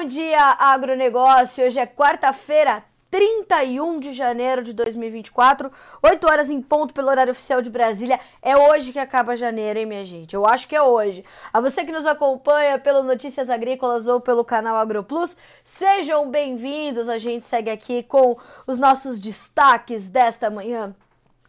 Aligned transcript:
Bom 0.00 0.06
dia, 0.06 0.56
agronegócio. 0.58 1.62
Hoje 1.62 1.78
é 1.78 1.86
quarta-feira, 1.86 2.82
31 3.10 4.00
de 4.00 4.14
janeiro 4.14 4.64
de 4.64 4.72
2024, 4.72 5.70
8 6.02 6.26
horas 6.26 6.48
em 6.48 6.62
ponto 6.62 6.94
pelo 6.94 7.10
horário 7.10 7.32
oficial 7.32 7.60
de 7.60 7.68
Brasília. 7.68 8.18
É 8.40 8.56
hoje 8.56 8.94
que 8.94 8.98
acaba 8.98 9.36
janeiro, 9.36 9.78
hein, 9.78 9.84
minha 9.84 10.06
gente? 10.06 10.32
Eu 10.32 10.46
acho 10.46 10.66
que 10.66 10.74
é 10.74 10.80
hoje. 10.82 11.22
A 11.52 11.60
você 11.60 11.84
que 11.84 11.92
nos 11.92 12.06
acompanha 12.06 12.78
pelo 12.78 13.02
Notícias 13.02 13.50
Agrícolas 13.50 14.08
ou 14.08 14.22
pelo 14.22 14.42
canal 14.42 14.76
AgroPlus, 14.76 15.36
sejam 15.62 16.30
bem-vindos. 16.30 17.10
A 17.10 17.18
gente 17.18 17.46
segue 17.46 17.68
aqui 17.68 18.02
com 18.02 18.38
os 18.66 18.78
nossos 18.78 19.20
destaques 19.20 20.08
desta 20.08 20.48
manhã 20.48 20.96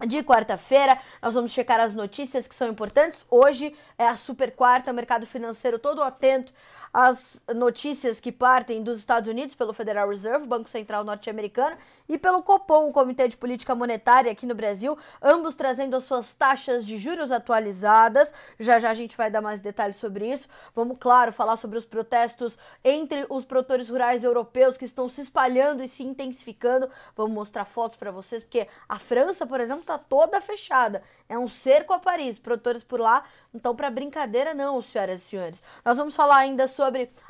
de 0.05 0.23
quarta-feira. 0.23 0.97
Nós 1.21 1.33
vamos 1.33 1.51
checar 1.51 1.79
as 1.79 1.95
notícias 1.95 2.47
que 2.47 2.55
são 2.55 2.69
importantes. 2.69 3.25
Hoje 3.29 3.73
é 3.97 4.07
a 4.07 4.15
super 4.15 4.51
quarta, 4.51 4.93
mercado 4.93 5.25
financeiro 5.25 5.79
todo 5.79 6.03
atento 6.03 6.53
às 6.93 7.43
notícias 7.55 8.19
que 8.19 8.31
partem 8.31 8.83
dos 8.83 8.99
Estados 8.99 9.29
Unidos 9.29 9.55
pelo 9.55 9.73
Federal 9.73 10.09
Reserve, 10.09 10.45
Banco 10.45 10.69
Central 10.69 11.03
norte-americano, 11.03 11.77
e 12.09 12.17
pelo 12.17 12.43
Copom, 12.43 12.89
o 12.89 12.91
Comitê 12.91 13.27
de 13.27 13.37
Política 13.37 13.73
Monetária 13.73 14.31
aqui 14.31 14.45
no 14.45 14.53
Brasil, 14.53 14.97
ambos 15.21 15.55
trazendo 15.55 15.95
as 15.95 16.03
suas 16.03 16.33
taxas 16.33 16.85
de 16.85 16.97
juros 16.97 17.31
atualizadas. 17.31 18.33
Já 18.59 18.79
já 18.79 18.89
a 18.89 18.93
gente 18.93 19.15
vai 19.15 19.31
dar 19.31 19.41
mais 19.41 19.61
detalhes 19.61 19.95
sobre 19.95 20.29
isso. 20.29 20.49
Vamos, 20.75 20.97
claro, 20.99 21.31
falar 21.31 21.55
sobre 21.55 21.77
os 21.77 21.85
protestos 21.85 22.57
entre 22.83 23.25
os 23.29 23.45
produtores 23.45 23.87
rurais 23.87 24.23
europeus 24.25 24.77
que 24.77 24.83
estão 24.83 25.07
se 25.07 25.21
espalhando 25.21 25.81
e 25.81 25.87
se 25.87 26.03
intensificando. 26.03 26.89
Vamos 27.15 27.33
mostrar 27.33 27.63
fotos 27.63 27.95
para 27.95 28.11
vocês, 28.11 28.43
porque 28.43 28.67
a 28.89 28.99
França, 28.99 29.47
por 29.47 29.61
exemplo, 29.61 29.81
está 29.81 29.97
toda 29.97 30.41
fechada. 30.41 31.01
É 31.29 31.37
um 31.37 31.47
cerco 31.47 31.93
a 31.93 31.99
Paris. 31.99 32.37
Produtores 32.37 32.83
por 32.83 32.99
lá 32.99 33.23
não 33.53 33.59
estão 33.59 33.73
para 33.73 33.89
brincadeira, 33.89 34.53
não, 34.53 34.81
senhoras 34.81 35.21
e 35.21 35.23
senhores. 35.23 35.63
Nós 35.85 35.97
vamos 35.97 36.15
falar 36.15 36.37
ainda 36.37 36.67
sobre 36.67 36.80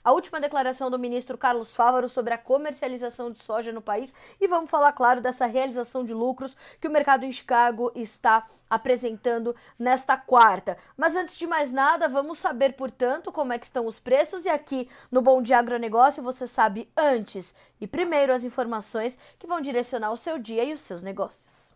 a 0.04 0.12
última 0.12 0.40
declaração 0.40 0.90
do 0.90 1.00
ministro 1.00 1.38
Carlos 1.38 1.76
Fávaro 1.76 2.08
sobre 2.08 2.34
a 2.34 2.38
comercialização 2.38 3.32
de 3.32 3.44
soja 3.44 3.72
no 3.72 3.82
país 3.82 4.14
e 4.40 4.48
vamos 4.48 4.70
falar, 4.70 4.92
claro, 4.94 5.22
dessa 5.22 5.46
realização 5.46 6.04
de 6.04 6.14
lucros 6.14 6.56
que 6.80 6.88
o 6.88 6.92
mercado 6.92 7.26
em 7.26 7.32
Chicago 7.32 7.92
está 7.96 8.48
apresentando 8.70 9.54
nesta 9.78 10.16
quarta. 10.16 10.78
Mas 10.96 11.16
antes 11.16 11.36
de 11.38 11.46
mais 11.46 11.74
nada, 11.74 12.08
vamos 12.08 12.38
saber, 12.38 12.74
portanto, 12.74 13.32
como 13.32 13.52
é 13.52 13.60
que 13.60 13.66
estão 13.66 13.86
os 13.86 14.00
preços 14.00 14.46
e 14.46 14.50
aqui 14.50 14.90
no 15.12 15.22
Bom 15.22 15.42
Dia 15.42 15.60
Agronegócio 15.60 16.24
você 16.24 16.48
sabe 16.48 16.90
antes 16.96 17.54
e 17.82 17.86
primeiro 17.86 18.34
as 18.34 18.46
informações 18.46 19.20
que 19.38 19.48
vão 19.48 19.60
direcionar 19.60 20.12
o 20.12 20.18
seu 20.18 20.40
dia 20.40 20.64
e 20.64 20.72
os 20.72 20.80
seus 20.82 21.04
negócios. 21.04 21.74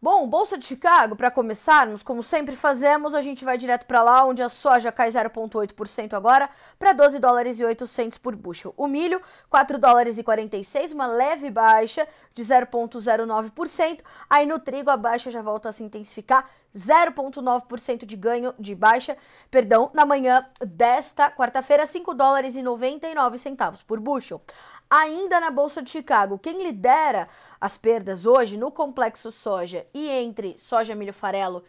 Bom, 0.00 0.28
Bolsa 0.28 0.56
de 0.56 0.64
Chicago, 0.64 1.16
para 1.16 1.28
começarmos, 1.28 2.04
como 2.04 2.22
sempre 2.22 2.54
fazemos, 2.54 3.16
a 3.16 3.20
gente 3.20 3.44
vai 3.44 3.58
direto 3.58 3.84
para 3.84 4.00
lá, 4.00 4.24
onde 4.24 4.40
a 4.40 4.48
soja 4.48 4.92
cai 4.92 5.10
0,8% 5.10 6.12
agora, 6.12 6.48
para 6.78 6.92
12 6.92 7.18
dólares 7.18 7.58
e 7.58 7.64
800 7.64 8.16
por 8.16 8.36
bushel. 8.36 8.72
O 8.76 8.86
milho, 8.86 9.20
4 9.50 9.76
dólares 9.76 10.16
e 10.16 10.22
46, 10.22 10.92
uma 10.92 11.08
leve 11.08 11.50
baixa 11.50 12.06
de 12.32 12.44
0,09%. 12.44 14.02
Aí 14.30 14.46
no 14.46 14.60
trigo 14.60 14.88
a 14.88 14.96
baixa 14.96 15.32
já 15.32 15.42
volta 15.42 15.68
a 15.68 15.72
se 15.72 15.82
intensificar, 15.82 16.48
0,9% 16.76 18.06
de 18.06 18.16
ganho 18.16 18.54
de 18.56 18.76
baixa, 18.76 19.16
perdão, 19.50 19.90
na 19.92 20.06
manhã 20.06 20.46
desta 20.60 21.28
quarta-feira, 21.28 21.84
5 21.84 22.14
dólares 22.14 22.54
e 22.54 22.62
99 22.62 23.36
centavos 23.36 23.82
por 23.82 23.98
bushel. 23.98 24.40
Ainda 24.90 25.40
na 25.40 25.50
Bolsa 25.50 25.82
de 25.82 25.90
Chicago, 25.90 26.38
quem 26.38 26.62
lidera 26.62 27.28
as 27.60 27.76
perdas 27.76 28.24
hoje 28.24 28.56
no 28.56 28.70
complexo 28.70 29.30
soja 29.30 29.86
e 29.92 30.08
entre 30.08 30.56
soja, 30.58 30.94
milho, 30.94 31.12
farelo, 31.12 31.62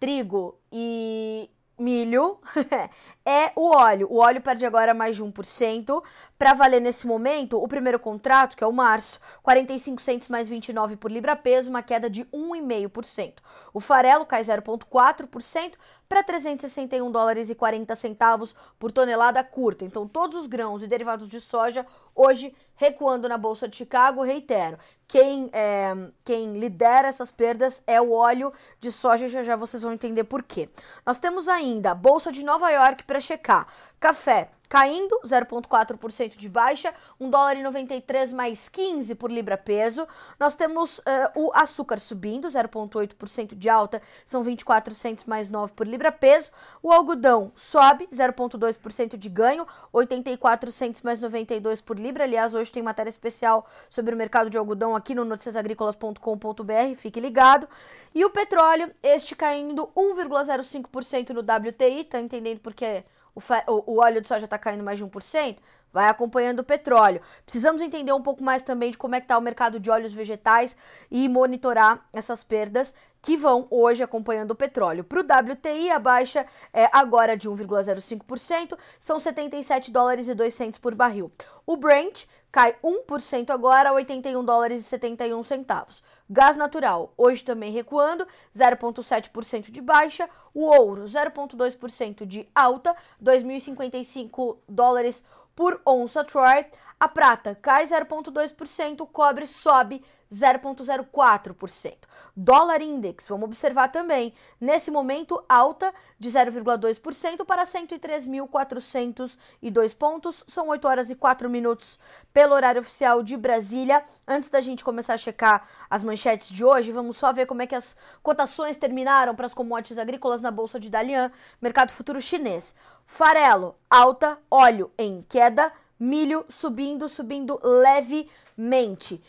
trigo 0.00 0.58
e 0.72 1.48
milho 1.78 2.40
é 3.26 3.50
o 3.56 3.74
óleo. 3.74 4.06
O 4.08 4.18
óleo 4.18 4.40
perde 4.40 4.64
agora 4.64 4.94
mais 4.94 5.16
de 5.16 5.24
1%. 5.24 6.02
Para 6.38 6.54
valer 6.54 6.80
nesse 6.80 7.06
momento, 7.06 7.60
o 7.60 7.66
primeiro 7.66 7.98
contrato, 7.98 8.56
que 8.56 8.62
é 8.62 8.66
o 8.66 8.72
março, 8.72 9.18
45 9.42 10.00
centos 10.00 10.28
mais 10.28 10.46
29 10.46 10.96
por 10.96 11.10
libra 11.10 11.34
peso, 11.34 11.68
uma 11.68 11.82
queda 11.82 12.08
de 12.08 12.24
1,5%. 12.26 13.34
O 13.74 13.80
farelo 13.80 14.24
cai 14.24 14.44
0,4% 14.44 15.74
para 16.08 16.22
361 16.22 17.10
dólares 17.10 17.50
e 17.50 17.54
40 17.54 17.96
centavos 17.96 18.54
por 18.78 18.92
tonelada 18.92 19.42
curta. 19.42 19.84
Então, 19.84 20.06
todos 20.06 20.36
os 20.36 20.46
grãos 20.46 20.82
e 20.82 20.86
derivados 20.86 21.28
de 21.28 21.40
soja 21.40 21.84
hoje 22.14 22.54
recuando 22.76 23.28
na 23.28 23.38
Bolsa 23.38 23.66
de 23.66 23.76
Chicago, 23.76 24.22
reitero, 24.22 24.78
quem, 25.08 25.48
é, 25.52 25.94
quem 26.24 26.58
lidera 26.58 27.08
essas 27.08 27.30
perdas 27.30 27.82
é 27.86 28.00
o 28.00 28.12
óleo 28.12 28.52
de 28.80 28.92
soja, 28.92 29.28
já 29.28 29.42
já 29.42 29.56
vocês 29.56 29.82
vão 29.82 29.92
entender 29.92 30.24
por 30.24 30.42
quê. 30.42 30.68
Nós 31.04 31.18
temos 31.18 31.48
ainda 31.48 31.92
a 31.92 31.94
Bolsa 31.94 32.30
de 32.30 32.44
Nova 32.44 32.70
York 32.70 33.04
para 33.04 33.15
checar. 33.20 33.66
Café 34.00 34.48
caindo 34.68 35.18
0,4% 35.24 36.36
de 36.36 36.48
baixa, 36.48 36.92
1 37.20 37.30
dólar 37.30 37.56
e 37.56 37.62
93 37.62 38.32
mais 38.32 38.68
15 38.68 39.14
por 39.14 39.30
libra 39.30 39.56
peso. 39.56 40.06
Nós 40.38 40.54
temos 40.54 40.98
uh, 40.98 41.02
o 41.34 41.52
açúcar 41.54 41.98
subindo 41.98 42.48
0,8% 42.48 43.54
de 43.54 43.68
alta, 43.68 44.02
são 44.24 44.42
24 44.42 44.94
centos 44.94 45.24
mais 45.24 45.48
9 45.48 45.72
por 45.72 45.86
libra 45.86 46.10
peso. 46.10 46.50
O 46.82 46.92
algodão 46.92 47.52
sobe 47.54 48.06
0,2% 48.08 49.16
de 49.16 49.28
ganho, 49.28 49.66
84 49.92 50.70
centos 50.70 51.02
mais 51.02 51.20
92 51.20 51.80
por 51.80 51.98
libra. 51.98 52.24
Aliás, 52.24 52.54
hoje 52.54 52.72
tem 52.72 52.82
matéria 52.82 53.10
especial 53.10 53.66
sobre 53.88 54.14
o 54.14 54.18
mercado 54.18 54.50
de 54.50 54.58
algodão 54.58 54.96
aqui 54.96 55.14
no 55.14 55.24
noticiasagricolas.com.br, 55.24 56.94
fique 56.96 57.20
ligado. 57.20 57.68
E 58.14 58.24
o 58.24 58.30
petróleo, 58.30 58.90
este 59.02 59.34
caindo 59.34 59.88
1,05% 59.96 61.30
no 61.30 61.40
WTI, 61.40 62.04
tá 62.04 62.20
entendendo 62.20 62.60
por 62.60 62.74
quê? 62.74 63.04
O, 63.36 63.92
o 63.92 64.00
óleo 64.00 64.20
de 64.20 64.28
soja 64.28 64.46
está 64.46 64.58
caindo 64.58 64.82
mais 64.82 64.98
de 64.98 65.04
1%, 65.04 65.58
vai 65.92 66.08
acompanhando 66.08 66.60
o 66.60 66.64
petróleo. 66.64 67.20
Precisamos 67.44 67.80
entender 67.80 68.12
um 68.12 68.22
pouco 68.22 68.42
mais 68.42 68.62
também 68.62 68.90
de 68.90 68.98
como 68.98 69.14
é 69.14 69.20
que 69.20 69.24
está 69.24 69.36
o 69.38 69.42
mercado 69.42 69.78
de 69.78 69.90
óleos 69.90 70.12
vegetais 70.12 70.76
e 71.10 71.28
monitorar 71.28 72.06
essas 72.12 72.42
perdas 72.42 72.94
que 73.22 73.36
vão 73.36 73.66
hoje 73.70 74.02
acompanhando 74.02 74.52
o 74.52 74.54
petróleo. 74.54 75.04
Para 75.04 75.20
o 75.20 75.50
WTI, 75.52 75.90
a 75.90 75.98
baixa 75.98 76.46
é 76.72 76.88
agora 76.92 77.36
de 77.36 77.48
1,05%, 77.48 78.78
são 79.00 79.18
77 79.18 79.90
dólares 79.90 80.28
e 80.28 80.34
2 80.34 80.78
por 80.78 80.94
barril. 80.94 81.30
O 81.66 81.76
Brent 81.76 82.26
cai 82.52 82.74
1% 82.82 83.50
agora 83.50 83.90
a 83.90 83.92
81 83.92 84.44
dólares 84.44 84.82
e 84.82 84.88
71 84.88 85.42
centavos. 85.42 86.02
Gás 86.28 86.56
natural, 86.56 87.12
hoje 87.16 87.44
também 87.44 87.72
recuando, 87.72 88.26
0,7% 88.56 89.70
de 89.70 89.80
baixa. 89.80 90.28
O 90.58 90.74
ouro, 90.74 91.04
0,2% 91.04 92.24
de 92.24 92.48
alta, 92.54 92.96
2.055 93.22 94.56
dólares 94.66 95.22
por 95.54 95.82
onça 95.84 96.24
Troy. 96.24 96.64
A 96.98 97.06
prata 97.06 97.54
cai 97.54 97.86
0,2%, 97.86 99.02
o 99.02 99.06
cobre 99.06 99.46
sobe 99.46 100.02
0,04%. 100.32 101.94
Dólar 102.36 102.82
index, 102.82 103.28
vamos 103.28 103.46
observar 103.46 103.88
também, 103.88 104.34
nesse 104.60 104.90
momento 104.90 105.42
alta 105.48 105.94
de 106.18 106.28
0,2% 106.30 107.44
para 107.44 107.64
103.402 107.64 109.96
pontos. 109.96 110.44
São 110.46 110.68
8 110.68 110.88
horas 110.88 111.10
e 111.10 111.14
4 111.14 111.48
minutos 111.48 111.98
pelo 112.32 112.54
horário 112.54 112.80
oficial 112.80 113.22
de 113.22 113.36
Brasília. 113.36 114.02
Antes 114.26 114.50
da 114.50 114.60
gente 114.60 114.84
começar 114.84 115.14
a 115.14 115.18
checar 115.18 115.68
as 115.88 116.02
manchetes 116.02 116.48
de 116.48 116.64
hoje, 116.64 116.90
vamos 116.92 117.16
só 117.16 117.32
ver 117.32 117.46
como 117.46 117.62
é 117.62 117.66
que 117.66 117.74
as 117.74 117.96
cotações 118.22 118.76
terminaram 118.76 119.34
para 119.34 119.46
as 119.46 119.54
commodities 119.54 119.98
agrícolas 119.98 120.42
na 120.42 120.50
bolsa 120.50 120.78
de 120.78 120.90
Dalian, 120.90 121.32
mercado 121.60 121.92
futuro 121.92 122.20
chinês. 122.20 122.74
Farelo, 123.06 123.76
alta, 123.88 124.38
óleo 124.50 124.90
em 124.98 125.24
queda, 125.28 125.72
milho 125.98 126.44
subindo, 126.48 127.08
subindo 127.08 127.58
levemente. 127.62 129.22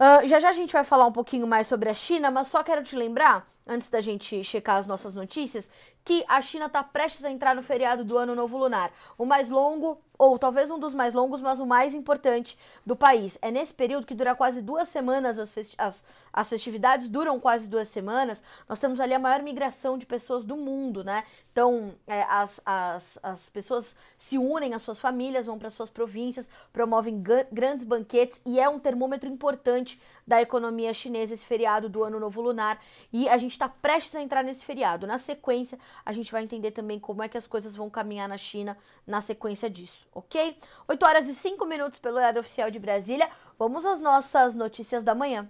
Uh, 0.00 0.26
já 0.26 0.40
já 0.40 0.48
a 0.48 0.52
gente 0.54 0.72
vai 0.72 0.82
falar 0.82 1.04
um 1.06 1.12
pouquinho 1.12 1.46
mais 1.46 1.66
sobre 1.66 1.90
a 1.90 1.94
China, 1.94 2.30
mas 2.30 2.46
só 2.46 2.62
quero 2.64 2.82
te 2.82 2.96
lembrar, 2.96 3.46
antes 3.66 3.90
da 3.90 4.00
gente 4.00 4.42
checar 4.42 4.76
as 4.78 4.86
nossas 4.86 5.14
notícias, 5.14 5.70
que 6.04 6.24
a 6.28 6.40
China 6.42 6.66
está 6.66 6.82
prestes 6.82 7.24
a 7.24 7.30
entrar 7.30 7.54
no 7.54 7.62
feriado 7.62 8.04
do 8.04 8.16
Ano 8.16 8.34
Novo 8.34 8.56
Lunar, 8.56 8.90
o 9.18 9.24
mais 9.24 9.50
longo 9.50 9.98
ou 10.20 10.38
talvez 10.38 10.70
um 10.70 10.78
dos 10.78 10.92
mais 10.92 11.14
longos, 11.14 11.40
mas 11.40 11.60
o 11.60 11.66
mais 11.66 11.94
importante 11.94 12.58
do 12.84 12.94
país. 12.94 13.38
É 13.40 13.50
nesse 13.50 13.72
período 13.72 14.06
que 14.06 14.14
dura 14.14 14.34
quase 14.34 14.60
duas 14.60 14.86
semanas, 14.86 15.38
as, 15.38 15.50
festi 15.50 15.74
as, 15.78 16.04
as 16.30 16.46
festividades 16.46 17.08
duram 17.08 17.40
quase 17.40 17.66
duas 17.66 17.88
semanas. 17.88 18.42
Nós 18.68 18.78
temos 18.78 19.00
ali 19.00 19.14
a 19.14 19.18
maior 19.18 19.42
migração 19.42 19.96
de 19.96 20.04
pessoas 20.04 20.44
do 20.44 20.58
mundo, 20.58 21.02
né? 21.02 21.24
Então, 21.50 21.94
é, 22.06 22.22
as, 22.24 22.60
as, 22.66 23.18
as 23.22 23.48
pessoas 23.48 23.96
se 24.18 24.36
unem 24.36 24.74
às 24.74 24.82
suas 24.82 24.98
famílias, 24.98 25.46
vão 25.46 25.58
para 25.58 25.70
suas 25.70 25.88
províncias, 25.88 26.50
promovem 26.70 27.22
grandes 27.50 27.86
banquetes 27.86 28.42
e 28.44 28.60
é 28.60 28.68
um 28.68 28.78
termômetro 28.78 29.26
importante 29.26 29.98
da 30.26 30.42
economia 30.42 30.92
chinesa 30.92 31.32
esse 31.32 31.46
feriado 31.46 31.88
do 31.88 32.04
Ano 32.04 32.20
Novo 32.20 32.42
Lunar. 32.42 32.78
E 33.10 33.26
a 33.26 33.38
gente 33.38 33.52
está 33.52 33.70
prestes 33.70 34.14
a 34.14 34.20
entrar 34.20 34.44
nesse 34.44 34.66
feriado. 34.66 35.06
Na 35.06 35.16
sequência, 35.16 35.78
a 36.04 36.12
gente 36.12 36.32
vai 36.32 36.42
entender 36.42 36.70
também 36.70 36.98
como 36.98 37.22
é 37.22 37.28
que 37.28 37.38
as 37.38 37.46
coisas 37.46 37.74
vão 37.74 37.90
caminhar 37.90 38.28
na 38.28 38.38
China 38.38 38.76
na 39.06 39.20
sequência 39.20 39.68
disso 39.68 40.10
ok? 40.14 40.56
8 40.88 41.04
horas 41.04 41.28
e 41.28 41.34
5 41.34 41.64
minutos 41.66 41.98
pelo 41.98 42.16
horário 42.16 42.40
oficial 42.40 42.70
de 42.70 42.78
Brasília. 42.78 43.28
Vamos 43.58 43.84
às 43.86 44.00
nossas 44.00 44.54
notícias 44.54 45.02
da 45.02 45.14
manhã. 45.14 45.48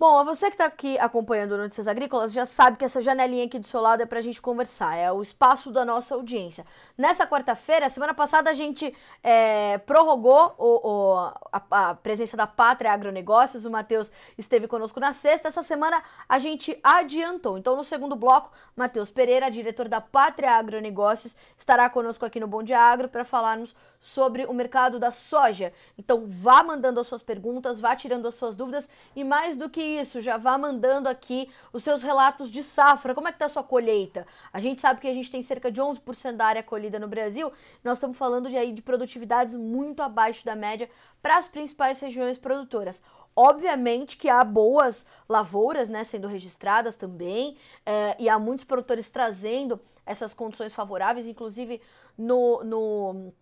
Bom, 0.00 0.24
você 0.24 0.46
que 0.46 0.54
está 0.54 0.64
aqui 0.64 0.98
acompanhando 0.98 1.58
Notícias 1.58 1.86
Agrícolas 1.86 2.32
já 2.32 2.46
sabe 2.46 2.78
que 2.78 2.86
essa 2.86 3.02
janelinha 3.02 3.44
aqui 3.44 3.58
do 3.58 3.66
seu 3.66 3.82
lado 3.82 4.02
é 4.02 4.06
para 4.06 4.18
a 4.18 4.22
gente 4.22 4.40
conversar, 4.40 4.96
é 4.96 5.12
o 5.12 5.20
espaço 5.20 5.70
da 5.70 5.84
nossa 5.84 6.14
audiência. 6.14 6.64
Nessa 6.96 7.26
quarta-feira, 7.26 7.86
semana 7.90 8.14
passada, 8.14 8.48
a 8.48 8.54
gente 8.54 8.96
é, 9.22 9.76
prorrogou 9.76 10.54
o, 10.56 10.88
o, 10.88 11.16
a, 11.52 11.90
a, 11.90 11.94
presença 11.96 12.34
da 12.34 12.46
Pátria 12.46 12.92
Agronegócios, 12.92 13.66
o 13.66 13.70
Matheus 13.70 14.10
esteve 14.38 14.66
conosco 14.66 14.98
na 14.98 15.12
sexta, 15.12 15.48
essa 15.48 15.62
semana 15.62 16.02
a 16.26 16.38
gente 16.38 16.80
adiantou. 16.82 17.58
Então, 17.58 17.76
no 17.76 17.84
segundo 17.84 18.16
bloco, 18.16 18.50
Matheus 18.74 19.10
Pereira, 19.10 19.50
diretor 19.50 19.86
da 19.86 20.00
Pátria 20.00 20.52
Agronegócios, 20.52 21.36
estará 21.58 21.90
conosco 21.90 22.24
aqui 22.24 22.40
no 22.40 22.48
Bom 22.48 22.62
Dia 22.62 22.80
Agro 22.80 23.06
para 23.06 23.22
falarmos 23.22 23.76
sobre 24.00 24.46
o 24.46 24.54
mercado 24.54 24.98
da 24.98 25.10
soja. 25.10 25.72
Então, 25.98 26.24
vá 26.26 26.62
mandando 26.62 26.98
as 26.98 27.06
suas 27.06 27.22
perguntas, 27.22 27.78
vá 27.78 27.94
tirando 27.94 28.26
as 28.26 28.34
suas 28.34 28.56
dúvidas 28.56 28.88
e 29.14 29.22
mais 29.22 29.56
do 29.56 29.68
que 29.68 29.82
isso, 29.82 30.20
já 30.20 30.38
vá 30.38 30.56
mandando 30.56 31.08
aqui 31.08 31.48
os 31.72 31.84
seus 31.84 32.02
relatos 32.02 32.50
de 32.50 32.64
safra. 32.64 33.14
Como 33.14 33.28
é 33.28 33.32
que 33.32 33.38
tá 33.38 33.46
a 33.46 33.50
sua 33.50 33.62
colheita? 33.62 34.26
A 34.52 34.58
gente 34.58 34.80
sabe 34.80 35.00
que 35.00 35.08
a 35.08 35.14
gente 35.14 35.30
tem 35.30 35.42
cerca 35.42 35.70
de 35.70 35.80
11% 35.80 36.32
da 36.32 36.46
área 36.46 36.62
colhida 36.62 36.98
no 36.98 37.06
Brasil. 37.06 37.52
Nós 37.84 37.98
estamos 37.98 38.16
falando 38.16 38.48
de 38.48 38.56
aí 38.56 38.72
de 38.72 38.82
produtividades 38.82 39.54
muito 39.54 40.02
abaixo 40.02 40.44
da 40.44 40.56
média 40.56 40.88
para 41.20 41.36
as 41.36 41.48
principais 41.48 42.00
regiões 42.00 42.38
produtoras. 42.38 43.02
Obviamente 43.36 44.16
que 44.16 44.28
há 44.28 44.42
boas 44.42 45.06
lavouras 45.28 45.88
né, 45.88 46.02
sendo 46.04 46.26
registradas 46.26 46.96
também, 46.96 47.56
é, 47.86 48.16
e 48.18 48.28
há 48.28 48.38
muitos 48.38 48.64
produtores 48.64 49.08
trazendo 49.08 49.80
essas 50.04 50.34
condições 50.34 50.74
favoráveis, 50.74 51.26
inclusive 51.26 51.80
no, 52.18 52.64
no 52.64 53.32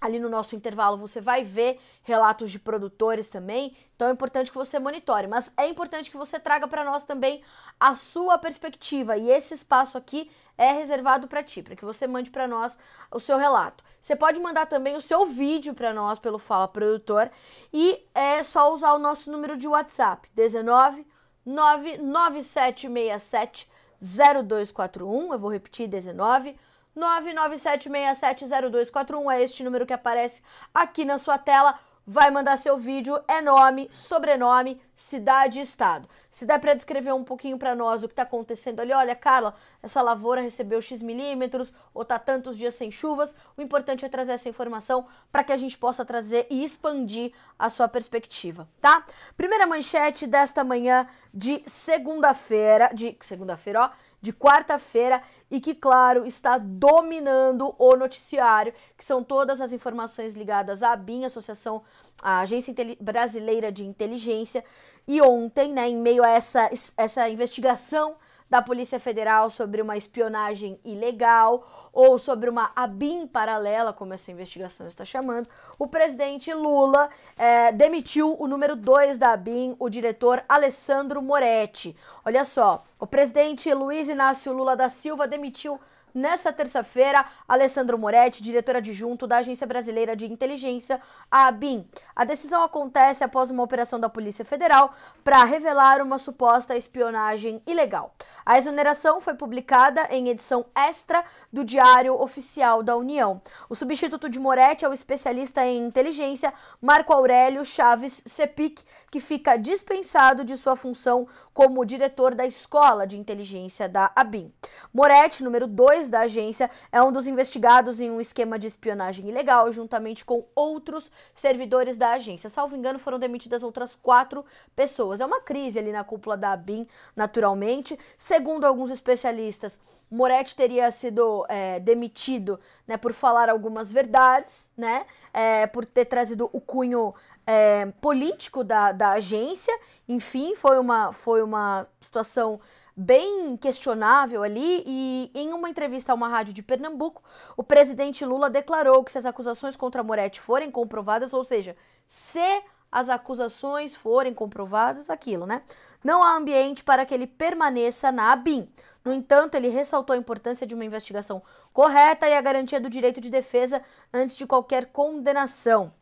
ali 0.00 0.18
no 0.18 0.28
nosso 0.28 0.56
intervalo 0.56 0.98
você 0.98 1.20
vai 1.20 1.44
ver 1.44 1.80
relatos 2.02 2.50
de 2.50 2.58
produtores 2.58 3.28
também, 3.28 3.76
então 3.94 4.08
é 4.08 4.12
importante 4.12 4.50
que 4.50 4.56
você 4.56 4.78
monitore, 4.78 5.26
mas 5.26 5.52
é 5.56 5.68
importante 5.68 6.10
que 6.10 6.16
você 6.16 6.38
traga 6.38 6.68
para 6.68 6.84
nós 6.84 7.04
também 7.04 7.42
a 7.78 7.94
sua 7.94 8.36
perspectiva. 8.36 9.16
E 9.16 9.30
esse 9.30 9.54
espaço 9.54 9.96
aqui 9.96 10.30
é 10.58 10.72
reservado 10.72 11.28
para 11.28 11.42
ti, 11.42 11.62
para 11.62 11.76
que 11.76 11.84
você 11.84 12.06
mande 12.06 12.30
para 12.30 12.46
nós 12.46 12.78
o 13.10 13.18
seu 13.18 13.38
relato. 13.38 13.82
Você 14.00 14.14
pode 14.14 14.38
mandar 14.40 14.66
também 14.66 14.94
o 14.96 15.00
seu 15.00 15.26
vídeo 15.26 15.74
para 15.74 15.94
nós 15.94 16.18
pelo 16.18 16.38
Fala 16.38 16.68
Produtor. 16.68 17.30
E 17.72 18.06
é 18.14 18.42
só 18.42 18.74
usar 18.74 18.92
o 18.92 18.98
nosso 18.98 19.30
número 19.30 19.56
de 19.56 19.66
WhatsApp 19.66 20.28
19 20.34 21.06
99767 21.46 23.70
0241, 24.00 25.32
eu 25.32 25.38
vou 25.38 25.50
repetir 25.50 25.88
19 25.88 26.56
997670241 26.96 29.32
é 29.32 29.42
este 29.42 29.64
número 29.64 29.86
que 29.86 29.92
aparece 29.92 30.42
aqui 30.72 31.04
na 31.04 31.18
sua 31.18 31.36
tela. 31.38 31.76
Vai 32.06 32.30
mandar 32.30 32.58
seu 32.58 32.76
vídeo, 32.76 33.18
é 33.26 33.40
nome, 33.40 33.88
sobrenome, 33.90 34.78
cidade 34.94 35.58
e 35.58 35.62
estado. 35.62 36.06
Se 36.30 36.44
der 36.44 36.58
para 36.58 36.74
descrever 36.74 37.14
um 37.14 37.24
pouquinho 37.24 37.56
para 37.56 37.74
nós 37.74 38.02
o 38.02 38.08
que 38.08 38.12
está 38.12 38.24
acontecendo 38.24 38.80
ali, 38.80 38.92
olha, 38.92 39.16
Carla, 39.16 39.54
essa 39.82 40.02
lavoura 40.02 40.42
recebeu 40.42 40.82
X 40.82 41.00
milímetros 41.00 41.72
ou 41.94 42.04
tá 42.04 42.18
tantos 42.18 42.58
dias 42.58 42.74
sem 42.74 42.90
chuvas. 42.90 43.34
O 43.56 43.62
importante 43.62 44.04
é 44.04 44.08
trazer 44.08 44.32
essa 44.32 44.50
informação 44.50 45.06
para 45.32 45.44
que 45.44 45.52
a 45.52 45.56
gente 45.56 45.78
possa 45.78 46.04
trazer 46.04 46.46
e 46.50 46.62
expandir 46.62 47.32
a 47.58 47.70
sua 47.70 47.88
perspectiva, 47.88 48.68
tá? 48.82 49.06
Primeira 49.36 49.66
manchete 49.66 50.26
desta 50.26 50.62
manhã 50.62 51.08
de 51.32 51.62
segunda-feira, 51.66 52.90
de 52.92 53.16
segunda-feira, 53.22 53.84
ó, 53.84 53.90
de 54.20 54.30
quarta-feira 54.32 55.22
e 55.54 55.60
que, 55.60 55.72
claro, 55.72 56.26
está 56.26 56.58
dominando 56.58 57.76
o 57.78 57.94
noticiário, 57.94 58.74
que 58.98 59.04
são 59.04 59.22
todas 59.22 59.60
as 59.60 59.72
informações 59.72 60.34
ligadas 60.34 60.82
à 60.82 60.90
ABIN, 60.90 61.24
Associação, 61.24 61.84
a 62.20 62.40
Agência 62.40 62.74
Brasileira 63.00 63.70
de 63.70 63.84
Inteligência. 63.84 64.64
E 65.06 65.22
ontem, 65.22 65.72
né, 65.72 65.88
em 65.88 65.96
meio 65.96 66.24
a 66.24 66.28
essa, 66.28 66.68
essa 66.96 67.28
investigação 67.28 68.16
da 68.54 68.62
Polícia 68.62 69.00
Federal 69.00 69.50
sobre 69.50 69.82
uma 69.82 69.96
espionagem 69.96 70.78
ilegal 70.84 71.90
ou 71.92 72.20
sobre 72.20 72.48
uma 72.48 72.70
ABIN 72.76 73.26
paralela, 73.26 73.92
como 73.92 74.14
essa 74.14 74.30
investigação 74.30 74.86
está 74.86 75.04
chamando, 75.04 75.48
o 75.76 75.88
presidente 75.88 76.54
Lula 76.54 77.10
é, 77.36 77.72
demitiu 77.72 78.36
o 78.38 78.46
número 78.46 78.76
2 78.76 79.18
da 79.18 79.32
ABIN, 79.32 79.74
o 79.76 79.88
diretor 79.88 80.44
Alessandro 80.48 81.20
Moretti. 81.20 81.96
Olha 82.24 82.44
só, 82.44 82.84
o 82.96 83.08
presidente 83.08 83.74
Luiz 83.74 84.08
Inácio 84.08 84.52
Lula 84.52 84.76
da 84.76 84.88
Silva 84.88 85.26
demitiu 85.26 85.80
Nessa 86.14 86.52
terça-feira, 86.52 87.26
Alessandro 87.48 87.98
Moretti, 87.98 88.40
diretor 88.40 88.76
adjunto 88.76 89.26
da 89.26 89.38
Agência 89.38 89.66
Brasileira 89.66 90.14
de 90.14 90.30
Inteligência, 90.30 91.00
a 91.28 91.48
ABIN. 91.48 91.88
A 92.14 92.24
decisão 92.24 92.62
acontece 92.62 93.24
após 93.24 93.50
uma 93.50 93.64
operação 93.64 93.98
da 93.98 94.08
Polícia 94.08 94.44
Federal 94.44 94.94
para 95.24 95.42
revelar 95.42 96.00
uma 96.00 96.16
suposta 96.16 96.76
espionagem 96.76 97.60
ilegal. 97.66 98.14
A 98.46 98.56
exoneração 98.56 99.20
foi 99.20 99.34
publicada 99.34 100.06
em 100.08 100.28
edição 100.28 100.64
extra 100.72 101.24
do 101.52 101.64
Diário 101.64 102.14
Oficial 102.14 102.80
da 102.80 102.94
União. 102.94 103.42
O 103.68 103.74
substituto 103.74 104.28
de 104.28 104.38
Moretti 104.38 104.84
é 104.84 104.88
o 104.88 104.92
especialista 104.92 105.66
em 105.66 105.84
inteligência 105.84 106.54
Marco 106.80 107.12
Aurélio 107.12 107.64
Chaves 107.64 108.22
Cepic, 108.24 108.82
que 109.10 109.18
fica 109.18 109.56
dispensado 109.56 110.44
de 110.44 110.56
sua 110.56 110.76
função 110.76 111.26
como 111.52 111.84
diretor 111.84 112.34
da 112.34 112.44
Escola 112.44 113.06
de 113.06 113.16
Inteligência 113.16 113.88
da 113.88 114.10
ABIN. 114.14 114.52
Moretti, 114.92 115.42
número 115.42 115.66
2 115.66 116.03
da 116.08 116.20
agência, 116.20 116.70
é 116.90 117.02
um 117.02 117.12
dos 117.12 117.26
investigados 117.26 118.00
em 118.00 118.10
um 118.10 118.20
esquema 118.20 118.58
de 118.58 118.66
espionagem 118.66 119.28
ilegal, 119.28 119.72
juntamente 119.72 120.24
com 120.24 120.46
outros 120.54 121.10
servidores 121.34 121.96
da 121.96 122.10
agência. 122.10 122.50
Salvo 122.50 122.76
engano, 122.76 122.98
foram 122.98 123.18
demitidas 123.18 123.62
outras 123.62 123.94
quatro 123.94 124.44
pessoas. 124.74 125.20
É 125.20 125.26
uma 125.26 125.40
crise 125.40 125.78
ali 125.78 125.92
na 125.92 126.04
cúpula 126.04 126.36
da 126.36 126.52
ABIN, 126.52 126.86
naturalmente. 127.14 127.98
Segundo 128.16 128.64
alguns 128.64 128.90
especialistas, 128.90 129.80
Moretti 130.10 130.54
teria 130.54 130.90
sido 130.90 131.44
é, 131.48 131.80
demitido 131.80 132.60
né, 132.86 132.96
por 132.96 133.12
falar 133.12 133.48
algumas 133.48 133.90
verdades, 133.90 134.70
né, 134.76 135.06
é, 135.32 135.66
por 135.66 135.84
ter 135.84 136.04
trazido 136.04 136.48
o 136.52 136.60
cunho 136.60 137.14
é, 137.46 137.86
político 138.00 138.62
da, 138.62 138.92
da 138.92 139.10
agência. 139.12 139.76
Enfim, 140.08 140.54
foi 140.54 140.78
uma, 140.78 141.12
foi 141.12 141.42
uma 141.42 141.86
situação 142.00 142.60
bem 142.96 143.56
questionável 143.56 144.42
ali. 144.42 144.82
E 144.86 145.30
em 145.34 145.52
uma 145.52 145.68
entrevista 145.68 146.12
a 146.12 146.14
uma 146.14 146.28
rádio 146.28 146.54
de 146.54 146.62
Pernambuco, 146.62 147.22
o 147.56 147.62
presidente 147.62 148.24
Lula 148.24 148.48
declarou 148.48 149.02
que 149.04 149.12
se 149.12 149.18
as 149.18 149.26
acusações 149.26 149.76
contra 149.76 150.02
Moretti 150.02 150.40
forem 150.40 150.70
comprovadas, 150.70 151.34
ou 151.34 151.44
seja, 151.44 151.76
se 152.06 152.62
as 152.90 153.08
acusações 153.08 153.94
forem 153.94 154.32
comprovadas, 154.32 155.10
aquilo, 155.10 155.46
né? 155.46 155.62
Não 156.02 156.22
há 156.22 156.36
ambiente 156.36 156.84
para 156.84 157.04
que 157.04 157.12
ele 157.12 157.26
permaneça 157.26 158.12
na 158.12 158.32
ABIN. 158.32 158.68
No 159.04 159.12
entanto, 159.12 159.56
ele 159.56 159.68
ressaltou 159.68 160.14
a 160.14 160.18
importância 160.18 160.66
de 160.66 160.74
uma 160.74 160.84
investigação 160.84 161.42
correta 161.72 162.28
e 162.28 162.34
a 162.34 162.40
garantia 162.40 162.80
do 162.80 162.88
direito 162.88 163.20
de 163.20 163.30
defesa 163.30 163.82
antes 164.12 164.36
de 164.36 164.46
qualquer 164.46 164.86
condenação. 164.86 165.92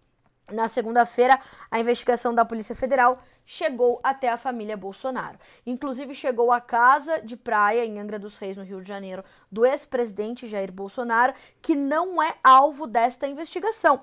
Na 0.50 0.68
segunda-feira, 0.68 1.38
a 1.70 1.78
investigação 1.78 2.34
da 2.34 2.44
Polícia 2.44 2.75
Federal 2.75 3.22
chegou 3.44 4.00
até 4.02 4.28
a 4.28 4.37
família 4.37 4.76
Bolsonaro. 4.76 5.38
Inclusive, 5.66 6.14
chegou 6.14 6.52
à 6.52 6.61
casa 6.61 7.20
de 7.20 7.37
praia 7.37 7.84
em 7.84 7.99
Angra 7.99 8.18
dos 8.18 8.38
Reis, 8.38 8.56
no 8.56 8.64
Rio 8.64 8.82
de 8.82 8.88
Janeiro, 8.88 9.25
do 9.50 9.64
ex-presidente 9.64 10.46
Jair 10.46 10.72
Bolsonaro, 10.72 11.34
que 11.61 11.75
não 11.75 12.22
é 12.22 12.34
alvo 12.42 12.87
desta 12.87 13.26
investigação 13.26 14.02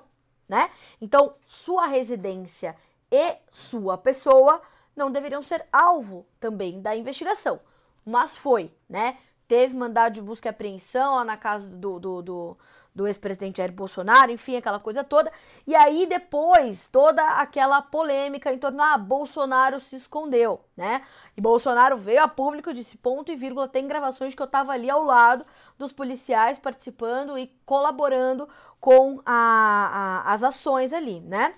né? 0.50 0.68
Então, 1.00 1.36
sua 1.46 1.86
residência 1.86 2.74
e 3.08 3.36
sua 3.52 3.96
pessoa 3.96 4.60
não 4.96 5.08
deveriam 5.08 5.40
ser 5.42 5.64
alvo 5.72 6.26
também 6.40 6.82
da 6.82 6.96
investigação, 6.96 7.60
mas 8.04 8.36
foi, 8.36 8.74
né? 8.88 9.16
Teve 9.46 9.76
mandado 9.76 10.14
de 10.14 10.20
busca 10.20 10.48
e 10.48 10.50
apreensão 10.50 11.14
lá 11.14 11.24
na 11.24 11.36
casa 11.36 11.70
do, 11.70 12.00
do, 12.00 12.20
do 12.20 12.58
do 12.94 13.06
ex-presidente 13.06 13.58
Jair 13.58 13.72
Bolsonaro, 13.72 14.32
enfim, 14.32 14.56
aquela 14.56 14.80
coisa 14.80 15.04
toda. 15.04 15.30
E 15.66 15.74
aí 15.74 16.06
depois 16.06 16.88
toda 16.88 17.24
aquela 17.38 17.80
polêmica 17.80 18.52
em 18.52 18.58
torno 18.58 18.82
ah, 18.82 18.98
Bolsonaro 18.98 19.78
se 19.80 19.96
escondeu, 19.96 20.60
né? 20.76 21.02
E 21.36 21.40
Bolsonaro 21.40 21.96
veio 21.96 22.22
a 22.22 22.28
público 22.28 22.74
disse 22.74 22.96
ponto 22.96 23.30
e 23.30 23.36
vírgula, 23.36 23.68
tem 23.68 23.86
gravações 23.86 24.34
que 24.34 24.42
eu 24.42 24.46
tava 24.46 24.72
ali 24.72 24.90
ao 24.90 25.02
lado 25.02 25.44
dos 25.78 25.92
policiais 25.92 26.58
participando 26.58 27.38
e 27.38 27.52
colaborando 27.64 28.48
com 28.80 29.20
a, 29.24 30.22
a, 30.26 30.32
as 30.32 30.42
ações 30.42 30.92
ali, 30.92 31.20
né? 31.20 31.54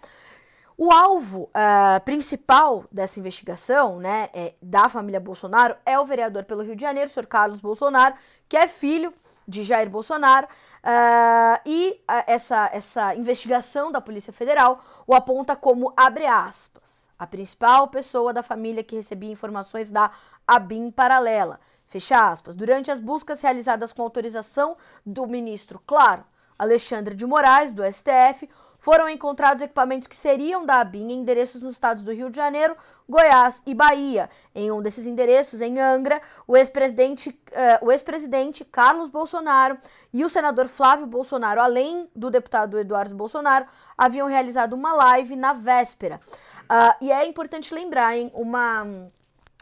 O 0.76 0.90
alvo 0.90 1.42
uh, 1.44 2.00
principal 2.04 2.84
dessa 2.90 3.20
investigação, 3.20 4.00
né, 4.00 4.30
é, 4.32 4.54
da 4.60 4.88
família 4.88 5.20
Bolsonaro, 5.20 5.76
é 5.84 5.98
o 5.98 6.06
vereador 6.06 6.44
pelo 6.44 6.62
Rio 6.62 6.74
de 6.74 6.82
Janeiro, 6.82 7.10
o 7.10 7.12
senhor 7.12 7.26
Carlos 7.26 7.60
Bolsonaro, 7.60 8.14
que 8.48 8.56
é 8.56 8.66
filho 8.66 9.12
de 9.46 9.62
Jair 9.62 9.90
Bolsonaro, 9.90 10.48
uh, 10.84 11.60
e 11.64 12.00
uh, 12.08 12.24
essa, 12.26 12.70
essa 12.72 13.14
investigação 13.14 13.90
da 13.90 14.00
Polícia 14.00 14.32
Federal 14.32 14.82
o 15.06 15.14
aponta 15.14 15.56
como, 15.56 15.92
abre 15.96 16.26
aspas, 16.26 17.08
a 17.18 17.26
principal 17.26 17.88
pessoa 17.88 18.32
da 18.32 18.42
família 18.42 18.82
que 18.82 18.96
recebia 18.96 19.30
informações 19.30 19.90
da 19.90 20.10
ABIN 20.46 20.90
paralela, 20.90 21.60
fecha 21.86 22.30
aspas, 22.30 22.54
durante 22.54 22.90
as 22.90 22.98
buscas 22.98 23.40
realizadas 23.40 23.92
com 23.92 24.02
autorização 24.02 24.76
do 25.04 25.26
ministro, 25.26 25.80
claro, 25.86 26.24
Alexandre 26.58 27.14
de 27.14 27.26
Moraes, 27.26 27.72
do 27.72 27.82
STF, 27.84 28.48
foram 28.78 29.08
encontrados 29.08 29.62
equipamentos 29.62 30.08
que 30.08 30.16
seriam 30.16 30.66
da 30.66 30.80
ABIN 30.80 31.12
em 31.12 31.20
endereços 31.20 31.62
nos 31.62 31.74
estados 31.74 32.02
do 32.02 32.12
Rio 32.12 32.28
de 32.30 32.36
Janeiro, 32.36 32.76
Goiás 33.08 33.62
e 33.66 33.74
Bahia. 33.74 34.30
Em 34.54 34.70
um 34.70 34.82
desses 34.82 35.06
endereços, 35.06 35.60
em 35.60 35.80
Angra, 35.80 36.20
o 36.46 36.56
ex-presidente 36.56 37.30
uh, 37.30 37.86
o 37.86 37.92
ex-presidente 37.92 38.64
Carlos 38.64 39.08
Bolsonaro 39.08 39.78
e 40.12 40.24
o 40.24 40.28
senador 40.28 40.68
Flávio 40.68 41.06
Bolsonaro, 41.06 41.60
além 41.60 42.08
do 42.14 42.30
deputado 42.30 42.78
Eduardo 42.78 43.14
Bolsonaro, 43.14 43.66
haviam 43.96 44.28
realizado 44.28 44.72
uma 44.74 44.92
live 44.92 45.36
na 45.36 45.52
véspera. 45.52 46.20
Uh, 46.62 47.04
e 47.04 47.12
é 47.12 47.26
importante 47.26 47.74
lembrar, 47.74 48.16
hein, 48.16 48.30
uma 48.34 49.10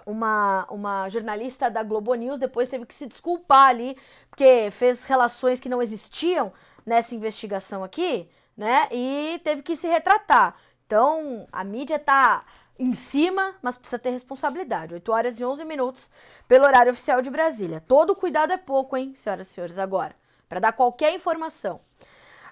uma, 0.07 0.67
uma 0.71 1.09
jornalista 1.09 1.71
da 1.71 1.83
Globo 1.83 2.15
News 2.15 2.39
depois 2.39 2.69
teve 2.69 2.87
que 2.87 2.95
se 2.95 3.07
desculpar 3.07 3.69
ali, 3.69 3.97
porque 4.29 4.71
fez 4.73 5.05
relações 5.05 5.61
que 5.61 5.69
não 5.69 5.83
existiam 5.83 6.53
nessa 6.85 7.15
investigação 7.15 7.85
aqui, 7.85 8.29
né? 8.57 8.89
E 8.91 9.41
teve 9.45 9.63
que 9.63 9.77
se 9.77 9.87
retratar. 9.87 10.57
Então, 10.87 11.47
a 11.53 11.63
mídia 11.63 11.99
tá 11.99 12.45
em 12.81 12.95
cima, 12.95 13.55
mas 13.61 13.77
precisa 13.77 13.99
ter 13.99 14.11
responsabilidade. 14.11 14.95
8 14.95 15.13
horas 15.13 15.39
e 15.39 15.45
11 15.45 15.65
minutos 15.67 16.11
pelo 16.49 16.65
horário 16.65 16.91
oficial 16.91 17.21
de 17.21 17.31
Brasília. 17.31 17.81
Todo 17.81 18.17
cuidado 18.17 18.53
é 18.55 18.57
pouco, 18.57 18.97
hein, 18.97 19.13
senhoras 19.15 19.49
e 19.49 19.53
senhores, 19.53 19.79
agora, 19.79 20.17
para 20.49 20.59
dar 20.59 20.73
qualquer 20.73 21.15
informação. 21.15 21.81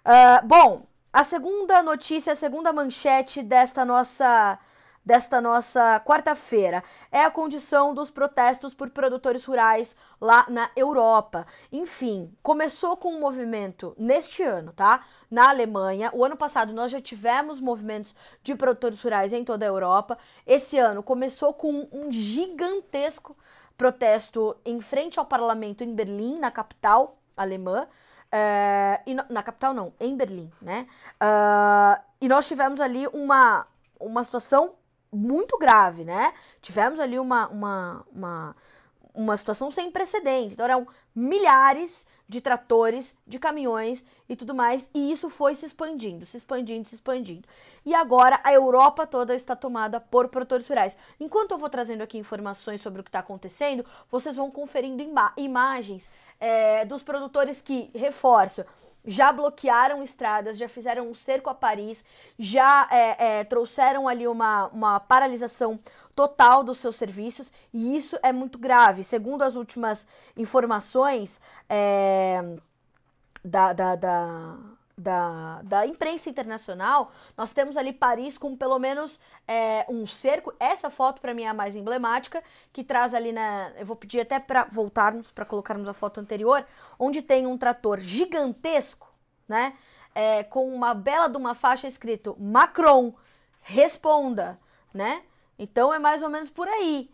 Uh, 0.05 0.47
bom, 0.47 0.87
a 1.11 1.25
segunda 1.25 1.83
notícia, 1.83 2.35
a 2.35 2.37
segunda 2.37 2.73
manchete 2.75 3.43
desta 3.43 3.85
nossa 3.87 4.59
desta 5.09 5.41
nossa 5.41 5.99
quarta-feira 6.01 6.85
é 7.11 7.25
a 7.25 7.31
condição 7.31 7.95
dos 7.95 8.11
protestos 8.11 8.75
por 8.75 8.91
produtores 8.91 9.43
rurais 9.43 9.97
lá 10.21 10.45
na 10.51 10.71
Europa. 10.77 11.47
Enfim, 11.73 12.31
começou 12.43 12.95
com 12.95 13.15
um 13.15 13.19
movimento 13.19 13.95
neste 13.97 14.43
ano, 14.43 14.71
tá? 14.71 15.07
Na 15.31 15.49
Alemanha. 15.49 16.11
O 16.13 16.23
ano 16.27 16.37
passado 16.37 16.75
nós 16.75 16.91
já 16.91 17.01
tivemos 17.01 17.59
movimentos 17.59 18.15
de 18.43 18.55
produtores 18.55 19.01
rurais 19.01 19.33
em 19.33 19.43
toda 19.43 19.65
a 19.65 19.69
Europa. 19.69 20.19
Esse 20.47 20.77
ano 20.79 21.03
começou 21.03 21.55
com 21.55 21.89
um 21.91 22.13
gigantesco 22.13 23.35
protesto 23.79 24.59
em 24.63 24.79
frente 24.79 25.19
ao 25.19 25.25
parlamento 25.25 25.83
em 25.83 25.95
Berlim, 25.95 26.39
na 26.39 26.51
capital 26.51 27.17
alemã. 27.35 27.89
Uh, 28.27 29.01
e 29.07 29.15
no, 29.15 29.25
na 29.31 29.43
capital 29.43 29.73
não, 29.73 29.95
em 29.99 30.15
Berlim, 30.15 30.53
né? 30.61 30.87
Uh, 31.15 31.99
e 32.21 32.29
nós 32.29 32.47
tivemos 32.47 32.79
ali 32.79 33.07
uma, 33.07 33.67
uma 33.99 34.23
situação 34.23 34.75
muito 35.13 35.59
grave, 35.59 36.05
né? 36.05 36.33
Tivemos 36.61 37.01
ali 37.01 37.19
uma, 37.19 37.49
uma, 37.49 38.07
uma, 38.13 38.57
uma 39.15 39.37
situação 39.37 39.71
sem 39.71 39.91
precedentes. 39.91 40.53
Então, 40.53 40.65
eram 40.65 40.87
milhares 41.15 42.07
de 42.29 42.43
tratores, 42.43 43.15
de 43.27 43.39
caminhões 43.39 44.05
e 44.29 44.37
tudo 44.37 44.55
mais, 44.55 44.91
e 44.95 45.11
isso 45.11 45.31
foi 45.31 45.55
se 45.55 45.65
expandindo, 45.65 46.27
se 46.27 46.37
expandindo, 46.37 46.87
se 46.87 46.95
expandindo. 46.95 47.49
E 47.87 47.95
agora 47.95 48.39
a 48.45 48.53
Europa 48.53 49.07
toda 49.07 49.35
está 49.35 49.57
tomada 49.57 49.99
por 49.99 50.29
produtores 50.29 50.69
rurais. 50.69 50.97
Enquanto 51.19 51.53
eu 51.53 51.59
vou 51.59 51.71
trazendo 51.71 52.03
aqui 52.03 52.19
informações 52.19 52.83
sobre 52.83 53.01
o 53.01 53.05
que 53.05 53.09
está 53.09 53.21
acontecendo, 53.21 53.85
vocês 54.11 54.37
vão 54.37 54.51
conferindo 54.51 55.03
ima 55.03 55.33
imagens 55.39 56.11
é, 56.39 56.85
dos 56.85 57.03
produtores 57.03 57.63
que, 57.63 57.91
reforço, 57.95 58.65
já 59.09 59.33
bloquearam 59.33 60.03
estradas, 60.03 60.59
já 60.59 60.69
fizeram 60.69 61.09
um 61.09 61.15
cerco 61.15 61.49
a 61.49 61.55
Paris, 61.55 62.05
já 62.39 62.87
é, 62.91 63.41
é, 63.41 63.45
trouxeram 63.45 64.07
ali 64.07 64.29
uma, 64.29 64.67
uma 64.67 65.01
paralisação 65.01 65.81
total 66.15 66.63
dos 66.63 66.79
seus 66.79 66.97
serviços 66.97 67.51
e 67.73 67.97
isso 67.97 68.19
é 68.23 68.33
muito 68.33 68.59
grave. 68.59 69.03
Segundo 69.03 69.43
as 69.43 69.55
últimas 69.55 70.07
informações 70.37 71.41
é, 71.69 72.57
da, 73.43 73.73
da, 73.73 73.97
da 73.97 74.57
da, 74.99 75.63
da 75.63 75.87
imprensa 75.87 76.29
internacional, 76.29 77.13
nós 77.37 77.53
temos 77.53 77.77
ali 77.77 77.93
Paris 77.93 78.37
com 78.37 78.57
pelo 78.57 78.79
menos 78.79 79.21
é, 79.47 79.87
um 79.89 80.07
cerco. 80.07 80.53
Essa 80.59 80.91
foto 80.91 81.21
para 81.21 81.33
mim 81.33 81.45
é 81.45 81.49
a 81.49 81.55
mais 81.55 81.77
emblemática, 81.77 82.43
que 82.73 82.83
traz 82.83 83.15
ali 83.15 83.33
na. 83.33 83.71
Eu 83.79 83.87
vou 83.87 83.95
pedir 83.95 84.21
até 84.21 84.41
para 84.41 84.65
voltarmos, 84.65 85.31
para 85.31 85.45
colocarmos 85.45 85.87
a 85.89 85.95
foto 85.95 86.19
anterior, 86.19 86.67
onde 86.99 87.23
tem 87.23 87.47
um 87.47 87.57
trator 87.57 88.01
gigantesco, 88.01 89.09
né? 89.49 89.75
É, 90.15 90.43
com 90.43 90.75
uma 90.75 90.95
bela 90.95 91.29
de 91.29 91.37
uma 91.37 91.55
faixa 91.55 91.87
escrito 91.87 92.37
Macron, 92.41 93.15
responda, 93.61 94.59
né? 94.93 95.23
Então 95.57 95.95
é 95.95 95.99
mais 95.99 96.25
ou 96.25 96.29
menos 96.29 96.51
por 96.51 96.67
aí. 96.67 97.09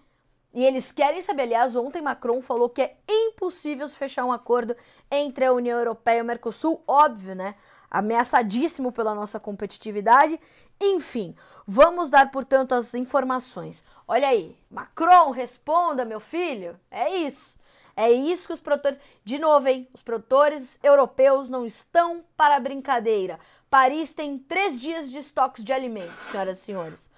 E 0.54 0.64
eles 0.64 0.92
querem 0.92 1.20
saber. 1.20 1.42
Aliás, 1.42 1.74
ontem 1.74 2.00
Macron 2.00 2.40
falou 2.40 2.70
que 2.70 2.80
é 2.80 2.96
impossível 3.08 3.86
se 3.88 3.96
fechar 3.96 4.24
um 4.24 4.32
acordo 4.32 4.76
entre 5.10 5.44
a 5.44 5.52
União 5.52 5.76
Europeia 5.76 6.18
e 6.18 6.22
o 6.22 6.24
Mercosul, 6.24 6.82
óbvio, 6.86 7.34
né? 7.34 7.56
Ameaçadíssimo 7.98 8.90
pela 8.90 9.14
nossa 9.14 9.38
competitividade. 9.38 10.40
Enfim, 10.80 11.34
vamos 11.66 12.10
dar, 12.10 12.30
portanto, 12.30 12.72
as 12.72 12.92
informações. 12.94 13.84
Olha 14.08 14.28
aí, 14.28 14.56
Macron, 14.68 15.30
responda, 15.30 16.04
meu 16.04 16.18
filho. 16.18 16.78
É 16.90 17.16
isso. 17.16 17.58
É 17.96 18.10
isso 18.10 18.48
que 18.48 18.52
os 18.52 18.60
produtores. 18.60 18.98
De 19.24 19.38
novo, 19.38 19.68
hein? 19.68 19.88
Os 19.94 20.02
produtores 20.02 20.78
europeus 20.82 21.48
não 21.48 21.64
estão 21.64 22.24
para 22.36 22.58
brincadeira. 22.58 23.38
Paris 23.70 24.12
tem 24.12 24.38
três 24.38 24.80
dias 24.80 25.08
de 25.08 25.18
estoques 25.18 25.64
de 25.64 25.72
alimentos, 25.72 26.14
senhoras 26.30 26.58
e 26.58 26.62
senhores. 26.62 27.10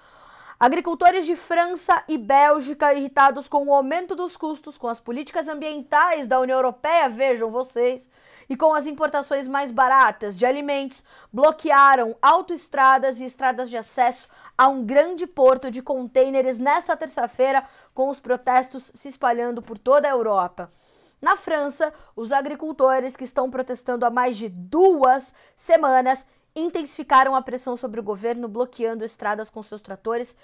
Agricultores 0.59 1.27
de 1.27 1.37
França 1.37 2.03
e 2.09 2.17
Bélgica 2.17 2.95
irritados 2.95 3.47
com 3.47 3.67
o 3.67 3.75
aumento 3.75 4.17
dos 4.17 4.39
custos, 4.39 4.79
com 4.79 4.89
as 4.89 4.99
políticas 4.99 5.49
ambientais 5.49 6.27
da 6.27 6.41
União 6.41 6.57
Europeia, 6.57 7.11
vejam 7.11 7.51
vocês, 7.51 8.09
e 8.49 8.57
com 8.57 8.73
as 8.73 8.87
importações 8.87 9.47
mais 9.47 9.71
baratas 9.71 10.35
de 10.35 10.47
alimentos, 10.47 11.05
bloquearam 11.31 12.17
autoestradas 12.23 13.21
e 13.21 13.27
estradas 13.27 13.69
de 13.69 13.77
acesso 13.77 14.27
a 14.57 14.67
um 14.67 14.83
grande 14.83 15.27
porto 15.27 15.71
de 15.71 15.83
contêineres 15.83 16.57
nesta 16.57 16.97
terça-feira, 16.97 17.63
com 17.93 18.09
os 18.09 18.19
protestos 18.19 18.91
se 18.95 19.09
espalhando 19.09 19.61
por 19.61 19.77
toda 19.77 20.09
a 20.09 20.13
Europa. 20.13 20.73
Na 21.21 21.37
França, 21.37 21.93
os 22.15 22.33
agricultores 22.33 23.15
que 23.15 23.25
estão 23.25 23.51
protestando 23.51 24.07
há 24.07 24.11
mais 24.11 24.39
de 24.39 24.49
duas 24.49 25.35
semanas 25.55 26.27
intensificaram 26.57 27.37
a 27.37 27.43
pressão 27.43 27.77
sobre 27.77 28.01
o 28.01 28.03
governo, 28.03 28.49
bloqueando 28.49 29.05
estradas 29.05 29.51
com 29.51 29.63
seus 29.63 29.83
tratores 29.83 30.35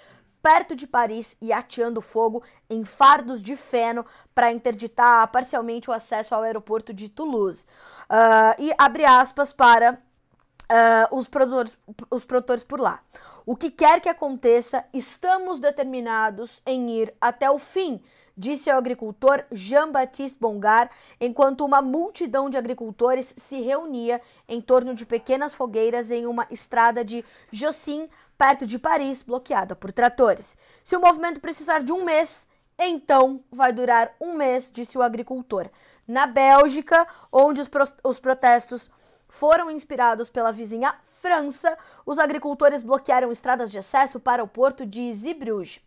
perto 0.43 0.75
de 0.75 0.85
Paris 0.85 1.37
e 1.41 1.53
ateando 1.53 2.01
fogo 2.01 2.43
em 2.69 2.83
fardos 2.83 3.41
de 3.41 3.55
feno 3.55 4.05
para 4.35 4.51
interditar 4.51 5.25
parcialmente 5.29 5.89
o 5.89 5.93
acesso 5.93 6.35
ao 6.35 6.43
aeroporto 6.43 6.93
de 6.93 7.07
Toulouse. 7.07 7.65
Uh, 8.09 8.61
e 8.61 8.73
abre 8.77 9.05
aspas 9.05 9.53
para 9.53 9.93
uh, 9.93 11.17
os, 11.17 11.29
produtores, 11.29 11.77
os 12.11 12.25
produtores 12.25 12.63
por 12.63 12.79
lá. 12.79 12.99
O 13.45 13.55
que 13.55 13.71
quer 13.71 14.01
que 14.01 14.09
aconteça, 14.09 14.85
estamos 14.93 15.59
determinados 15.59 16.61
em 16.65 16.91
ir 16.91 17.13
até 17.21 17.49
o 17.49 17.57
fim 17.57 18.01
disse 18.35 18.69
ao 18.69 18.77
agricultor 18.77 19.43
Jean-Baptiste 19.51 20.39
Bongar, 20.39 20.89
enquanto 21.19 21.63
uma 21.63 21.81
multidão 21.81 22.49
de 22.49 22.57
agricultores 22.57 23.33
se 23.37 23.61
reunia 23.61 24.21
em 24.47 24.59
torno 24.59 24.95
de 24.95 25.05
pequenas 25.05 25.53
fogueiras 25.53 26.11
em 26.11 26.25
uma 26.25 26.47
estrada 26.49 27.03
de 27.03 27.23
Jossin, 27.51 28.09
perto 28.37 28.65
de 28.65 28.79
Paris, 28.79 29.23
bloqueada 29.23 29.75
por 29.75 29.91
tratores. 29.91 30.57
Se 30.83 30.95
o 30.95 31.01
movimento 31.01 31.39
precisar 31.39 31.83
de 31.83 31.91
um 31.91 32.03
mês, 32.03 32.47
então 32.77 33.43
vai 33.51 33.71
durar 33.71 34.13
um 34.19 34.33
mês, 34.33 34.71
disse 34.71 34.97
o 34.97 35.01
agricultor. 35.01 35.69
Na 36.07 36.25
Bélgica, 36.25 37.07
onde 37.31 37.61
os, 37.61 37.69
pro 37.69 37.83
os 38.03 38.19
protestos 38.19 38.89
foram 39.29 39.71
inspirados 39.71 40.29
pela 40.29 40.51
vizinha 40.51 40.93
França, 41.21 41.77
os 42.05 42.19
agricultores 42.19 42.83
bloquearam 42.83 43.31
estradas 43.31 43.71
de 43.71 43.77
acesso 43.77 44.19
para 44.19 44.43
o 44.43 44.47
porto 44.47 44.85
de 44.85 45.13
Zeebrugge. 45.13 45.81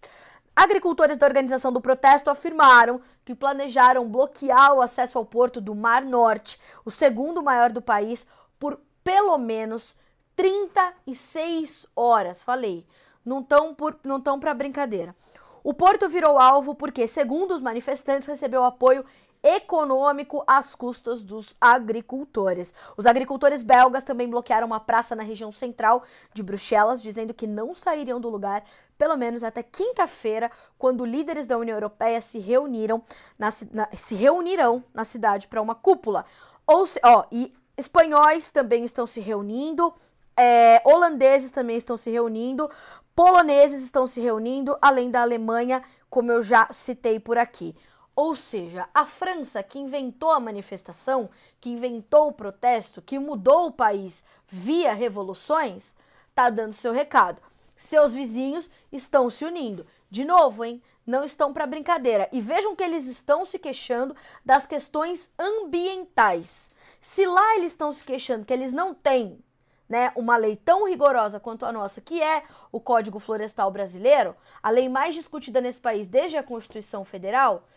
Agricultores 0.57 1.19
da 1.19 1.27
organização 1.27 1.71
do 1.71 1.83
protesto 1.83 2.31
afirmaram 2.31 2.99
que 3.27 3.35
planejaram 3.35 4.09
bloquear 4.09 4.73
o 4.73 4.81
acesso 4.81 5.19
ao 5.19 5.27
porto 5.27 5.61
do 5.61 5.75
Mar 5.75 6.03
Norte, 6.03 6.59
o 6.83 6.91
segundo 6.91 7.43
maior 7.43 7.71
do 7.71 7.83
país, 7.83 8.27
por 8.59 8.81
pelo 9.05 9.37
menos 9.37 9.95
36 10.35 11.87
horas. 11.95 12.41
Falei, 12.41 12.87
não 13.23 13.41
estão 13.41 13.77
não 14.03 14.41
para 14.41 14.55
brincadeira. 14.55 15.15
O 15.63 15.75
porto 15.75 16.09
virou 16.09 16.39
alvo 16.39 16.75
porque, 16.75 17.07
segundo 17.07 17.53
os 17.53 17.61
manifestantes, 17.61 18.27
recebeu 18.27 18.65
apoio 18.65 19.05
econômico 19.43 20.43
às 20.47 20.75
custas 20.75 21.23
dos 21.23 21.55
agricultores. 21.61 22.75
Os 22.97 23.07
agricultores 23.07 23.63
belgas 23.63 24.05
também 24.05 24.29
bloquearam 24.29 24.67
uma 24.67 24.81
praça 24.81 25.15
na 25.15 25.23
região 25.23 25.53
central 25.53 26.03
de 26.33 26.43
Bruxelas, 26.43 27.03
dizendo 27.03 27.35
que 27.35 27.47
não 27.47 27.75
sairiam 27.75 28.21
do 28.21 28.29
lugar 28.29 28.65
pelo 28.99 29.17
menos 29.17 29.45
até 29.45 29.63
quinta-feira, 29.63 30.51
quando 30.79 31.05
líderes 31.05 31.47
da 31.47 31.59
União 31.59 31.77
Europeia 31.77 32.21
se 32.21 32.39
reuniram 32.39 33.03
na, 33.39 33.53
na, 33.71 33.89
se 33.95 34.15
reunirão 34.15 34.83
na 34.93 35.05
cidade 35.05 35.47
para 35.49 35.61
uma 35.61 35.75
cúpula. 35.75 36.25
Ou 36.67 36.87
se, 36.87 36.99
ó, 37.05 37.25
e 37.31 37.55
espanhóis 37.77 38.51
também 38.51 38.85
estão 38.85 39.07
se 39.07 39.21
reunindo, 39.21 39.93
é, 40.37 40.81
holandeses 40.85 41.51
também 41.51 41.77
estão 41.77 41.97
se 41.97 42.11
reunindo, 42.11 42.71
poloneses 43.15 43.83
estão 43.83 44.07
se 44.07 44.21
reunindo, 44.21 44.77
além 44.81 45.11
da 45.11 45.23
Alemanha, 45.23 45.83
como 46.09 46.33
eu 46.33 46.43
já 46.43 46.69
citei 46.73 47.21
por 47.21 47.39
aqui. 47.39 47.75
Ou 48.17 48.35
seja, 48.35 48.89
a 48.95 49.05
França, 49.05 49.63
que 49.63 49.79
inventou 49.79 50.31
a 50.31 50.41
manifestação, 50.41 51.29
que 51.61 51.69
inventou 51.69 52.29
o 52.29 52.33
protesto, 52.33 53.03
que 53.03 53.19
mudou 53.19 53.67
o 53.67 53.73
país 53.73 54.25
via 54.49 54.95
revoluções, 54.95 55.95
está 56.31 56.49
dando 56.49 56.73
seu 56.73 56.93
recado. 56.93 57.43
Seus 57.77 58.15
vizinhos 58.15 58.71
estão 58.91 59.29
se 59.29 59.45
unindo. 59.45 59.87
De 60.11 60.25
novo, 60.25 60.65
hein? 60.65 60.83
Não 61.07 61.25
estão 61.25 61.53
para 61.53 61.67
brincadeira. 61.67 62.27
E 62.33 62.41
vejam 62.41 62.75
que 62.75 62.83
eles 62.83 63.07
estão 63.07 63.45
se 63.45 63.59
queixando 63.59 64.17
das 64.43 64.67
questões 64.67 65.31
ambientais. 65.39 66.71
Se 66.99 67.27
lá 67.27 67.57
eles 67.57 67.73
estão 67.73 67.93
se 67.93 68.03
queixando 68.03 68.47
que 68.47 68.53
eles 68.53 68.73
não 68.73 68.95
têm 68.95 69.39
né, 69.87 70.11
uma 70.17 70.39
lei 70.39 70.57
tão 70.57 70.89
rigorosa 70.89 71.39
quanto 71.39 71.67
a 71.67 71.71
nossa, 71.71 72.01
que 72.01 72.23
é 72.23 72.45
o 72.73 72.81
Código 72.81 73.19
Florestal 73.19 73.71
Brasileiro, 73.71 74.35
a 74.63 74.71
lei 74.71 74.89
mais 74.89 75.15
discutida 75.15 75.61
nesse 75.61 75.79
país 75.79 76.09
desde 76.09 76.39
a 76.39 76.43
Constituição 76.43 77.05
Federal, 77.05 77.69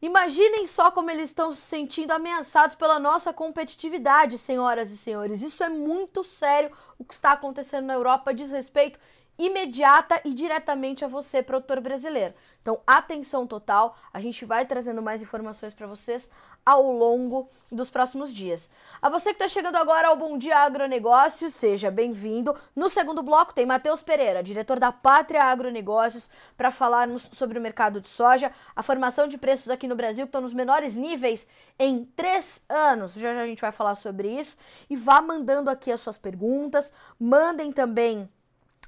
Imaginem 0.00 0.64
só 0.64 0.92
como 0.92 1.10
eles 1.10 1.30
estão 1.30 1.52
se 1.52 1.60
sentindo 1.60 2.12
ameaçados 2.12 2.76
pela 2.76 3.00
nossa 3.00 3.32
competitividade, 3.32 4.38
senhoras 4.38 4.90
e 4.90 4.96
senhores. 4.96 5.42
Isso 5.42 5.64
é 5.64 5.68
muito 5.68 6.22
sério 6.22 6.70
o 6.98 7.04
que 7.04 7.14
está 7.14 7.32
acontecendo 7.32 7.86
na 7.86 7.94
Europa 7.94 8.32
diz 8.32 8.52
respeito 8.52 8.98
imediata 9.38 10.20
e 10.24 10.34
diretamente 10.34 11.04
a 11.04 11.08
você, 11.08 11.42
produtor 11.42 11.80
brasileiro. 11.80 12.34
Então, 12.60 12.80
atenção 12.86 13.46
total, 13.46 13.96
a 14.12 14.20
gente 14.20 14.44
vai 14.44 14.66
trazendo 14.66 15.00
mais 15.00 15.22
informações 15.22 15.72
para 15.72 15.86
vocês 15.86 16.28
ao 16.66 16.92
longo 16.92 17.48
dos 17.72 17.88
próximos 17.88 18.34
dias. 18.34 18.68
A 19.00 19.08
você 19.08 19.30
que 19.30 19.36
está 19.36 19.48
chegando 19.48 19.76
agora 19.76 20.08
ao 20.08 20.16
Bom 20.16 20.36
Dia 20.36 20.58
Agronegócios, 20.58 21.54
seja 21.54 21.90
bem-vindo. 21.90 22.54
No 22.76 22.90
segundo 22.90 23.22
bloco 23.22 23.54
tem 23.54 23.64
Matheus 23.64 24.02
Pereira, 24.02 24.42
diretor 24.42 24.78
da 24.78 24.92
Pátria 24.92 25.44
Agronegócios, 25.44 26.28
para 26.56 26.70
falarmos 26.70 27.30
sobre 27.32 27.58
o 27.58 27.62
mercado 27.62 28.02
de 28.02 28.08
soja, 28.08 28.52
a 28.76 28.82
formação 28.82 29.28
de 29.28 29.38
preços 29.38 29.70
aqui 29.70 29.86
no 29.86 29.96
Brasil 29.96 30.26
que 30.26 30.28
estão 30.28 30.42
nos 30.42 30.52
menores 30.52 30.94
níveis 30.94 31.48
em 31.78 32.04
três 32.04 32.62
anos. 32.68 33.14
Já 33.14 33.32
já 33.34 33.42
a 33.42 33.46
gente 33.46 33.60
vai 33.60 33.72
falar 33.72 33.94
sobre 33.94 34.28
isso. 34.28 34.56
E 34.90 34.96
vá 34.96 35.20
mandando 35.20 35.70
aqui 35.70 35.90
as 35.90 36.00
suas 36.00 36.18
perguntas, 36.18 36.92
mandem 37.18 37.72
também 37.72 38.28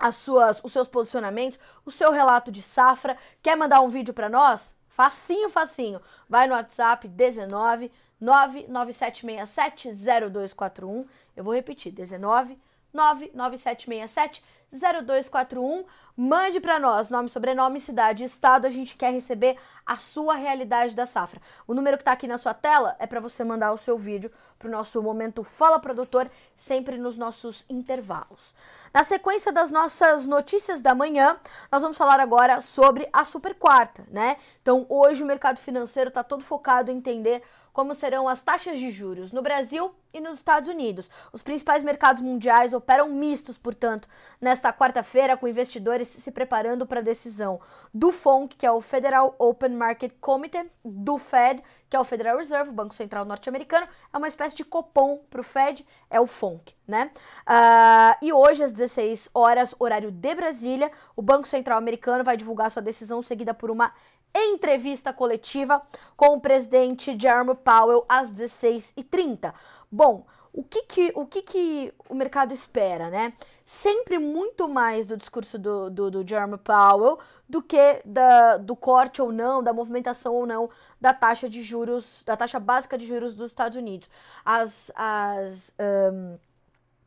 as 0.01 0.17
suas, 0.17 0.59
os 0.65 0.73
seus 0.73 0.89
posicionamentos, 0.89 1.61
o 1.85 1.91
seu 1.91 2.11
relato 2.11 2.51
de 2.51 2.63
safra. 2.63 3.19
Quer 3.43 3.55
mandar 3.57 3.83
um 3.83 3.89
vídeo 3.89 4.15
para 4.15 4.31
nós? 4.31 4.75
Facinho, 4.89 5.51
facinho. 5.51 6.01
Vai 6.29 6.49
no 6.49 6.55
WhatsApp 6.55 7.07
19 7.07 7.93
997670241. 8.21 11.07
Eu 11.37 11.45
vou 11.45 11.55
repetir, 11.55 11.93
19 11.93 12.59
99767 12.93 14.43
0241. 14.73 15.85
Mande 16.17 16.61
para 16.61 16.79
nós 16.79 17.09
nome, 17.09 17.29
sobrenome, 17.29 17.81
cidade 17.81 18.23
e 18.23 18.27
estado. 18.27 18.67
A 18.67 18.71
gente 18.71 18.97
quer 18.97 19.13
receber 19.13 19.57
a 19.87 19.97
sua 19.97 20.35
realidade 20.35 20.95
da 20.95 21.07
safra. 21.07 21.41
O 21.67 21.75
número 21.75 21.97
que 21.97 22.03
está 22.03 22.13
aqui 22.13 22.29
na 22.29 22.39
sua 22.39 22.55
tela 22.55 22.95
é 22.99 23.07
para 23.07 23.21
você 23.21 23.43
mandar 23.43 23.73
o 23.73 23.79
seu 23.79 23.97
vídeo 23.97 24.31
para 24.59 24.69
o 24.69 24.71
nosso 24.71 25.03
momento 25.03 25.43
Fala 25.43 25.81
Produtor, 25.81 26.31
sempre 26.55 26.99
nos 26.99 27.17
nossos 27.17 27.65
intervalos. 27.69 28.55
Na 28.93 29.03
sequência 29.03 29.51
das 29.51 29.71
nossas 29.71 30.27
notícias 30.27 30.83
da 30.83 30.95
manhã, 30.95 31.39
nós 31.73 31.83
vamos 31.83 31.97
falar 31.97 32.21
agora 32.21 32.61
sobre 32.61 33.09
a 33.11 33.25
super 33.25 33.55
quarta, 33.55 34.05
né? 34.11 34.37
Então, 34.61 34.85
hoje 34.91 35.23
o 35.23 35.27
mercado 35.27 35.59
financeiro 35.59 36.09
está 36.09 36.23
todo 36.23 36.45
focado 36.45 36.91
em 36.91 36.99
entender 36.99 37.43
como 37.73 37.95
serão 37.95 38.29
as 38.29 38.43
taxas 38.43 38.79
de 38.79 38.91
juros 38.91 39.33
no 39.33 39.43
Brasil 39.43 39.95
e 40.13 40.21
nos 40.21 40.37
Estados 40.37 40.69
Unidos. 40.69 41.09
Os 41.33 41.43
principais 41.43 41.83
mercados 41.83 42.21
mundiais 42.21 42.75
operam 42.75 43.09
mistos, 43.09 43.57
portanto, 43.57 44.09
nesta 44.41 44.73
quarta-feira, 44.73 45.37
com 45.37 45.47
investidores 45.47 46.09
se 46.09 46.31
preparando 46.31 46.87
para 46.87 47.01
a 47.01 47.03
decisão 47.03 47.61
do 47.95 48.13
FONC, 48.13 48.57
que 48.57 48.67
é 48.67 48.73
o 48.73 48.81
Federal 48.81 49.35
Open 49.39 49.71
Market 49.71 50.13
Committee, 50.21 50.69
do 50.85 51.19
Fed, 51.19 51.63
que 51.89 51.97
é 51.97 52.01
o 52.01 52.05
Federal 52.05 52.39
Reserve, 52.39 52.71
o 52.71 52.73
Banco 52.73 52.95
Central 52.95 53.25
norte-americano, 53.25 53.87
é 54.13 54.17
uma 54.17 54.29
espécie 54.29 54.57
de 54.57 54.65
copom 54.65 55.19
para 55.29 55.41
o 55.41 55.45
Fed, 55.45 55.85
é 56.09 56.21
o 56.21 56.27
FONC, 56.27 56.75
né? 56.87 57.11
Uh, 57.47 58.25
e 58.25 58.33
hoje, 58.33 58.63
às 58.63 58.73
16 58.73 59.31
horas, 59.35 59.75
horário 59.79 60.11
de 60.11 60.35
Brasília, 60.35 60.91
o 61.17 61.23
Banco 61.23 61.49
Central 61.49 61.79
americano 61.79 62.23
vai 62.23 62.37
divulgar 62.37 62.71
sua 62.71 62.83
decisão, 62.83 63.23
seguida 63.23 63.53
por 63.53 63.71
uma 63.71 63.93
entrevista 64.35 65.13
coletiva 65.13 65.83
com 66.17 66.37
o 66.37 66.41
presidente 66.41 67.19
Jerome 67.19 67.55
Powell 67.55 68.05
às 68.09 68.33
16h30. 68.33 69.53
Bom, 69.91 70.27
o 70.53 70.65
que 70.65 70.83
que, 70.83 71.13
o 71.15 71.27
que 71.27 71.43
que 71.43 71.95
o 72.09 72.15
mercado 72.15 72.53
espera, 72.53 73.09
né? 73.09 73.33
Sempre 73.65 74.19
muito 74.19 74.69
mais 74.69 75.07
do 75.07 75.17
discurso 75.17 75.59
do, 75.59 75.89
do, 75.91 76.11
do 76.11 76.27
Jerome 76.27 76.59
Powell 76.59 77.19
do 77.49 77.61
que 77.61 78.01
da, 78.05 78.57
do 78.57 78.77
corte 78.77 79.21
ou 79.21 79.33
não, 79.33 79.63
da 79.63 79.73
movimentação 79.73 80.35
ou 80.35 80.47
não 80.47 80.71
da 81.01 81.13
taxa 81.13 81.49
de 81.49 81.63
juros, 81.63 82.23
da 82.25 82.37
taxa 82.37 82.61
básica 82.61 82.97
de 82.97 83.07
juros 83.07 83.35
dos 83.35 83.51
Estados 83.51 83.77
Unidos. 83.77 84.09
As, 84.45 84.91
as, 84.95 85.75
um, 86.13 86.39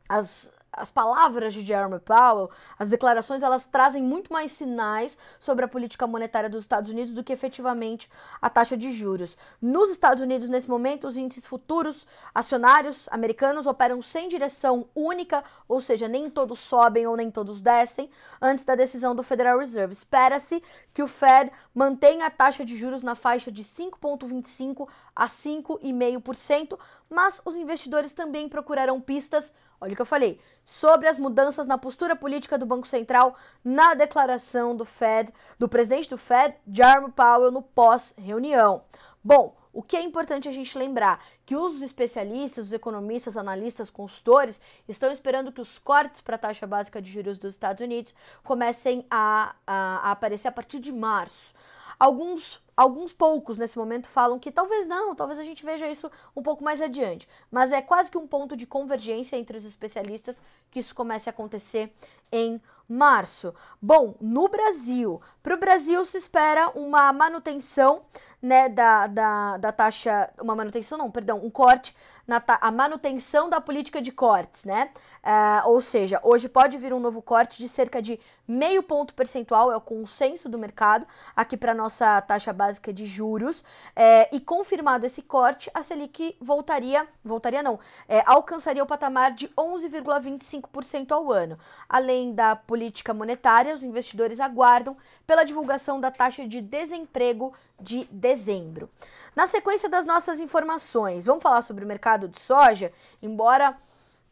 as 0.08 0.52
as 0.76 0.90
palavras 0.90 1.54
de 1.54 1.62
Jerome 1.62 1.98
Powell, 2.00 2.50
as 2.78 2.88
declarações, 2.88 3.42
elas 3.42 3.64
trazem 3.64 4.02
muito 4.02 4.32
mais 4.32 4.52
sinais 4.52 5.16
sobre 5.38 5.64
a 5.64 5.68
política 5.68 6.06
monetária 6.06 6.50
dos 6.50 6.64
Estados 6.64 6.90
Unidos 6.90 7.14
do 7.14 7.22
que 7.22 7.32
efetivamente 7.32 8.10
a 8.40 8.50
taxa 8.50 8.76
de 8.76 8.92
juros. 8.92 9.36
Nos 9.60 9.90
Estados 9.90 10.22
Unidos, 10.22 10.48
nesse 10.48 10.68
momento, 10.68 11.06
os 11.06 11.16
índices 11.16 11.46
futuros 11.46 12.06
acionários 12.34 13.08
americanos 13.10 13.66
operam 13.66 14.02
sem 14.02 14.28
direção 14.28 14.86
única, 14.94 15.44
ou 15.68 15.80
seja, 15.80 16.08
nem 16.08 16.28
todos 16.28 16.58
sobem 16.58 17.06
ou 17.06 17.16
nem 17.16 17.30
todos 17.30 17.60
descem, 17.60 18.10
antes 18.40 18.64
da 18.64 18.74
decisão 18.74 19.14
do 19.14 19.22
Federal 19.22 19.58
Reserve. 19.58 19.92
Espera-se 19.92 20.62
que 20.92 21.02
o 21.02 21.08
Fed 21.08 21.50
mantenha 21.74 22.26
a 22.26 22.30
taxa 22.30 22.64
de 22.64 22.76
juros 22.76 23.02
na 23.02 23.14
faixa 23.14 23.50
de 23.50 23.62
5,25 23.62 24.88
a 25.14 25.26
5,5%, 25.26 26.78
mas 27.08 27.40
os 27.44 27.56
investidores 27.56 28.12
também 28.12 28.48
procurarão 28.48 29.00
pistas 29.00 29.52
Olha 29.84 29.92
o 29.92 29.96
que 29.96 30.00
eu 30.00 30.06
falei. 30.06 30.40
Sobre 30.64 31.08
as 31.08 31.18
mudanças 31.18 31.66
na 31.66 31.76
postura 31.76 32.16
política 32.16 32.56
do 32.56 32.64
Banco 32.64 32.86
Central 32.86 33.36
na 33.62 33.92
declaração 33.92 34.74
do 34.74 34.86
Fed, 34.86 35.30
do 35.58 35.68
presidente 35.68 36.08
do 36.08 36.16
Fed, 36.16 36.56
Jerome 36.66 37.12
Powell, 37.12 37.52
no 37.52 37.60
pós-reunião. 37.60 38.82
Bom, 39.22 39.54
o 39.74 39.82
que 39.82 39.94
é 39.94 40.02
importante 40.02 40.48
a 40.48 40.52
gente 40.52 40.78
lembrar? 40.78 41.22
Que 41.44 41.54
os 41.54 41.82
especialistas, 41.82 42.68
os 42.68 42.72
economistas, 42.72 43.36
analistas, 43.36 43.90
consultores 43.90 44.58
estão 44.88 45.12
esperando 45.12 45.52
que 45.52 45.60
os 45.60 45.78
cortes 45.78 46.22
para 46.22 46.36
a 46.36 46.38
taxa 46.38 46.66
básica 46.66 47.02
de 47.02 47.12
juros 47.12 47.36
dos 47.36 47.52
Estados 47.52 47.84
Unidos 47.84 48.14
comecem 48.42 49.04
a, 49.10 49.54
a, 49.66 50.08
a 50.08 50.12
aparecer 50.12 50.48
a 50.48 50.52
partir 50.52 50.80
de 50.80 50.92
março. 50.92 51.52
Alguns 51.98 52.62
Alguns 52.76 53.12
poucos 53.12 53.56
nesse 53.56 53.78
momento 53.78 54.08
falam 54.08 54.36
que 54.36 54.50
talvez 54.50 54.84
não, 54.88 55.14
talvez 55.14 55.38
a 55.38 55.44
gente 55.44 55.64
veja 55.64 55.88
isso 55.88 56.10
um 56.34 56.42
pouco 56.42 56.64
mais 56.64 56.82
adiante, 56.82 57.28
mas 57.48 57.70
é 57.70 57.80
quase 57.80 58.10
que 58.10 58.18
um 58.18 58.26
ponto 58.26 58.56
de 58.56 58.66
convergência 58.66 59.36
entre 59.36 59.56
os 59.56 59.64
especialistas 59.64 60.42
que 60.74 60.80
isso 60.80 60.92
comece 60.92 61.28
a 61.28 61.32
acontecer 61.32 61.94
em 62.32 62.60
março. 62.88 63.54
Bom, 63.80 64.16
no 64.20 64.48
Brasil, 64.48 65.22
para 65.40 65.54
o 65.54 65.58
Brasil 65.58 66.04
se 66.04 66.18
espera 66.18 66.68
uma 66.70 67.12
manutenção 67.12 68.02
né, 68.42 68.68
da, 68.68 69.06
da, 69.06 69.56
da 69.56 69.72
taxa, 69.72 70.28
uma 70.38 70.54
manutenção 70.54 70.98
não, 70.98 71.10
perdão, 71.10 71.40
um 71.42 71.48
corte 71.48 71.96
na 72.26 72.42
a 72.60 72.70
manutenção 72.70 73.48
da 73.48 73.58
política 73.60 74.02
de 74.02 74.12
cortes, 74.12 74.64
né? 74.64 74.90
Uh, 75.22 75.68
ou 75.68 75.80
seja, 75.80 76.20
hoje 76.22 76.48
pode 76.48 76.76
vir 76.76 76.92
um 76.92 77.00
novo 77.00 77.22
corte 77.22 77.58
de 77.58 77.68
cerca 77.68 78.02
de 78.02 78.20
meio 78.46 78.82
ponto 78.82 79.14
percentual, 79.14 79.72
é 79.72 79.76
o 79.76 79.80
consenso 79.80 80.48
do 80.48 80.58
mercado, 80.58 81.06
aqui 81.34 81.56
para 81.56 81.74
nossa 81.74 82.20
taxa 82.22 82.52
básica 82.52 82.92
de 82.92 83.06
juros. 83.06 83.64
É, 83.96 84.34
e 84.34 84.40
confirmado 84.40 85.06
esse 85.06 85.22
corte, 85.22 85.70
a 85.72 85.82
Selic 85.82 86.36
voltaria, 86.40 87.06
voltaria 87.24 87.62
não, 87.62 87.78
é, 88.06 88.22
alcançaria 88.26 88.82
o 88.82 88.86
patamar 88.86 89.32
de 89.32 89.48
11,25% 89.48 90.63
ao 91.10 91.32
ano. 91.32 91.58
Além 91.88 92.34
da 92.34 92.54
política 92.56 93.14
monetária, 93.14 93.74
os 93.74 93.82
investidores 93.82 94.40
aguardam 94.40 94.96
pela 95.26 95.44
divulgação 95.44 96.00
da 96.00 96.10
taxa 96.10 96.46
de 96.46 96.60
desemprego 96.60 97.52
de 97.80 98.04
dezembro. 98.10 98.88
Na 99.34 99.46
sequência 99.46 99.88
das 99.88 100.06
nossas 100.06 100.40
informações, 100.40 101.26
vamos 101.26 101.42
falar 101.42 101.62
sobre 101.62 101.84
o 101.84 101.88
mercado 101.88 102.28
de 102.28 102.40
soja, 102.40 102.92
embora 103.22 103.76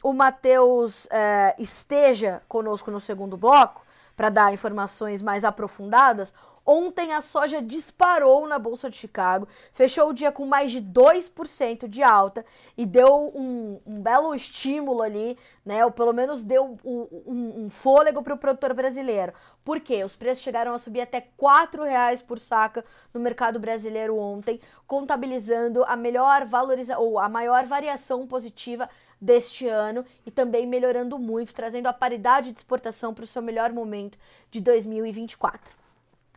o 0.02 0.12
Matheus 0.12 1.06
é, 1.10 1.54
esteja 1.58 2.42
conosco 2.48 2.90
no 2.90 3.00
segundo 3.00 3.36
bloco 3.36 3.84
para 4.16 4.28
dar 4.28 4.52
informações 4.52 5.22
mais 5.22 5.44
aprofundadas. 5.44 6.34
Ontem 6.64 7.12
a 7.12 7.20
soja 7.20 7.60
disparou 7.60 8.46
na 8.46 8.56
Bolsa 8.56 8.88
de 8.88 8.96
Chicago, 8.96 9.48
fechou 9.72 10.10
o 10.10 10.12
dia 10.12 10.30
com 10.30 10.46
mais 10.46 10.70
de 10.70 10.80
2% 10.80 11.88
de 11.88 12.02
alta 12.04 12.46
e 12.78 12.86
deu 12.86 13.32
um, 13.34 13.80
um, 13.84 14.00
belo 14.00 14.32
estímulo 14.32 15.02
ali, 15.02 15.36
né? 15.66 15.84
Ou 15.84 15.90
pelo 15.90 16.12
menos 16.12 16.44
deu 16.44 16.78
um, 16.84 17.08
um, 17.26 17.64
um 17.64 17.70
fôlego 17.70 18.22
para 18.22 18.34
o 18.34 18.38
produtor 18.38 18.74
brasileiro. 18.74 19.32
Por 19.64 19.80
quê? 19.80 20.04
Os 20.04 20.14
preços 20.14 20.44
chegaram 20.44 20.72
a 20.72 20.78
subir 20.78 21.00
até 21.00 21.18
R$ 21.18 21.84
reais 21.84 22.22
por 22.22 22.38
saca 22.38 22.84
no 23.12 23.20
mercado 23.20 23.58
brasileiro 23.58 24.16
ontem, 24.16 24.60
contabilizando 24.86 25.82
a 25.84 25.96
melhor 25.96 26.46
valorização 26.46 27.02
ou 27.02 27.18
a 27.18 27.28
maior 27.28 27.66
variação 27.66 28.24
positiva 28.26 28.88
deste 29.20 29.66
ano 29.66 30.04
e 30.24 30.30
também 30.30 30.66
melhorando 30.66 31.18
muito, 31.18 31.52
trazendo 31.52 31.86
a 31.86 31.92
paridade 31.92 32.52
de 32.52 32.58
exportação 32.58 33.12
para 33.12 33.24
o 33.24 33.26
seu 33.26 33.42
melhor 33.42 33.72
momento 33.72 34.16
de 34.50 34.60
2024. 34.60 35.81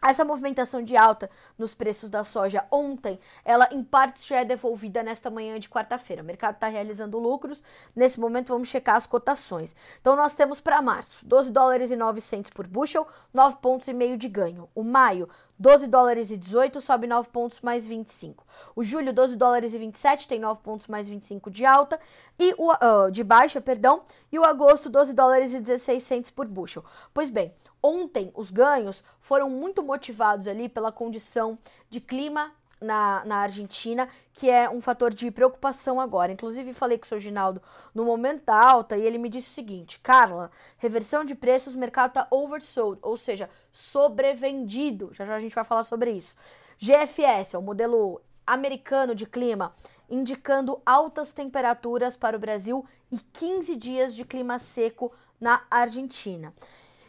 Essa 0.01 0.23
movimentação 0.23 0.83
de 0.83 0.95
alta 0.95 1.29
nos 1.57 1.73
preços 1.73 2.09
da 2.09 2.23
soja 2.23 2.63
ontem, 2.69 3.19
ela 3.43 3.67
em 3.71 3.83
parte 3.83 4.27
já 4.27 4.41
é 4.41 4.45
devolvida 4.45 5.01
nesta 5.01 5.31
manhã 5.31 5.59
de 5.59 5.69
quarta-feira. 5.69 6.21
O 6.21 6.25
mercado 6.25 6.55
está 6.55 6.67
realizando 6.67 7.17
lucros. 7.17 7.63
Nesse 7.95 8.19
momento, 8.19 8.53
vamos 8.53 8.67
checar 8.67 8.95
as 8.95 9.07
cotações. 9.07 9.75
Então, 9.99 10.15
nós 10.15 10.35
temos 10.35 10.61
para 10.61 10.81
março 10.81 11.25
12 11.25 11.51
dólares 11.51 11.89
e 11.89 11.95
900 11.95 12.51
por 12.51 12.67
bushel, 12.67 13.07
9 13.33 13.57
pontos 13.61 13.87
e 13.87 13.93
meio 13.93 14.17
de 14.17 14.29
ganho. 14.29 14.69
O 14.75 14.83
maio, 14.83 15.27
12 15.57 15.87
dólares 15.87 16.29
e 16.29 16.37
18, 16.37 16.81
sobe 16.81 17.07
9 17.07 17.29
pontos 17.29 17.61
mais 17.61 17.87
25. 17.87 18.45
O 18.75 18.83
julho, 18.83 19.13
12 19.13 19.35
dólares 19.35 19.73
e 19.73 19.77
27, 19.77 20.27
tem 20.27 20.39
9 20.39 20.59
pontos 20.61 20.87
mais 20.87 21.07
25 21.07 21.49
de 21.49 21.65
alta, 21.65 21.99
e 22.37 22.53
o, 22.57 22.71
uh, 22.71 23.09
de 23.09 23.23
baixa, 23.23 23.61
perdão, 23.61 24.03
e 24.31 24.37
o 24.37 24.43
agosto, 24.43 24.89
12 24.89 25.13
dólares 25.13 25.53
e 25.53 25.59
16 25.59 26.29
por 26.31 26.45
bushel. 26.45 26.83
Pois 27.13 27.29
bem, 27.29 27.53
ontem 27.85 28.31
os 28.33 28.49
ganhos 28.49 29.03
foram 29.19 29.47
muito 29.47 29.83
motivados 29.83 30.47
ali 30.47 30.67
pela 30.67 30.91
condição 30.91 31.57
de 31.87 32.01
clima 32.01 32.51
na, 32.81 33.23
na 33.25 33.37
Argentina, 33.37 34.09
que 34.33 34.49
é 34.49 34.67
um 34.67 34.81
fator 34.81 35.13
de 35.13 35.29
preocupação 35.29 36.01
agora. 36.01 36.31
Inclusive, 36.31 36.73
falei 36.73 36.97
com 36.97 37.05
o 37.05 37.07
seu 37.07 37.19
Ginaldo 37.19 37.61
no 37.93 38.03
momento 38.03 38.43
da 38.45 38.59
alta 38.59 38.97
e 38.97 39.03
ele 39.03 39.19
me 39.19 39.29
disse 39.29 39.51
o 39.51 39.53
seguinte: 39.53 39.99
Carla, 39.99 40.49
reversão 40.77 41.23
de 41.23 41.35
preços, 41.35 41.75
mercado 41.75 42.09
está 42.09 42.27
oversold, 42.31 42.99
ou 43.03 43.15
seja, 43.15 43.49
sobrevendido. 43.71 45.11
Já 45.13 45.25
já 45.25 45.35
a 45.35 45.39
gente 45.39 45.55
vai 45.55 45.63
falar 45.63 45.83
sobre 45.83 46.11
isso. 46.11 46.35
GFS, 46.79 47.53
é 47.53 47.57
o 47.57 47.61
modelo 47.61 48.19
americano 48.47 49.13
de 49.13 49.25
clima, 49.27 49.75
indicando 50.09 50.81
altas 50.85 51.31
temperaturas 51.31 52.17
para 52.17 52.35
o 52.35 52.39
Brasil 52.39 52.83
e 53.11 53.19
15 53.19 53.75
dias 53.75 54.15
de 54.15 54.25
clima 54.25 54.57
seco 54.57 55.11
na 55.39 55.63
Argentina. 55.69 56.53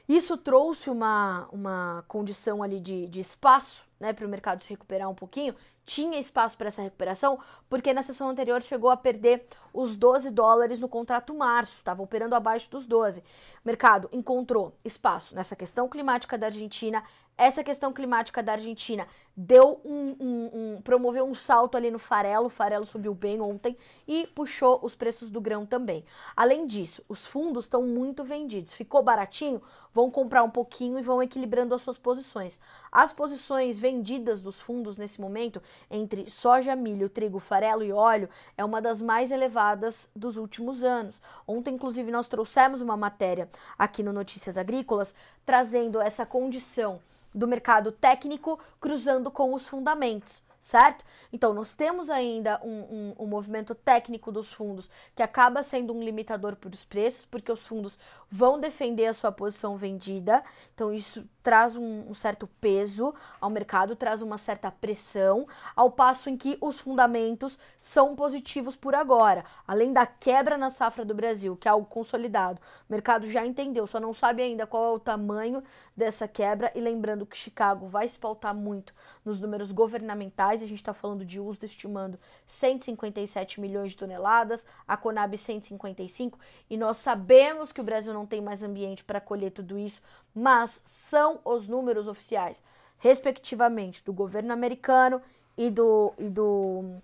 Isso 0.09 0.37
trouxe 0.37 0.89
uma, 0.89 1.49
uma 1.51 2.05
condição 2.07 2.63
ali 2.63 2.81
de, 2.81 3.09
de 3.09 3.21
espaço 3.21 3.87
né, 3.99 4.13
para 4.13 4.27
o 4.27 4.29
mercado 4.29 4.63
se 4.63 4.71
recuperar 4.71 5.09
um 5.09 5.15
pouquinho, 5.15 5.55
tinha 5.85 6.19
espaço 6.19 6.57
para 6.57 6.69
essa 6.69 6.83
recuperação, 6.83 7.39
porque 7.69 7.95
na 7.95 8.03
sessão 8.03 8.29
anterior 8.29 8.63
chegou 8.63 8.91
a 8.91 8.97
perder 8.97 9.47
os 9.73 9.97
12 9.97 10.31
dólares 10.31 10.81
no 10.81 10.89
contrato 10.89 11.35
março, 11.35 11.77
estava 11.77 12.03
operando 12.03 12.35
abaixo 12.35 12.71
dos 12.71 12.87
12. 12.87 13.21
O 13.21 13.25
mercado 13.65 14.09
encontrou 14.13 14.77
espaço 14.85 15.35
nessa 15.35 15.57
questão 15.57 15.89
climática 15.89 16.37
da 16.37 16.47
Argentina, 16.47 17.03
essa 17.39 17.63
questão 17.63 17.93
climática 17.93 18.43
da 18.43 18.53
Argentina 18.53 19.07
deu 19.37 19.79
um, 19.85 20.17
um, 20.19 20.51
um, 20.55 20.81
promoveu 20.81 21.27
um 21.27 21.35
salto 21.35 21.77
ali 21.77 21.91
no 21.91 21.99
farelo, 21.99 22.47
o 22.47 22.51
farelo 22.51 22.87
subiu 22.87 23.15
bem 23.15 23.39
ontem 23.43 23.77
e 24.09 24.27
puxou 24.29 24.81
os 24.83 24.95
preços 24.95 25.31
do 25.31 25.39
grão 25.39 25.67
também. 25.67 26.03
Além 26.35 26.67
disso, 26.67 27.05
os 27.07 27.27
fundos 27.27 27.67
estão 27.67 27.83
muito 27.83 28.25
vendidos, 28.25 28.73
ficou 28.73 29.03
baratinho, 29.03 29.61
vão 29.93 30.11
comprar 30.11 30.43
um 30.43 30.51
pouquinho 30.51 30.99
e 30.99 31.03
vão 31.03 31.23
equilibrando 31.23 31.75
as 31.75 31.83
suas 31.83 31.99
posições. 31.99 32.59
As 32.91 33.13
posições 33.13 33.79
vendidas 33.79 34.41
dos 34.41 34.59
fundos 34.59 34.97
nesse 34.97 35.21
momento, 35.21 35.63
entre 35.91 36.31
soja, 36.31 36.75
milho, 36.75 37.11
trigo, 37.11 37.39
farelo 37.39 37.83
e 37.83 37.93
óleo, 37.93 38.31
é 38.57 38.65
uma 38.65 38.81
das 38.81 39.03
mais 39.03 39.31
elevadas 39.31 40.09
dos 40.17 40.39
últimos 40.39 40.83
anos. 40.83 41.21
Ontem, 41.47 41.75
inclusive, 41.75 42.11
nós 42.11 42.29
trouxemos 42.29 42.81
uma 42.81 42.97
matéria 42.97 43.51
aqui 43.79 44.03
no 44.03 44.13
Notícias 44.15 44.57
Agrícolas 44.57 45.15
trazendo 45.45 46.01
essa 46.01 46.25
condição 46.25 46.99
do 47.37 47.47
mercado 47.47 47.93
técnico 47.93 48.59
cruzando 48.81 49.31
com 49.31 49.55
os 49.55 49.69
fundamentos 49.69 50.45
certo? 50.67 51.05
Então, 51.33 51.55
nós 51.55 51.75
temos 51.75 52.11
ainda 52.11 52.61
um, 52.65 52.69
um, 52.71 53.15
um, 53.21 53.27
movimento 53.27 53.73
técnico 53.73 54.33
dos 54.33 54.53
fundos 54.53 54.91
que 55.15 55.23
acaba 55.23 55.63
sendo 55.63 55.95
um 55.95 56.03
limitador 56.03 56.57
para 56.57 56.75
os 56.75 56.85
preços, 56.85 57.25
porque 57.25 57.53
os 57.53 57.65
fundos 57.65 57.97
vão 58.31 58.59
defender 58.59 59.07
a 59.07 59.13
sua 59.13 59.31
posição 59.31 59.77
vendida, 59.77 60.43
então 60.75 60.93
isso 60.93 61.25
traz 61.43 61.77
um, 61.77 62.11
um, 62.11 62.15
certo 62.15 62.49
peso 62.61 63.15
ao 63.41 63.49
mercado, 63.49 63.95
traz 63.95 64.21
uma 64.21 64.37
certa 64.37 64.69
pressão, 64.71 65.47
ao 65.77 65.93
passo 65.93 66.29
em 66.29 66.37
que 66.37 66.59
os 66.61 66.81
fundamentos 66.81 67.57
são 67.81 68.17
positivos 68.17 68.75
por 68.75 68.97
agora. 68.97 69.45
Além 69.67 69.93
da 69.93 70.05
quebra 70.05 70.59
na 70.59 70.71
safra 70.71 71.05
do 71.05 71.15
Brasil, 71.15 71.57
que 71.57 71.69
é 71.69 71.71
algo 71.71 71.87
consolidado, 71.87 72.61
o 72.89 72.93
mercado 72.93 73.31
já 73.31 73.47
entendeu, 73.47 73.87
só 73.87 74.01
não 74.01 74.13
sabe 74.13 74.43
ainda 74.43 74.67
qual 74.67 74.85
é 74.85 74.91
o 74.97 74.99
tamanho 74.99 75.63
dessa 75.97 76.27
quebra, 76.27 76.73
e 76.75 76.81
lembrando 76.81 77.25
que 77.25 77.37
Chicago 77.37 77.87
vai 77.87 78.09
se 78.09 78.19
pautar 78.19 78.55
muito 78.55 78.93
nos 79.25 79.41
números 79.41 79.71
governamentais, 79.71 80.63
a 80.63 80.67
gente 80.67 80.79
está 80.79 80.93
falando 80.93 81.25
de 81.25 81.39
uso 81.39 81.65
estimando 81.65 82.19
157 82.45 83.61
milhões 83.61 83.93
de 83.93 83.97
toneladas, 83.97 84.67
a 84.87 84.97
Conab 84.97 85.39
155, 85.39 86.39
e 86.69 86.77
nós 86.77 86.97
sabemos 86.97 87.73
que 87.73 87.81
o 87.81 87.85
Brasil 87.85 88.16
não 88.17 88.27
tem 88.27 88.41
mais 88.41 88.63
ambiente 88.63 89.05
para 89.05 89.21
colher 89.21 89.53
tudo 89.53 89.79
isso, 89.79 90.01
mas 90.35 90.83
são 90.87 91.39
os 91.45 91.69
números 91.69 92.09
oficiais, 92.09 92.63
respectivamente, 92.99 94.03
do 94.03 94.13
governo 94.13 94.53
americano 94.53 95.21
e 95.57 95.71
do, 95.71 96.15
e 96.19 96.29
do, 96.31 97.01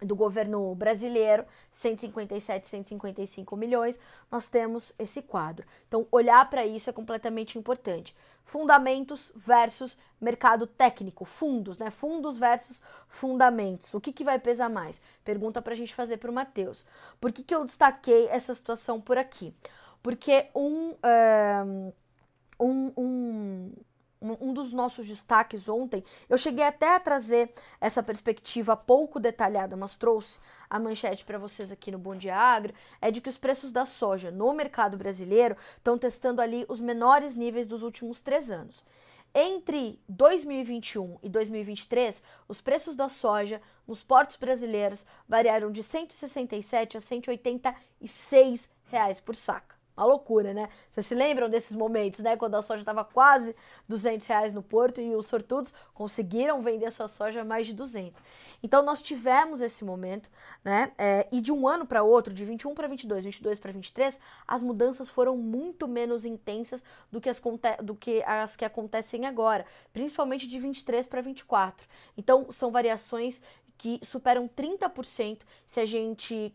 do 0.00 0.16
governo 0.16 0.74
brasileiro, 0.74 1.44
157, 1.72 2.66
155 2.68 3.54
milhões, 3.54 3.98
nós 4.30 4.48
temos 4.48 4.94
esse 4.98 5.20
quadro. 5.20 5.66
Então, 5.86 6.06
olhar 6.10 6.48
para 6.48 6.64
isso 6.64 6.88
é 6.88 6.92
completamente 6.92 7.58
importante. 7.58 8.16
Fundamentos 8.42 9.32
versus 9.34 9.98
mercado 10.20 10.66
técnico, 10.66 11.24
fundos, 11.24 11.76
né? 11.76 11.90
Fundos 11.90 12.38
versus 12.38 12.82
fundamentos. 13.08 13.92
O 13.92 14.00
que, 14.00 14.12
que 14.12 14.24
vai 14.24 14.38
pesar 14.38 14.70
mais? 14.70 15.00
Pergunta 15.24 15.60
para 15.60 15.72
a 15.72 15.76
gente 15.76 15.94
fazer 15.94 16.16
para 16.16 16.30
o 16.30 16.34
Matheus. 16.34 16.84
Por 17.20 17.32
que, 17.32 17.42
que 17.42 17.54
eu 17.54 17.64
destaquei 17.66 18.28
essa 18.28 18.54
situação 18.54 19.00
por 19.00 19.18
aqui? 19.18 19.52
Porque 20.06 20.46
um, 20.54 20.94
um, 22.60 22.92
um, 22.96 23.72
um 24.22 24.54
dos 24.54 24.72
nossos 24.72 25.04
destaques 25.08 25.68
ontem, 25.68 26.04
eu 26.28 26.38
cheguei 26.38 26.62
até 26.62 26.94
a 26.94 27.00
trazer 27.00 27.52
essa 27.80 28.04
perspectiva 28.04 28.76
pouco 28.76 29.18
detalhada, 29.18 29.76
mas 29.76 29.96
trouxe 29.96 30.38
a 30.70 30.78
manchete 30.78 31.24
para 31.24 31.38
vocês 31.38 31.72
aqui 31.72 31.90
no 31.90 31.98
Bom 31.98 32.14
Dia 32.14 32.36
Agro, 32.36 32.72
é 33.02 33.10
de 33.10 33.20
que 33.20 33.28
os 33.28 33.36
preços 33.36 33.72
da 33.72 33.84
soja 33.84 34.30
no 34.30 34.52
mercado 34.52 34.96
brasileiro 34.96 35.56
estão 35.76 35.98
testando 35.98 36.40
ali 36.40 36.64
os 36.68 36.78
menores 36.78 37.34
níveis 37.34 37.66
dos 37.66 37.82
últimos 37.82 38.20
três 38.20 38.48
anos. 38.48 38.84
Entre 39.34 40.00
2021 40.08 41.18
e 41.20 41.28
2023, 41.28 42.22
os 42.46 42.60
preços 42.60 42.94
da 42.94 43.08
soja 43.08 43.60
nos 43.88 44.04
portos 44.04 44.36
brasileiros 44.36 45.04
variaram 45.28 45.72
de 45.72 45.82
167 45.82 46.96
a 46.96 47.00
186 47.00 48.70
reais 48.88 49.18
por 49.18 49.34
saca. 49.34 49.75
Uma 49.96 50.04
loucura, 50.04 50.52
né? 50.52 50.68
Vocês 50.90 51.06
se 51.06 51.14
lembram 51.14 51.48
desses 51.48 51.74
momentos, 51.74 52.20
né? 52.20 52.36
Quando 52.36 52.54
a 52.54 52.62
soja 52.62 52.82
estava 52.82 53.02
quase 53.02 53.56
200 53.88 54.26
reais 54.26 54.52
no 54.52 54.62
porto 54.62 55.00
e 55.00 55.14
os 55.14 55.26
sortudos 55.26 55.72
conseguiram 55.94 56.60
vender 56.60 56.90
sua 56.90 57.08
soja 57.08 57.40
a 57.40 57.44
mais 57.44 57.66
de 57.66 57.72
200. 57.72 58.20
Então 58.62 58.82
nós 58.82 59.00
tivemos 59.00 59.62
esse 59.62 59.84
momento, 59.84 60.28
né? 60.62 60.92
É, 60.98 61.26
e 61.32 61.40
de 61.40 61.50
um 61.50 61.66
ano 61.66 61.86
para 61.86 62.02
outro, 62.02 62.34
de 62.34 62.44
21 62.44 62.74
para 62.74 62.86
22, 62.86 63.24
22 63.24 63.58
para 63.58 63.72
23, 63.72 64.20
as 64.46 64.62
mudanças 64.62 65.08
foram 65.08 65.36
muito 65.36 65.88
menos 65.88 66.26
intensas 66.26 66.84
do 67.10 67.20
que 67.20 67.30
as, 67.30 67.40
do 67.82 67.94
que, 67.94 68.22
as 68.24 68.54
que 68.54 68.64
acontecem 68.64 69.24
agora, 69.24 69.64
principalmente 69.94 70.46
de 70.46 70.58
23 70.58 71.06
para 71.06 71.22
24. 71.22 71.86
Então 72.18 72.50
são 72.50 72.70
variações 72.70 73.40
que 73.78 74.00
superam 74.02 74.48
30% 74.48 75.40
se 75.66 75.80
a 75.80 75.86
gente 75.86 76.52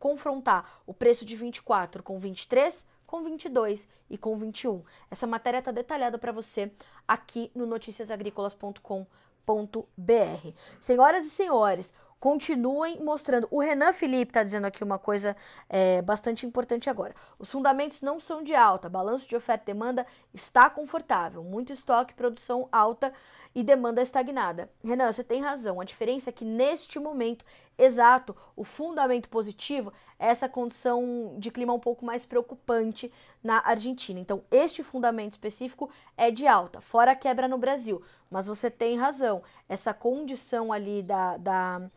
confrontar 0.00 0.80
o 0.84 0.92
preço 0.92 1.24
de 1.24 1.36
24 1.36 2.02
com 2.02 2.18
23, 2.18 2.84
com 3.06 3.22
22 3.22 3.86
e 4.08 4.18
com 4.18 4.36
21. 4.36 4.82
Essa 5.10 5.26
matéria 5.26 5.58
está 5.58 5.70
detalhada 5.70 6.18
para 6.18 6.32
você 6.32 6.72
aqui 7.06 7.52
no 7.54 7.66
noticiasagricolas.com.br. 7.66 10.48
Senhoras 10.80 11.24
e 11.24 11.30
senhores, 11.30 11.94
continuem 12.20 13.02
mostrando. 13.02 13.48
O 13.50 13.60
Renan 13.60 13.92
Felipe 13.92 14.30
está 14.30 14.42
dizendo 14.42 14.66
aqui 14.66 14.84
uma 14.84 14.98
coisa 14.98 15.34
é, 15.68 16.02
bastante 16.02 16.46
importante 16.46 16.90
agora. 16.90 17.14
Os 17.38 17.50
fundamentos 17.50 18.02
não 18.02 18.20
são 18.20 18.42
de 18.42 18.54
alta, 18.54 18.88
balanço 18.88 19.28
de 19.28 19.34
oferta 19.34 19.64
e 19.64 19.74
demanda 19.74 20.06
está 20.32 20.68
confortável, 20.68 21.42
muito 21.42 21.72
estoque, 21.72 22.14
produção 22.14 22.68
alta 22.70 23.12
e 23.54 23.62
demanda 23.62 24.00
estagnada. 24.02 24.70
Renan, 24.82 25.10
você 25.10 25.24
tem 25.24 25.42
razão. 25.42 25.80
A 25.80 25.84
diferença 25.84 26.30
é 26.30 26.32
que 26.32 26.44
neste 26.44 26.98
momento 26.98 27.44
exato, 27.76 28.36
o 28.54 28.64
fundamento 28.64 29.28
positivo 29.28 29.92
é 30.18 30.28
essa 30.28 30.48
condição 30.48 31.34
de 31.38 31.50
clima 31.50 31.72
um 31.72 31.80
pouco 31.80 32.04
mais 32.04 32.24
preocupante 32.24 33.12
na 33.42 33.58
Argentina. 33.66 34.20
Então, 34.20 34.42
este 34.50 34.82
fundamento 34.82 35.32
específico 35.32 35.90
é 36.16 36.30
de 36.30 36.46
alta, 36.46 36.80
fora 36.80 37.12
a 37.12 37.16
quebra 37.16 37.48
no 37.48 37.58
Brasil. 37.58 38.02
Mas 38.30 38.46
você 38.46 38.70
tem 38.70 38.96
razão. 38.96 39.42
Essa 39.68 39.92
condição 39.92 40.72
ali 40.72 41.02
da, 41.02 41.36
da 41.36 41.90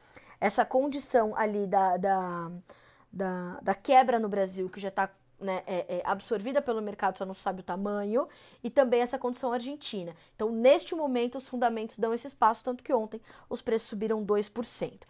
essa 0.44 0.66
condição 0.66 1.34
ali 1.38 1.66
da, 1.66 1.96
da, 1.96 2.52
da, 3.12 3.60
da 3.62 3.74
quebra 3.74 4.20
no 4.20 4.28
Brasil, 4.28 4.70
que 4.70 4.82
já 4.82 4.90
está 4.90 5.10
né, 5.40 5.64
é, 5.68 5.98
é 5.98 6.02
absorvida 6.06 6.62
pelo 6.62 6.82
mercado, 6.82 7.18
só 7.18 7.26
não 7.26 7.34
sabe 7.34 7.62
o 7.62 7.64
tamanho, 7.64 8.28
e 8.64 8.70
também 8.70 9.02
essa 9.02 9.18
condição 9.18 9.52
argentina. 9.54 10.16
Então, 10.36 10.52
neste 10.52 10.96
momento, 10.96 11.38
os 11.38 11.48
fundamentos 11.48 11.98
dão 11.98 12.14
esse 12.14 12.28
espaço, 12.28 12.64
tanto 12.64 12.84
que 12.84 12.94
ontem 12.94 13.22
os 13.50 13.62
preços 13.62 13.90
subiram 13.90 14.26
2%. 14.26 15.02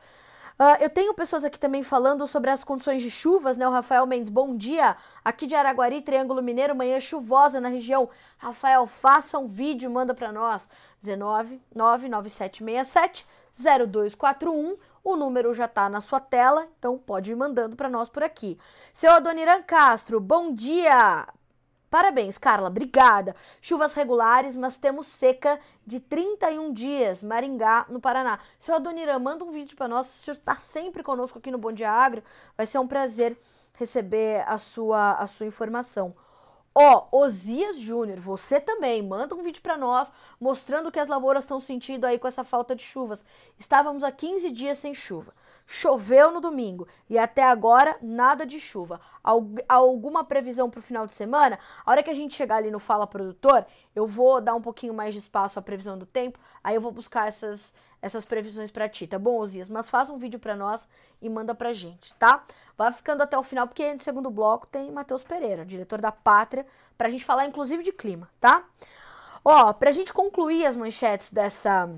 Uh, 0.53 0.77
eu 0.79 0.89
tenho 0.89 1.15
pessoas 1.15 1.43
aqui 1.43 1.57
também 1.57 1.81
falando 1.81 2.27
sobre 2.27 2.51
as 2.51 2.63
condições 2.63 3.01
de 3.01 3.09
chuvas, 3.09 3.57
né? 3.57 3.67
O 3.67 3.71
Rafael 3.71 4.05
Mendes, 4.05 4.29
bom 4.29 4.55
dia. 4.55 4.95
Aqui 5.25 5.47
de 5.47 5.55
Araguari, 5.55 6.01
Triângulo 6.01 6.43
Mineiro, 6.43 6.75
manhã 6.75 6.99
chuvosa 6.99 7.59
na 7.59 7.69
região. 7.69 8.07
Rafael, 8.38 8.86
faça 8.86 9.39
um 9.39 9.47
vídeo, 9.47 9.89
manda 9.89 10.13
para 10.13 10.31
nós. 10.31 10.69
19 11.01 11.59
99767 11.73 13.25
0241. 13.89 14.77
O 15.04 15.18
número 15.18 15.54
já 15.54 15.66
está 15.66 15.89
na 15.89 16.00
sua 16.00 16.22
tela, 16.22 16.66
então 16.80 16.98
pode 16.98 17.32
ir 17.32 17.36
mandando 17.36 17.76
para 17.76 17.89
nós 17.89 18.08
por 18.08 18.24
aqui. 18.24 18.58
Seu 18.94 19.12
Adoniran 19.12 19.62
Castro, 19.62 20.18
bom 20.18 20.54
dia. 20.54 21.28
Parabéns, 21.89 22.38
Carla, 22.38 22.70
obrigada. 22.70 23.36
Chuvas 23.62 23.94
regulares, 23.94 24.56
mas 24.56 24.78
temos 24.78 25.06
seca 25.08 25.60
de 25.86 26.00
31 26.00 26.72
dias, 26.72 27.22
Maringá, 27.22 27.86
no 27.89 28.00
Paraná. 28.00 28.39
Seu 28.58 28.76
Adoniran, 28.76 29.20
manda 29.20 29.44
um 29.44 29.52
vídeo 29.52 29.76
para 29.76 29.89
nós. 29.89 30.08
O 30.08 30.24
senhor 30.24 30.38
está 30.38 30.56
sempre 30.56 31.04
conosco 31.04 31.38
aqui 31.38 31.52
no 31.52 31.58
Bom 31.58 31.74
Dia 31.74 31.92
Agro. 31.92 32.24
Vai 32.56 32.66
ser 32.66 32.80
um 32.80 32.88
prazer 32.88 33.38
receber 33.74 34.44
a 34.48 34.58
sua, 34.58 35.16
a 35.16 35.28
sua 35.28 35.46
informação. 35.46 36.16
Ó, 36.75 37.07
oh, 37.12 37.19
Osias 37.19 37.77
Júnior, 37.77 38.19
você 38.19 38.59
também, 38.59 39.03
manda 39.03 39.36
um 39.36 39.43
vídeo 39.43 39.62
para 39.62 39.77
nós 39.77 40.12
mostrando 40.39 40.88
o 40.88 40.91
que 40.91 40.99
as 40.99 41.07
lavouras 41.07 41.43
estão 41.43 41.59
sentindo 41.59 42.05
aí 42.05 42.17
com 42.17 42.27
essa 42.27 42.43
falta 42.43 42.75
de 42.75 42.81
chuvas. 42.81 43.23
Estávamos 43.59 44.03
há 44.03 44.12
15 44.12 44.49
dias 44.49 44.79
sem 44.79 44.93
chuva. 44.93 45.33
Choveu 45.67 46.31
no 46.31 46.41
domingo 46.41 46.88
e 47.09 47.17
até 47.17 47.43
agora 47.43 47.95
nada 48.01 48.45
de 48.45 48.59
chuva. 48.59 48.99
Alguma 49.69 50.23
previsão 50.23 50.69
para 50.69 50.79
o 50.79 50.83
final 50.83 51.05
de 51.05 51.13
semana? 51.13 51.59
A 51.86 51.91
hora 51.91 52.03
que 52.03 52.09
a 52.09 52.13
gente 52.13 52.36
chegar 52.36 52.57
ali 52.57 52.71
no 52.71 52.79
Fala 52.79 53.05
Produtor, 53.05 53.65
eu 53.95 54.07
vou 54.07 54.41
dar 54.41 54.55
um 54.55 54.62
pouquinho 54.62 54.93
mais 54.93 55.13
de 55.13 55.19
espaço 55.19 55.59
à 55.59 55.62
previsão 55.62 55.97
do 55.97 56.05
tempo, 56.05 56.39
aí 56.63 56.75
eu 56.75 56.81
vou 56.81 56.91
buscar 56.91 57.27
essas, 57.27 57.71
essas 58.04 58.26
previsões 58.26 58.70
para 58.70 58.89
ti, 58.89 59.08
tá 59.08 59.18
bom, 59.18 59.39
Osias? 59.39 59.70
Mas 59.70 59.89
faça 59.89 60.12
um 60.12 60.18
vídeo 60.18 60.38
para 60.38 60.58
nós 60.58 60.89
e 61.22 61.30
manda 61.30 61.56
pra 61.56 61.72
gente, 61.72 62.13
tá? 62.18 62.44
Vai 62.78 62.92
ficando 62.92 63.24
até 63.24 63.38
o 63.38 63.44
final, 63.44 63.66
porque 63.66 63.94
no 63.94 64.02
segundo 64.02 64.30
bloco 64.30 64.68
tem 64.68 64.92
Matheus 64.92 65.24
Pereira, 65.24 65.66
diretor 65.66 66.02
da 66.02 66.12
Pátria, 66.12 66.66
pra 66.98 67.10
gente 67.10 67.24
falar 67.24 67.46
inclusive 67.46 67.82
de 67.82 67.94
clima, 67.94 68.30
tá? 68.42 68.66
Ó, 69.44 69.72
pra 69.72 69.94
gente 69.94 70.13
concluir 70.13 70.66
as 70.66 70.76
manchetes 70.76 71.32
dessa 71.32 71.89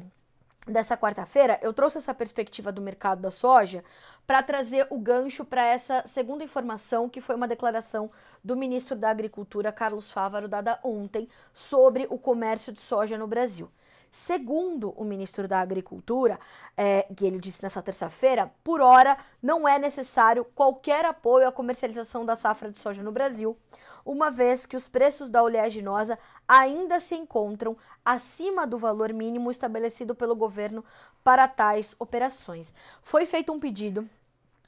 dessa 0.67 0.97
quarta-feira, 0.97 1.59
eu 1.61 1.71
trouxe 1.71 1.99
essa 1.99 2.11
perspectiva 2.11 2.71
do 2.71 2.81
mercado 2.81 3.21
da 3.21 3.29
soja 3.29 3.83
para 4.25 4.41
trazer 4.41 4.87
o 4.89 4.97
gancho 4.97 5.45
para 5.45 5.63
essa 5.63 6.01
segunda 6.07 6.43
informação, 6.43 7.07
que 7.07 7.21
foi 7.21 7.35
uma 7.35 7.47
declaração 7.47 8.09
do 8.43 8.55
ministro 8.55 8.95
da 8.95 9.11
Agricultura, 9.11 9.71
Carlos 9.71 10.09
Fávaro, 10.09 10.47
dada 10.47 10.79
ontem, 10.83 11.29
sobre 11.53 12.07
o 12.09 12.17
comércio 12.17 12.73
de 12.73 12.81
soja 12.81 13.15
no 13.15 13.27
Brasil. 13.27 13.69
Segundo 14.15 14.91
o 14.91 15.03
ministro 15.03 15.45
da 15.45 15.59
Agricultura, 15.59 16.39
é, 16.77 17.05
que 17.15 17.25
ele 17.25 17.37
disse 17.37 17.61
nessa 17.61 17.81
terça-feira, 17.81 18.49
por 18.63 18.79
hora 18.79 19.17
não 19.43 19.67
é 19.67 19.77
necessário 19.77 20.45
qualquer 20.55 21.03
apoio 21.03 21.45
à 21.45 21.51
comercialização 21.51 22.25
da 22.25 22.37
safra 22.37 22.71
de 22.71 22.77
soja 22.77 23.03
no 23.03 23.11
Brasil, 23.11 23.57
uma 24.05 24.31
vez 24.31 24.65
que 24.65 24.77
os 24.77 24.87
preços 24.87 25.29
da 25.29 25.43
oleaginosa 25.43 26.17
ainda 26.47 26.97
se 27.01 27.13
encontram 27.13 27.75
acima 28.05 28.65
do 28.65 28.77
valor 28.77 29.11
mínimo 29.11 29.51
estabelecido 29.51 30.15
pelo 30.15 30.33
governo 30.33 30.83
para 31.21 31.45
tais 31.45 31.93
operações. 31.99 32.73
Foi 33.03 33.25
feito 33.25 33.51
um 33.51 33.59
pedido, 33.59 34.09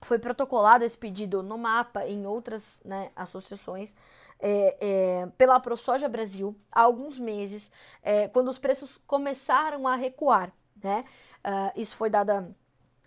foi 0.02 0.20
protocolado 0.20 0.84
esse 0.84 0.98
pedido 0.98 1.42
no 1.42 1.58
mapa 1.58 2.06
em 2.06 2.28
outras 2.28 2.82
né, 2.84 3.12
associações 3.16 3.96
é, 4.40 4.78
é, 4.80 5.28
pela 5.38 5.60
ProSoja 5.60 6.08
Brasil 6.08 6.56
há 6.72 6.82
alguns 6.82 7.20
meses, 7.20 7.72
é, 8.04 8.28
quando 8.28 8.48
os 8.50 8.58
preços 8.58 9.00
começaram 9.08 9.88
a 9.88 9.96
recuar. 9.96 10.52
Né? 10.82 11.04
Uh, 11.40 11.80
isso 11.80 11.96
foi 11.96 12.10
dada 12.10 12.56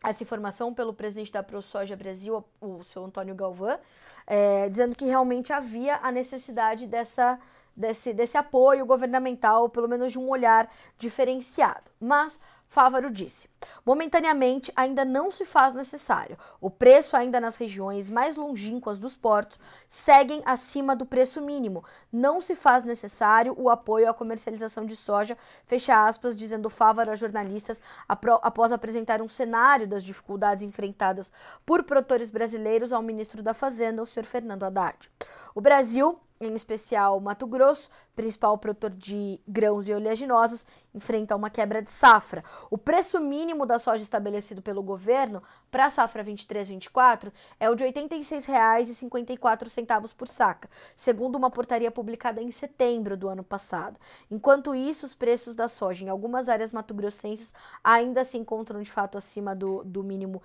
essa 0.02 0.22
informação 0.22 0.72
pelo 0.72 0.94
presidente 0.94 1.30
da 1.30 1.42
ProSoja 1.42 1.94
Brasil, 1.94 2.42
o 2.60 2.82
seu 2.84 3.04
Antônio 3.04 3.34
Galvão, 3.34 3.78
é, 4.26 4.68
dizendo 4.68 4.96
que 4.96 5.04
realmente 5.04 5.52
havia 5.52 5.98
a 6.02 6.10
necessidade 6.10 6.86
dessa, 6.86 7.38
desse, 7.76 8.12
desse 8.12 8.36
apoio 8.38 8.86
governamental, 8.86 9.68
pelo 9.68 9.86
menos 9.86 10.12
de 10.12 10.18
um 10.18 10.28
olhar 10.28 10.72
diferenciado. 10.96 11.90
Mas 12.00 12.40
Fávaro 12.70 13.10
disse: 13.10 13.50
momentaneamente 13.84 14.72
ainda 14.76 15.04
não 15.04 15.28
se 15.32 15.44
faz 15.44 15.74
necessário. 15.74 16.38
O 16.60 16.70
preço, 16.70 17.16
ainda 17.16 17.40
nas 17.40 17.56
regiões 17.56 18.08
mais 18.08 18.36
longínquas 18.36 18.96
dos 18.96 19.16
portos, 19.16 19.58
seguem 19.88 20.40
acima 20.46 20.94
do 20.94 21.04
preço 21.04 21.40
mínimo. 21.40 21.84
Não 22.12 22.40
se 22.40 22.54
faz 22.54 22.84
necessário 22.84 23.56
o 23.58 23.68
apoio 23.68 24.08
à 24.08 24.14
comercialização 24.14 24.86
de 24.86 24.94
soja, 24.94 25.36
fecha 25.66 26.06
aspas, 26.06 26.36
dizendo 26.36 26.70
Fávaro 26.70 27.10
a 27.10 27.16
jornalistas 27.16 27.82
após 28.08 28.70
apresentar 28.70 29.20
um 29.20 29.28
cenário 29.28 29.88
das 29.88 30.04
dificuldades 30.04 30.62
enfrentadas 30.62 31.32
por 31.66 31.82
produtores 31.82 32.30
brasileiros 32.30 32.92
ao 32.92 33.02
ministro 33.02 33.42
da 33.42 33.52
Fazenda, 33.52 34.00
o 34.00 34.06
senhor 34.06 34.26
Fernando 34.26 34.62
Haddad. 34.62 35.10
O 35.56 35.60
Brasil 35.60 36.16
em 36.40 36.54
especial 36.54 37.20
Mato 37.20 37.46
Grosso, 37.46 37.90
principal 38.16 38.56
produtor 38.56 38.92
de 38.92 39.38
grãos 39.46 39.86
e 39.86 39.92
oleaginosas, 39.92 40.66
enfrenta 40.94 41.36
uma 41.36 41.50
quebra 41.50 41.82
de 41.82 41.90
safra. 41.90 42.42
O 42.70 42.78
preço 42.78 43.20
mínimo 43.20 43.66
da 43.66 43.78
soja 43.78 44.02
estabelecido 44.02 44.62
pelo 44.62 44.82
governo 44.82 45.42
para 45.70 45.84
a 45.84 45.90
safra 45.90 46.24
23-24 46.24 47.30
é 47.60 47.68
o 47.68 47.74
de 47.74 47.84
R$ 47.84 47.92
86,54 47.92 50.14
por 50.14 50.26
saca, 50.26 50.70
segundo 50.96 51.36
uma 51.36 51.50
portaria 51.50 51.90
publicada 51.90 52.40
em 52.40 52.50
setembro 52.50 53.18
do 53.18 53.28
ano 53.28 53.44
passado. 53.44 54.00
Enquanto 54.30 54.74
isso, 54.74 55.04
os 55.04 55.14
preços 55.14 55.54
da 55.54 55.68
soja 55.68 56.06
em 56.06 56.08
algumas 56.08 56.48
áreas 56.48 56.72
mato-grossenses 56.72 57.52
ainda 57.84 58.24
se 58.24 58.38
encontram 58.38 58.80
de 58.80 58.90
fato 58.90 59.18
acima 59.18 59.54
do, 59.54 59.84
do 59.84 60.02
mínimo 60.02 60.42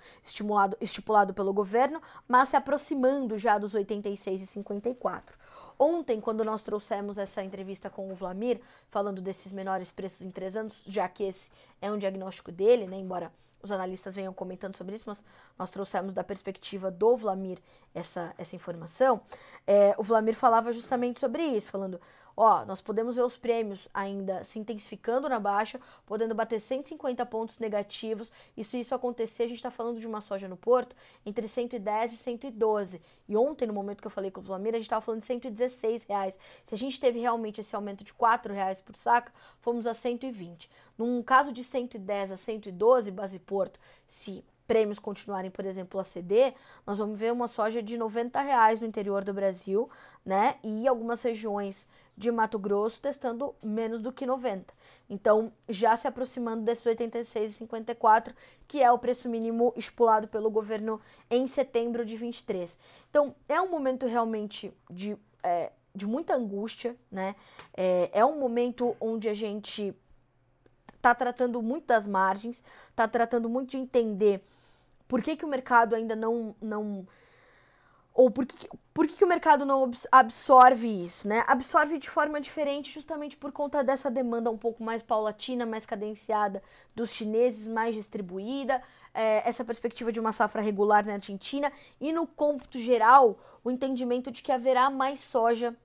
estipulado 0.78 1.32
pelo 1.32 1.54
governo, 1.54 2.02
mas 2.28 2.50
se 2.50 2.56
aproximando 2.56 3.38
já 3.38 3.56
dos 3.56 3.72
R$ 3.72 3.82
86,54. 3.82 5.45
Ontem, 5.78 6.20
quando 6.20 6.44
nós 6.44 6.62
trouxemos 6.62 7.18
essa 7.18 7.42
entrevista 7.42 7.90
com 7.90 8.10
o 8.10 8.14
Vlamir, 8.14 8.60
falando 8.90 9.20
desses 9.20 9.52
menores 9.52 9.90
preços 9.90 10.22
em 10.22 10.30
três 10.30 10.56
anos, 10.56 10.82
já 10.86 11.08
que 11.08 11.24
esse 11.24 11.50
é 11.80 11.90
um 11.90 11.98
diagnóstico 11.98 12.50
dele, 12.50 12.86
né, 12.86 12.96
embora 12.96 13.30
os 13.62 13.72
analistas 13.72 14.14
venham 14.14 14.32
comentando 14.32 14.76
sobre 14.76 14.94
isso, 14.94 15.04
mas 15.06 15.24
nós 15.58 15.70
trouxemos 15.70 16.14
da 16.14 16.24
perspectiva 16.24 16.90
do 16.90 17.16
Vlamir 17.16 17.58
essa, 17.94 18.32
essa 18.38 18.54
informação. 18.54 19.20
É, 19.66 19.94
o 19.98 20.02
Vlamir 20.02 20.36
falava 20.36 20.72
justamente 20.72 21.20
sobre 21.20 21.42
isso, 21.42 21.70
falando: 21.70 22.00
Ó, 22.36 22.66
nós 22.66 22.82
podemos 22.82 23.16
ver 23.16 23.22
os 23.22 23.38
prêmios 23.38 23.88
ainda 23.94 24.44
se 24.44 24.58
intensificando 24.58 25.26
na 25.26 25.40
baixa, 25.40 25.80
podendo 26.04 26.34
bater 26.34 26.60
150 26.60 27.24
pontos 27.24 27.58
negativos. 27.58 28.30
E 28.54 28.62
se 28.62 28.78
isso 28.78 28.94
acontecer, 28.94 29.44
a 29.44 29.48
gente 29.48 29.56
está 29.56 29.70
falando 29.70 29.98
de 29.98 30.06
uma 30.06 30.20
soja 30.20 30.46
no 30.46 30.56
Porto 30.56 30.94
entre 31.24 31.48
110 31.48 32.12
e 32.12 32.16
112. 32.16 33.00
E 33.26 33.36
ontem, 33.36 33.66
no 33.66 33.72
momento 33.72 34.02
que 34.02 34.06
eu 34.06 34.10
falei 34.10 34.30
com 34.30 34.42
o 34.42 34.44
Flamir, 34.44 34.74
a 34.74 34.78
gente 34.78 34.86
estava 34.86 35.00
falando 35.00 35.22
de 35.22 35.26
116 35.26 36.04
reais. 36.04 36.38
Se 36.64 36.74
a 36.74 36.78
gente 36.78 37.00
teve 37.00 37.18
realmente 37.18 37.62
esse 37.62 37.74
aumento 37.74 38.04
de 38.04 38.12
4 38.12 38.52
reais 38.52 38.82
por 38.82 38.94
saca, 38.96 39.32
fomos 39.60 39.86
a 39.86 39.94
120. 39.94 40.70
Num 40.98 41.22
caso 41.22 41.50
de 41.52 41.64
110 41.64 42.32
a 42.32 42.36
112, 42.36 43.10
base 43.12 43.38
Porto, 43.38 43.80
se 44.06 44.44
prêmios 44.66 44.98
continuarem, 44.98 45.50
por 45.50 45.64
exemplo, 45.64 45.98
a 46.00 46.04
ceder, 46.04 46.54
nós 46.86 46.98
vamos 46.98 47.18
ver 47.18 47.32
uma 47.32 47.46
soja 47.48 47.82
de 47.82 47.96
90 47.96 48.40
reais 48.40 48.80
no 48.80 48.86
interior 48.86 49.24
do 49.24 49.32
Brasil, 49.32 49.88
né? 50.24 50.56
E 50.62 50.88
algumas 50.88 51.22
regiões 51.22 51.86
de 52.16 52.30
Mato 52.30 52.58
Grosso 52.58 53.00
testando 53.00 53.54
menos 53.62 54.00
do 54.00 54.12
que 54.12 54.24
90. 54.24 54.72
Então, 55.08 55.52
já 55.68 55.96
se 55.96 56.08
aproximando 56.08 56.62
desses 56.62 56.84
86,54, 56.84 58.34
que 58.66 58.82
é 58.82 58.90
o 58.90 58.98
preço 58.98 59.28
mínimo 59.28 59.72
estipulado 59.76 60.26
pelo 60.26 60.50
governo 60.50 61.00
em 61.30 61.46
setembro 61.46 62.04
de 62.04 62.16
23. 62.16 62.76
Então, 63.10 63.34
é 63.48 63.60
um 63.60 63.70
momento 63.70 64.06
realmente 64.06 64.72
de, 64.90 65.16
é, 65.42 65.70
de 65.94 66.06
muita 66.06 66.34
angústia, 66.34 66.96
né? 67.10 67.36
É, 67.76 68.10
é 68.12 68.24
um 68.24 68.38
momento 68.40 68.96
onde 69.00 69.28
a 69.28 69.34
gente 69.34 69.94
está 70.94 71.14
tratando 71.14 71.62
muito 71.62 71.86
das 71.86 72.08
margens, 72.08 72.64
está 72.90 73.06
tratando 73.06 73.48
muito 73.48 73.70
de 73.70 73.76
entender 73.76 74.42
por 75.06 75.22
que, 75.22 75.36
que 75.36 75.44
o 75.44 75.48
mercado 75.48 75.94
ainda 75.94 76.16
não, 76.16 76.56
não 76.60 77.06
ou 78.16 78.30
por 78.30 78.46
que, 78.46 78.66
por 78.94 79.06
que, 79.06 79.14
que 79.14 79.24
o 79.24 79.28
mercado 79.28 79.66
não 79.66 79.90
absorve 80.10 80.88
isso, 81.04 81.28
né? 81.28 81.44
Absorve 81.46 81.98
de 81.98 82.08
forma 82.08 82.40
diferente 82.40 82.90
justamente 82.90 83.36
por 83.36 83.52
conta 83.52 83.84
dessa 83.84 84.10
demanda 84.10 84.50
um 84.50 84.56
pouco 84.56 84.82
mais 84.82 85.02
paulatina, 85.02 85.66
mais 85.66 85.84
cadenciada 85.84 86.62
dos 86.94 87.10
chineses, 87.10 87.68
mais 87.68 87.94
distribuída, 87.94 88.82
é, 89.12 89.46
essa 89.46 89.62
perspectiva 89.62 90.10
de 90.10 90.18
uma 90.18 90.32
safra 90.32 90.62
regular 90.62 91.04
na 91.04 91.12
Argentina 91.12 91.70
e 92.00 92.10
no 92.10 92.26
cômputo 92.26 92.78
geral 92.78 93.38
o 93.62 93.70
entendimento 93.70 94.30
de 94.30 94.42
que 94.42 94.50
haverá 94.50 94.88
mais 94.88 95.20
soja 95.20 95.76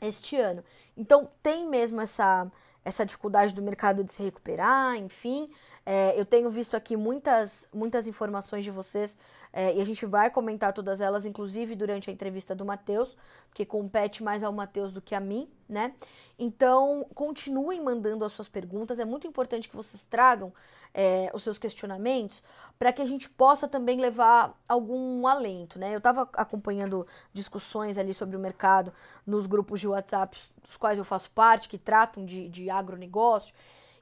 este 0.00 0.36
ano. 0.36 0.62
Então 0.96 1.28
tem 1.42 1.68
mesmo 1.68 2.00
essa, 2.00 2.46
essa 2.84 3.04
dificuldade 3.04 3.52
do 3.52 3.62
mercado 3.62 4.04
de 4.04 4.12
se 4.12 4.22
recuperar, 4.22 4.94
enfim. 4.96 5.50
É, 5.86 6.18
eu 6.18 6.24
tenho 6.24 6.48
visto 6.48 6.74
aqui 6.74 6.96
muitas, 6.96 7.68
muitas 7.72 8.06
informações 8.06 8.64
de 8.64 8.70
vocês 8.70 9.16
é, 9.52 9.74
e 9.74 9.80
a 9.80 9.84
gente 9.84 10.04
vai 10.06 10.30
comentar 10.30 10.72
todas 10.72 11.00
elas, 11.00 11.24
inclusive 11.24 11.76
durante 11.76 12.10
a 12.10 12.12
entrevista 12.12 12.54
do 12.54 12.64
Matheus, 12.64 13.16
que 13.52 13.64
compete 13.64 14.22
mais 14.22 14.42
ao 14.42 14.52
Matheus 14.52 14.92
do 14.92 15.00
que 15.00 15.14
a 15.14 15.20
mim. 15.20 15.48
né? 15.68 15.94
Então, 16.38 17.06
continuem 17.14 17.80
mandando 17.80 18.24
as 18.24 18.32
suas 18.32 18.48
perguntas. 18.48 18.98
É 18.98 19.04
muito 19.04 19.26
importante 19.26 19.68
que 19.68 19.76
vocês 19.76 20.02
tragam 20.04 20.52
é, 20.92 21.30
os 21.32 21.42
seus 21.42 21.58
questionamentos 21.58 22.42
para 22.78 22.92
que 22.92 23.02
a 23.02 23.04
gente 23.04 23.28
possa 23.28 23.68
também 23.68 24.00
levar 24.00 24.58
algum 24.68 25.26
alento, 25.26 25.78
né? 25.78 25.92
Eu 25.94 25.98
estava 25.98 26.28
acompanhando 26.34 27.06
discussões 27.32 27.98
ali 27.98 28.12
sobre 28.12 28.36
o 28.36 28.40
mercado 28.40 28.92
nos 29.26 29.46
grupos 29.46 29.80
de 29.80 29.88
WhatsApp 29.88 30.38
dos 30.66 30.76
quais 30.76 30.98
eu 30.98 31.04
faço 31.04 31.30
parte, 31.30 31.68
que 31.68 31.78
tratam 31.78 32.24
de, 32.24 32.48
de 32.48 32.70
agronegócio. 32.70 33.54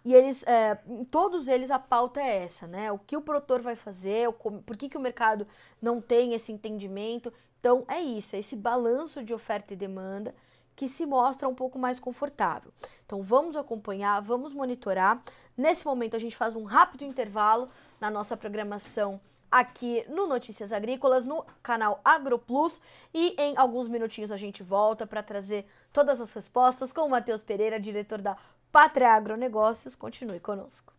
E 0.05 0.15
eles, 0.15 0.45
é, 0.47 0.79
todos 1.11 1.47
eles, 1.49 1.71
a 1.71 1.79
pauta 1.79 2.21
é 2.21 2.43
essa, 2.43 2.67
né? 2.67 2.91
O 2.91 2.99
que 2.99 3.17
o 3.17 3.21
produtor 3.21 3.61
vai 3.63 3.77
fazer, 3.77 4.29
o, 4.29 4.33
por 4.33 4.77
que, 4.77 4.89
que 4.89 4.97
o 4.97 5.01
mercado 5.01 5.47
não 5.81 6.01
tem 6.01 6.35
esse 6.35 6.51
entendimento. 6.51 7.33
Então, 7.61 7.85
é 7.87 8.01
isso, 8.01 8.35
é 8.35 8.41
esse 8.41 8.57
balanço 8.57 9.23
de 9.23 9.33
oferta 9.33 9.73
e 9.73 9.77
demanda 9.77 10.35
que 10.75 10.89
se 10.89 11.07
mostra 11.07 11.49
um 11.49 11.55
pouco 11.55 11.79
mais 11.79 12.01
confortável. 12.01 12.73
Então 13.05 13.23
vamos 13.23 13.57
acompanhar, 13.57 14.21
vamos 14.21 14.53
monitorar. 14.55 15.23
Nesse 15.57 15.85
momento 15.85 16.17
a 16.17 16.19
gente 16.19 16.37
faz 16.37 16.57
um 16.57 16.65
rápido 16.65 17.05
intervalo 17.05 17.69
na 18.01 18.11
nossa 18.11 18.37
programação 18.37 19.21
aqui 19.51 20.03
no 20.09 20.27
Notícias 20.27 20.73
Agrícolas, 20.73 21.27
no 21.27 21.45
canal 21.63 22.01
AgroPlus, 22.03 22.81
e 23.13 23.35
em 23.39 23.55
alguns 23.59 23.87
minutinhos 23.87 24.33
a 24.33 24.37
gente 24.39 24.63
volta 24.63 25.07
para 25.07 25.23
trazer 25.23 25.67
todas 25.93 26.23
as 26.23 26.33
respostas 26.33 26.91
com 26.91 27.03
o 27.03 27.11
Matheus 27.11 27.43
Pereira, 27.43 27.79
diretor 27.79 28.23
da 28.23 28.35
Pátria 28.73 29.11
Agronegócios. 29.11 29.95
Continue 29.95 30.41
conosco. 30.41 30.95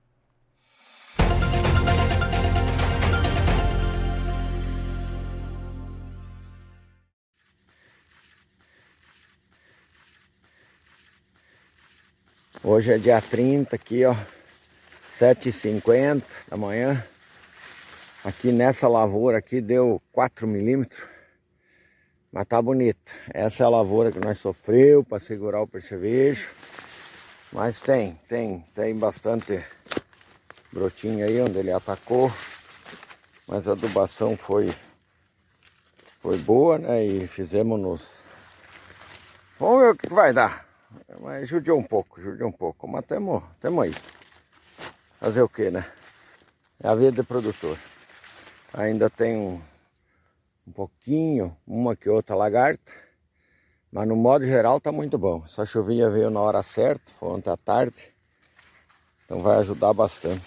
Hoje 12.64 12.94
é 12.94 12.98
dia 13.00 13.20
30 13.20 13.76
aqui, 13.76 14.06
ó. 14.06 14.16
7h50 15.12 16.24
da 16.48 16.56
manhã. 16.56 17.04
Aqui 18.24 18.52
nessa 18.52 18.88
lavoura 18.88 19.40
aqui 19.40 19.60
deu 19.60 20.00
4 20.12 20.48
milímetros. 20.48 21.04
Mas 22.32 22.48
tá 22.48 22.62
bonita. 22.62 23.12
Essa 23.34 23.64
é 23.64 23.66
a 23.66 23.70
lavoura 23.70 24.12
que 24.12 24.20
nós 24.20 24.38
sofreu 24.38 25.04
para 25.04 25.20
segurar 25.20 25.62
o 25.62 25.68
percevejo. 25.68 26.50
Mas 27.54 27.82
tem, 27.82 28.16
tem, 28.28 28.66
tem 28.74 28.98
bastante 28.98 29.64
brotinho 30.72 31.24
aí 31.24 31.40
onde 31.40 31.60
ele 31.60 31.72
atacou. 31.72 32.32
Mas 33.48 33.68
a 33.68 33.74
adubação 33.74 34.36
foi 34.36 34.74
foi 36.20 36.40
boa, 36.40 36.80
né? 36.80 37.06
E 37.06 37.28
fizemos 37.28 37.80
nos. 37.80 38.24
Vamos 39.60 39.84
ver 39.84 39.90
o 39.92 39.96
que 39.96 40.10
vai 40.10 40.34
dar. 40.34 40.66
Mas 41.20 41.48
judiou 41.48 41.78
um 41.78 41.84
pouco, 41.84 42.20
judiou 42.20 42.50
um 42.50 42.52
pouco. 42.52 42.88
Mas 42.88 43.06
temos 43.06 43.44
aí. 43.62 43.94
Fazer 45.20 45.44
o 45.44 45.50
que, 45.50 45.70
né? 45.70 45.86
É 46.82 46.88
a 46.88 46.96
vida 46.96 47.12
de 47.12 47.24
produtor. 47.24 47.78
Ainda 48.74 49.12
tem 49.12 49.38
um, 49.38 49.62
um 50.68 50.72
pouquinho, 50.72 51.56
uma 51.68 51.96
que 51.96 52.10
outra 52.10 52.36
lagarta. 52.36 53.03
Mas 53.94 54.08
no 54.08 54.16
modo 54.16 54.44
geral 54.44 54.82
tá 54.82 54.92
muito 54.92 55.20
bom. 55.20 55.44
Essa 55.46 55.68
chuvinha 55.68 56.10
veio 56.10 56.32
na 56.32 56.40
hora 56.40 56.64
certa, 56.64 57.12
foi 57.20 57.30
ontem 57.30 57.52
à 57.52 57.56
tarde. 57.56 58.12
Então 59.24 59.44
vai 59.44 59.60
ajudar 59.60 59.94
bastante. 59.94 60.44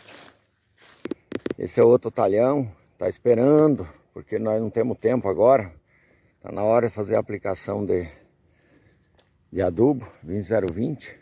Esse 1.57 1.79
é 1.79 1.85
outro 1.85 2.11
talhão, 2.11 2.69
tá 2.99 3.09
esperando, 3.09 3.89
porque 4.13 4.37
nós 4.37 4.61
não 4.61 4.69
temos 4.69 4.99
tempo 4.99 5.29
agora. 5.29 5.73
Tá 6.43 6.51
na 6.51 6.65
hora 6.65 6.89
de 6.89 6.93
fazer 6.93 7.15
a 7.15 7.21
aplicação 7.21 7.87
de 7.87 8.11
de 9.53 9.63
adubo 9.63 10.05
20020. 10.25 11.17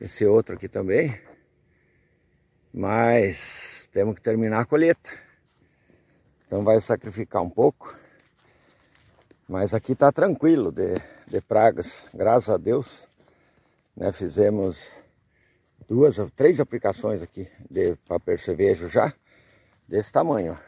Esse 0.00 0.24
outro 0.24 0.54
aqui 0.54 0.70
também. 0.70 1.20
Mas 2.72 3.90
temos 3.92 4.14
que 4.14 4.22
terminar 4.22 4.60
a 4.60 4.64
colheita. 4.64 5.10
Então 6.46 6.64
vai 6.64 6.80
sacrificar 6.80 7.42
um 7.42 7.50
pouco. 7.50 7.94
Mas 9.46 9.74
aqui 9.74 9.92
está 9.92 10.10
tranquilo 10.10 10.72
de, 10.72 10.94
de 11.26 11.40
pragas, 11.40 12.04
graças 12.14 12.50
a 12.50 12.56
Deus. 12.56 13.04
Né, 13.96 14.12
fizemos 14.12 14.88
duas, 15.88 16.16
três 16.36 16.60
aplicações 16.60 17.22
aqui 17.22 17.50
de 17.70 17.96
papel 18.08 18.38
cervejo 18.38 18.88
já, 18.88 19.12
desse 19.88 20.12
tamanho. 20.12 20.58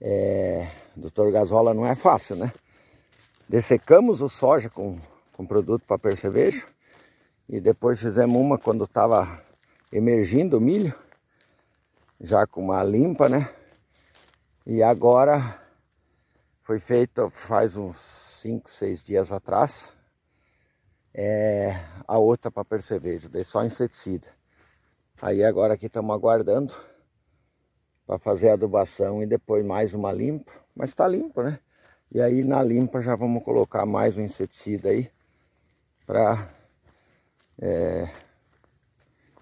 É, 0.00 0.68
doutor 0.96 1.30
Gasola 1.30 1.74
não 1.74 1.86
é 1.86 1.94
fácil, 1.94 2.36
né? 2.36 2.52
Dessecamos 3.48 4.20
o 4.20 4.28
soja 4.28 4.70
com 4.70 4.98
com 5.42 5.46
produto 5.46 5.84
para 5.86 5.98
percevejo. 5.98 6.66
E 7.48 7.60
depois 7.60 8.00
fizemos 8.00 8.40
uma 8.40 8.58
quando 8.58 8.84
estava 8.84 9.42
emergindo 9.92 10.56
o 10.56 10.60
milho, 10.60 10.94
já 12.20 12.46
com 12.46 12.62
uma 12.62 12.82
limpa, 12.82 13.28
né? 13.28 13.52
E 14.64 14.82
agora 14.82 15.60
foi 16.62 16.78
feito 16.78 17.28
faz 17.28 17.76
uns 17.76 18.31
5, 18.42 18.68
6 18.68 19.04
dias 19.04 19.30
atrás, 19.30 19.94
é, 21.14 21.76
a 22.08 22.18
outra 22.18 22.50
para 22.50 22.64
percevejo, 22.64 23.28
dei 23.28 23.44
só 23.44 23.64
inseticida. 23.64 24.26
Aí 25.20 25.44
agora 25.44 25.74
aqui 25.74 25.86
estamos 25.86 26.12
aguardando 26.12 26.74
para 28.04 28.18
fazer 28.18 28.50
a 28.50 28.54
adubação 28.54 29.22
e 29.22 29.26
depois 29.26 29.64
mais 29.64 29.94
uma 29.94 30.10
limpa, 30.10 30.52
mas 30.74 30.90
está 30.90 31.06
limpa, 31.06 31.44
né? 31.44 31.60
E 32.10 32.20
aí 32.20 32.42
na 32.42 32.60
limpa 32.64 33.00
já 33.00 33.14
vamos 33.14 33.44
colocar 33.44 33.86
mais 33.86 34.16
um 34.16 34.22
inseticida 34.22 34.88
aí 34.88 35.08
para 36.04 36.50
é, 37.60 38.10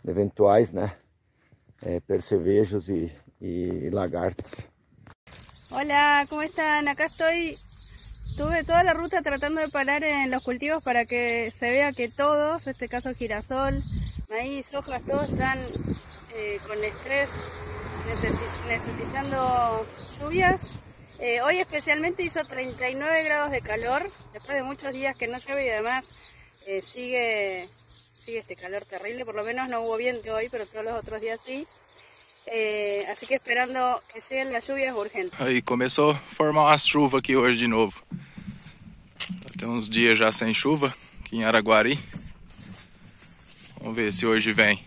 eventuais 0.06 0.72
né, 0.72 0.94
é, 1.80 2.00
percevejos 2.00 2.90
y, 2.90 3.10
y 3.40 3.88
lagartas. 3.88 4.68
Hola, 5.70 6.26
¿cómo 6.28 6.42
están? 6.42 6.86
Acá 6.88 7.06
estoy, 7.06 7.56
tuve 8.40 8.64
toda 8.64 8.82
la 8.82 8.94
ruta 8.94 9.20
tratando 9.20 9.60
de 9.60 9.68
parar 9.68 10.02
en 10.02 10.30
los 10.30 10.42
cultivos 10.42 10.82
para 10.82 11.04
que 11.04 11.50
se 11.50 11.68
vea 11.68 11.92
que 11.92 12.08
todos, 12.08 12.66
en 12.66 12.70
este 12.70 12.88
caso 12.88 13.14
girasol, 13.14 13.82
maíz, 14.30 14.72
hojas, 14.72 15.02
todos 15.04 15.28
están 15.28 15.58
eh, 16.34 16.58
con 16.66 16.82
estrés, 16.82 17.28
necesitando 18.66 19.86
lluvias. 20.18 20.70
Eh, 21.18 21.42
hoy 21.42 21.58
especialmente 21.58 22.22
hizo 22.22 22.42
39 22.42 23.24
grados 23.24 23.50
de 23.50 23.60
calor, 23.60 24.10
después 24.32 24.56
de 24.56 24.62
muchos 24.62 24.90
días 24.94 25.18
que 25.18 25.28
no 25.28 25.36
llueve 25.36 25.66
y 25.66 25.68
además 25.68 26.08
eh, 26.66 26.80
sigue, 26.80 27.68
sigue 28.14 28.38
este 28.38 28.56
calor 28.56 28.86
terrible, 28.86 29.26
por 29.26 29.34
lo 29.34 29.44
menos 29.44 29.68
no 29.68 29.82
hubo 29.82 29.98
viento 29.98 30.34
hoy, 30.34 30.48
pero 30.48 30.64
todos 30.64 30.86
los 30.86 30.94
otros 30.94 31.20
días 31.20 31.42
sí. 31.44 31.66
É, 32.46 33.06
assim 33.10 33.26
que 33.26 33.34
esperando 33.34 34.00
que 34.08 34.18
cheguem 34.18 34.56
as 34.56 34.64
chuvas 34.64 34.96
urgentes. 34.96 35.38
Aí 35.38 35.60
começou 35.60 36.12
a 36.12 36.14
formar 36.14 36.62
uma 36.62 36.78
chuva 36.78 37.18
aqui 37.18 37.36
hoje 37.36 37.58
de 37.58 37.68
novo. 37.68 38.02
Tem 39.60 39.68
uns 39.68 39.90
dias 39.90 40.16
já 40.16 40.32
sem 40.32 40.54
chuva 40.54 40.94
aqui 41.22 41.36
em 41.36 41.44
Araguari. 41.44 41.98
Vamos 43.78 43.94
ver 43.94 44.10
se 44.10 44.24
hoje 44.24 44.54
vem. 44.54 44.82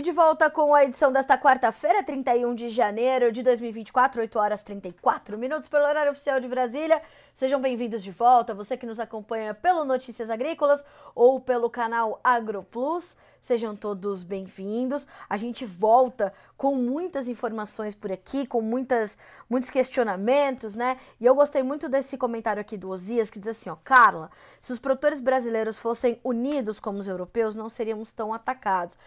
E 0.00 0.02
de 0.02 0.12
volta 0.12 0.48
com 0.48 0.74
a 0.74 0.82
edição 0.82 1.12
desta 1.12 1.36
quarta-feira, 1.36 2.02
31 2.02 2.54
de 2.54 2.70
janeiro 2.70 3.30
de 3.30 3.42
2024, 3.42 4.22
8 4.22 4.38
horas 4.38 4.62
34 4.62 5.36
minutos 5.36 5.68
pelo 5.68 5.84
horário 5.84 6.10
oficial 6.10 6.40
de 6.40 6.48
Brasília. 6.48 7.02
Sejam 7.34 7.60
bem-vindos 7.60 8.02
de 8.02 8.10
volta, 8.10 8.54
você 8.54 8.78
que 8.78 8.86
nos 8.86 8.98
acompanha 8.98 9.52
pelo 9.52 9.84
Notícias 9.84 10.30
Agrícolas 10.30 10.82
ou 11.14 11.38
pelo 11.38 11.68
canal 11.68 12.18
AgroPlus. 12.24 13.14
Sejam 13.42 13.74
todos 13.76 14.22
bem-vindos. 14.22 15.06
A 15.28 15.36
gente 15.36 15.66
volta 15.66 16.32
com 16.56 16.74
muitas 16.74 17.28
informações 17.28 17.94
por 17.94 18.12
aqui, 18.12 18.46
com 18.46 18.60
muitas, 18.60 19.16
muitos 19.48 19.70
questionamentos, 19.70 20.74
né? 20.74 20.98
E 21.18 21.26
eu 21.26 21.34
gostei 21.34 21.62
muito 21.62 21.88
desse 21.88 22.18
comentário 22.18 22.60
aqui 22.60 22.76
do 22.76 22.90
Osias, 22.90 23.30
que 23.30 23.38
diz 23.38 23.48
assim, 23.48 23.70
ó, 23.70 23.76
Carla, 23.82 24.30
se 24.60 24.72
os 24.72 24.78
produtores 24.78 25.20
brasileiros 25.20 25.78
fossem 25.78 26.20
unidos 26.22 26.78
como 26.78 26.98
os 26.98 27.08
europeus, 27.08 27.56
não 27.56 27.68
seríamos 27.68 28.12
tão 28.12 28.32
atacados. 28.32 28.98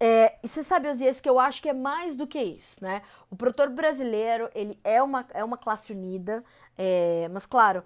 É, 0.00 0.38
e 0.42 0.48
você 0.48 0.62
sabe, 0.62 0.88
Osias, 0.88 1.20
que 1.20 1.28
eu 1.28 1.40
acho 1.40 1.60
que 1.60 1.68
é 1.68 1.72
mais 1.72 2.14
do 2.14 2.26
que 2.26 2.40
isso, 2.40 2.82
né? 2.82 3.02
O 3.30 3.36
produtor 3.36 3.68
brasileiro, 3.68 4.48
ele 4.54 4.78
é 4.84 5.02
uma, 5.02 5.26
é 5.30 5.42
uma 5.42 5.58
classe 5.58 5.92
unida, 5.92 6.44
é, 6.76 7.28
mas 7.32 7.44
claro, 7.44 7.82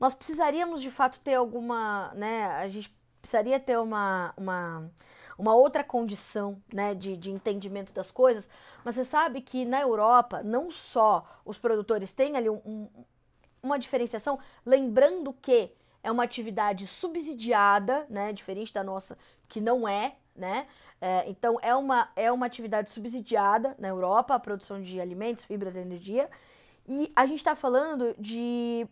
nós 0.00 0.12
precisaríamos 0.14 0.82
de 0.82 0.90
fato 0.90 1.20
ter 1.20 1.34
alguma, 1.34 2.12
né? 2.14 2.46
A 2.46 2.68
gente 2.68 2.94
precisaria 3.20 3.60
ter 3.60 3.78
uma, 3.78 4.34
uma, 4.36 4.90
uma 5.38 5.54
outra 5.54 5.84
condição, 5.84 6.60
né, 6.72 6.94
de, 6.94 7.16
de 7.16 7.30
entendimento 7.30 7.92
das 7.92 8.10
coisas, 8.10 8.48
mas 8.84 8.94
você 8.94 9.04
sabe 9.04 9.40
que 9.40 9.64
na 9.64 9.80
Europa, 9.80 10.42
não 10.42 10.70
só 10.70 11.24
os 11.44 11.58
produtores 11.58 12.12
têm 12.12 12.36
ali 12.36 12.50
um, 12.50 12.60
um 12.64 12.88
uma 13.62 13.78
diferenciação, 13.78 14.38
lembrando 14.64 15.32
que 15.32 15.72
é 16.02 16.10
uma 16.10 16.22
atividade 16.22 16.86
subsidiada, 16.86 18.06
né? 18.08 18.32
Diferente 18.32 18.72
da 18.72 18.84
nossa, 18.84 19.18
que 19.48 19.60
não 19.60 19.88
é, 19.88 20.16
né? 20.36 20.66
É, 21.00 21.28
então 21.28 21.58
é 21.62 21.74
uma, 21.74 22.08
é 22.16 22.30
uma 22.32 22.46
atividade 22.46 22.90
subsidiada 22.90 23.74
na 23.78 23.88
Europa, 23.88 24.34
a 24.34 24.38
produção 24.38 24.80
de 24.80 25.00
alimentos, 25.00 25.44
fibras 25.44 25.76
e 25.76 25.80
energia. 25.80 26.30
E 26.88 27.12
a 27.14 27.26
gente 27.26 27.38
está 27.38 27.54
falando 27.54 28.14
de 28.18 28.86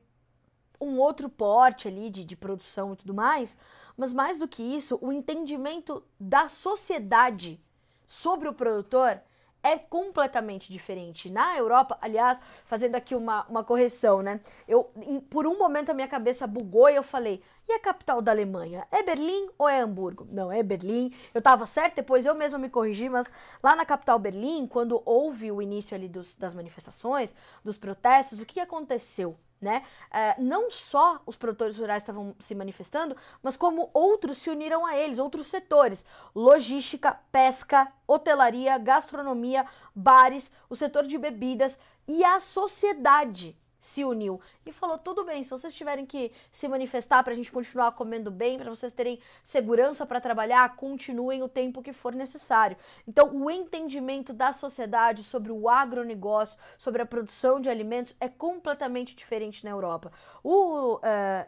um 0.81 0.99
outro 0.99 1.29
porte 1.29 1.89
ali 1.89 2.11
de, 2.11 2.25
de 2.25 2.37
produção 2.37 2.93
e 2.93 2.97
tudo 2.97 3.15
mais, 3.15 3.57
mas 3.97 4.13
mais 4.13 4.39
do 4.39 4.49
que 4.49 4.63
isso, 4.63 4.99
o 5.01 5.13
entendimento 5.13 6.05
da 6.19 6.49
sociedade 6.49 7.61
sobre 8.07 8.49
o 8.49 8.53
produtor 8.53 9.21
é 9.63 9.79
completamente 9.79 10.71
diferente. 10.71 11.31
Na 11.31 11.57
Europa, 11.57 11.97
aliás, 12.03 12.39
fazendo 12.67 12.97
aqui 12.97 13.15
uma, 13.15 13.47
uma 13.47 13.65
correção, 13.65 14.21
né? 14.21 14.41
Eu, 14.69 14.91
em, 14.97 15.19
por 15.19 15.47
um 15.47 15.59
momento 15.59 15.89
a 15.91 15.95
minha 15.95 16.07
cabeça 16.07 16.47
bugou 16.47 16.91
e 16.91 16.97
eu 16.97 17.03
falei: 17.03 17.43
e 17.69 17.73
a 17.73 17.79
capital 17.79 18.21
da 18.21 18.33
Alemanha? 18.33 18.87
É 18.91 19.03
Berlim 19.03 19.49
ou 19.59 19.69
é 19.69 19.81
Hamburgo? 19.81 20.27
Não, 20.31 20.53
é 20.53 20.63
Berlim. 20.63 21.15
Eu 21.33 21.41
tava 21.41 21.67
certo, 21.67 21.97
depois 21.97 22.27
eu 22.27 22.35
mesma 22.35 22.59
me 22.59 22.69
corrigi, 22.69 23.09
mas 23.09 23.31
lá 23.63 23.75
na 23.75 23.87
capital 23.87 24.19
Berlim, 24.19 24.67
quando 24.67 25.03
houve 25.05 25.51
o 25.51 25.63
início 25.63 25.95
ali 25.95 26.09
dos, 26.09 26.35
das 26.37 26.55
manifestações, 26.55 27.35
dos 27.65 27.77
protestos, 27.77 28.41
o 28.41 28.47
que 28.47 28.61
aconteceu? 28.61 29.37
né? 29.61 29.83
Uh, 30.11 30.43
não 30.43 30.71
só 30.71 31.23
os 31.25 31.37
produtores 31.37 31.79
rurais 31.79 32.03
estavam 32.03 32.37
se 32.39 32.55
manifestando, 32.55 33.17
mas 33.43 33.57
como 33.57 33.89
outros 33.95 34.37
se 34.39 34.51
uniram 34.51 34.85
a 34.85 34.95
eles, 34.95 35.19
outros 35.19 35.47
setores: 35.47 36.05
logística, 36.35 37.19
pesca, 37.33 37.91
hotelaria, 38.07 38.77
gastronomia, 38.77 39.65
bares, 39.95 40.53
o 40.69 40.77
setor 40.77 41.07
de 41.07 41.17
bebidas 41.17 41.79
e 42.07 42.23
a 42.23 42.39
sociedade 42.39 43.57
se 43.85 44.03
uniu 44.03 44.41
e 44.65 44.73
falou: 44.73 44.97
tudo 44.97 45.25
bem, 45.25 45.45
se 45.45 45.51
vocês 45.51 45.75
tiverem 45.75 46.07
que 46.07 46.33
se 46.51 46.67
manifestar 46.67 47.23
para 47.23 47.35
a 47.35 47.37
gente 47.37 47.53
continuar 47.53 47.93
comendo 47.93 48.31
bem, 48.31 48.59
para 48.59 48.71
vocês 48.71 48.95
terem 48.95 49.21
segurança 49.45 50.07
para 50.07 50.23
trabalhar, 50.23 50.75
continuem 50.75 51.43
o 51.43 51.49
tempo 51.49 51.83
que 51.83 51.93
for 51.93 52.15
necessário. 52.15 52.79
Então, 53.07 53.31
o 53.37 53.51
entendimento 53.51 54.33
da 54.33 54.55
sociedade 54.55 55.23
sobre 55.23 55.53
o 55.53 55.69
agronegócio, 55.69 56.59
sobre 56.79 57.03
a 57.03 57.07
produção 57.07 57.61
de 57.61 57.69
alimentos, 57.69 58.17
é 58.19 58.27
completamente 58.27 59.15
diferente 59.15 59.63
na 59.63 59.71
Europa. 59.71 60.11
O 60.43 60.95
uh, 60.95 61.01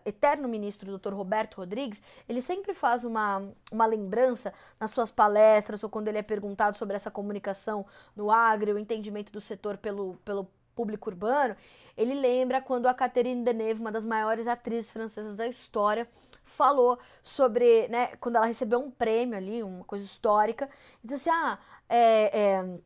eterno 0.05 0.47
ministro, 0.47 0.99
Dr. 0.99 1.14
Roberto 1.14 1.57
Rodrigues, 1.57 2.03
ele 2.28 2.43
sempre 2.43 2.74
faz 2.74 3.03
uma, 3.03 3.49
uma 3.72 3.87
lembrança 3.87 4.53
nas 4.78 4.91
suas 4.91 5.11
palestras 5.11 5.82
ou 5.82 5.89
quando 5.89 6.09
ele 6.09 6.18
é 6.18 6.22
perguntado 6.22 6.76
sobre 6.76 6.97
essa 6.97 7.11
comunicação 7.11 7.87
no 8.14 8.30
agro, 8.30 8.74
o 8.74 8.78
entendimento 8.78 9.32
do 9.32 9.41
setor 9.41 9.78
pelo, 9.78 10.16
pelo 10.22 10.47
público 10.77 11.09
urbano, 11.09 11.57
ele 11.97 12.14
lembra 12.14 12.61
quando 12.61 12.87
a 12.87 12.95
Catherine 12.95 13.43
Deneuve, 13.43 13.81
uma 13.81 13.91
das 13.91 14.05
maiores 14.05 14.47
atrizes 14.47 14.91
francesas 14.91 15.35
da 15.35 15.49
história, 15.49 16.07
falou 16.45 16.99
sobre, 17.22 17.89
né, 17.89 18.09
quando 18.20 18.37
ela 18.37 18.47
recebeu 18.47 18.79
um 18.79 18.91
prêmio 18.91 19.37
ali, 19.37 19.62
uma 19.62 19.85
coisa 19.85 20.05
histórica, 20.05 20.68
e 21.03 21.09
disse 21.09 21.29
assim, 21.29 21.39
ah, 21.43 21.59
é, 21.89 22.41
é, 22.41 22.79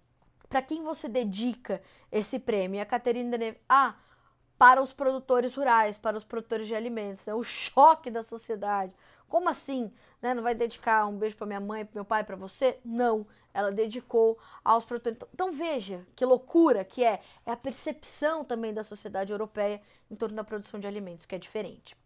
para 0.48 0.62
quem 0.62 0.84
você 0.84 1.08
dedica 1.08 1.82
esse 2.12 2.38
prêmio? 2.38 2.78
E 2.78 2.80
a 2.80 2.86
Catherine 2.86 3.30
Deneuve, 3.30 3.58
ah, 3.68 3.96
para 4.56 4.80
os 4.80 4.92
produtores 4.92 5.54
rurais, 5.56 5.98
para 5.98 6.16
os 6.16 6.24
produtores 6.24 6.68
de 6.68 6.74
alimentos, 6.74 7.26
né, 7.26 7.34
o 7.34 7.42
choque 7.42 8.10
da 8.10 8.22
sociedade. 8.22 8.94
Como 9.28 9.48
assim? 9.48 9.92
Né? 10.20 10.34
Não 10.34 10.42
vai 10.42 10.54
dedicar 10.54 11.06
um 11.06 11.16
beijo 11.16 11.36
para 11.36 11.46
minha 11.46 11.60
mãe, 11.60 11.84
para 11.84 11.94
meu 11.94 12.04
pai, 12.04 12.24
para 12.24 12.36
você? 12.36 12.78
Não 12.84 13.26
ela 13.52 13.70
dedicou 13.70 14.38
aos 14.64 14.84
produtores. 14.84 15.16
Então, 15.16 15.28
então, 15.34 15.52
veja 15.52 16.06
que 16.14 16.24
loucura 16.24 16.84
que 16.84 17.04
é. 17.04 17.20
É 17.44 17.52
a 17.52 17.56
percepção 17.56 18.44
também 18.44 18.72
da 18.72 18.84
sociedade 18.84 19.32
europeia 19.32 19.80
em 20.10 20.14
torno 20.14 20.36
da 20.36 20.44
produção 20.44 20.78
de 20.78 20.86
alimentos, 20.86 21.26
que 21.26 21.34
é 21.34 21.38
diferente. 21.38 21.96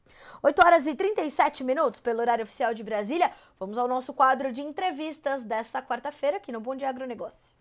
8 0.42 0.64
horas 0.64 0.86
e 0.86 0.94
37 0.94 1.64
minutos 1.64 2.00
pelo 2.00 2.20
horário 2.20 2.44
oficial 2.44 2.72
de 2.72 2.82
Brasília. 2.82 3.32
Vamos 3.58 3.78
ao 3.78 3.88
nosso 3.88 4.14
quadro 4.14 4.52
de 4.52 4.62
entrevistas 4.62 5.44
dessa 5.44 5.82
quarta-feira 5.82 6.36
aqui 6.36 6.52
no 6.52 6.60
Bom 6.60 6.74
Dia 6.74 6.88
Agronegócio. 6.88 7.54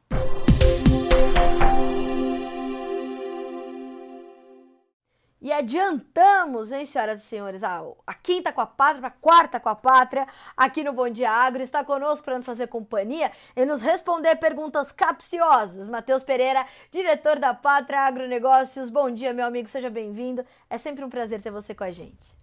E 5.44 5.52
adiantamos, 5.52 6.72
hein, 6.72 6.86
senhoras 6.86 7.22
e 7.22 7.26
senhores, 7.26 7.66
a, 7.66 7.84
a 8.08 8.14
quinta 8.14 8.54
com 8.54 8.62
a 8.62 8.66
pátria, 8.66 9.08
a 9.08 9.12
quarta 9.12 9.60
com 9.60 9.68
a 9.68 9.76
pátria, 9.76 10.26
aqui 10.56 10.86
no 10.86 10.94
Bom 10.94 11.10
Dia 11.10 11.30
Agro. 11.30 11.62
Está 11.62 11.84
conosco 11.84 12.24
para 12.24 12.38
nos 12.38 12.46
fazer 12.46 12.68
companhia 12.68 13.30
e 13.54 13.66
nos 13.66 13.82
responder 13.82 14.38
perguntas 14.38 14.94
capciosas. 14.94 15.90
Matheus 15.90 16.24
Pereira, 16.24 16.66
diretor 16.90 17.40
da 17.40 17.54
Pátria 17.54 18.00
Agronegócios. 18.00 18.90
Bom 18.90 19.12
dia, 19.12 19.34
meu 19.34 19.46
amigo, 19.46 19.68
seja 19.68 19.90
bem-vindo. 19.90 20.46
É 20.70 20.78
sempre 20.78 21.04
um 21.04 21.10
prazer 21.10 21.42
ter 21.42 21.52
você 21.52 21.76
com 21.76 21.84
a 21.84 21.92
gente. 21.92 22.34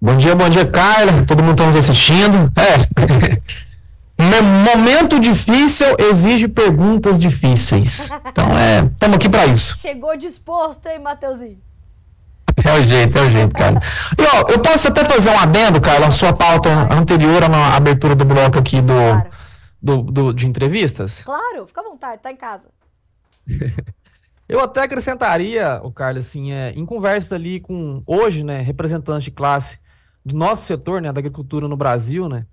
Bom 0.00 0.16
dia, 0.16 0.34
bom 0.34 0.48
dia, 0.48 0.64
Carla. 0.64 1.26
Todo 1.28 1.42
mundo 1.42 1.52
está 1.52 1.66
nos 1.66 1.76
assistindo. 1.76 2.50
É. 2.56 3.60
Momento 4.74 5.20
difícil 5.20 5.94
exige 5.98 6.48
perguntas 6.48 7.20
difíceis. 7.20 8.10
Então, 8.24 8.56
é, 8.56 8.86
estamos 8.86 9.16
aqui 9.16 9.28
para 9.28 9.44
isso. 9.44 9.76
Chegou 9.78 10.16
disposto, 10.16 10.86
hein, 10.86 10.98
Matheusinho? 11.00 11.69
É 12.64 12.78
o 12.78 12.82
jeito, 12.82 13.18
é 13.18 13.22
o 13.22 13.30
jeito, 13.30 13.54
cara. 13.54 13.80
E 14.18 14.22
ó, 14.22 14.50
eu 14.50 14.60
posso 14.60 14.88
até 14.88 15.04
fazer 15.04 15.30
um 15.30 15.38
adendo, 15.38 15.80
Carla, 15.80 16.06
a 16.06 16.10
sua 16.10 16.32
pauta 16.32 16.68
anterior 16.92 17.42
à 17.44 17.76
abertura 17.76 18.14
do 18.14 18.24
bloco 18.24 18.58
aqui 18.58 18.80
do, 18.80 18.92
claro. 18.92 19.30
do, 19.82 20.02
do, 20.02 20.32
de 20.32 20.46
entrevistas? 20.46 21.22
Claro, 21.24 21.66
fica 21.66 21.80
à 21.80 21.84
vontade, 21.84 22.22
tá 22.22 22.30
em 22.30 22.36
casa. 22.36 22.68
eu 24.48 24.60
até 24.60 24.82
acrescentaria, 24.82 25.80
o 25.82 25.92
Carlos, 25.92 26.26
assim, 26.26 26.52
é, 26.52 26.72
em 26.72 26.84
conversas 26.84 27.32
ali 27.32 27.60
com, 27.60 28.02
hoje, 28.06 28.44
né, 28.44 28.60
representantes 28.60 29.24
de 29.24 29.30
classe 29.30 29.78
do 30.24 30.36
nosso 30.36 30.64
setor, 30.66 31.00
né, 31.00 31.12
da 31.12 31.18
agricultura 31.18 31.66
no 31.66 31.76
Brasil, 31.76 32.28
né, 32.28 32.46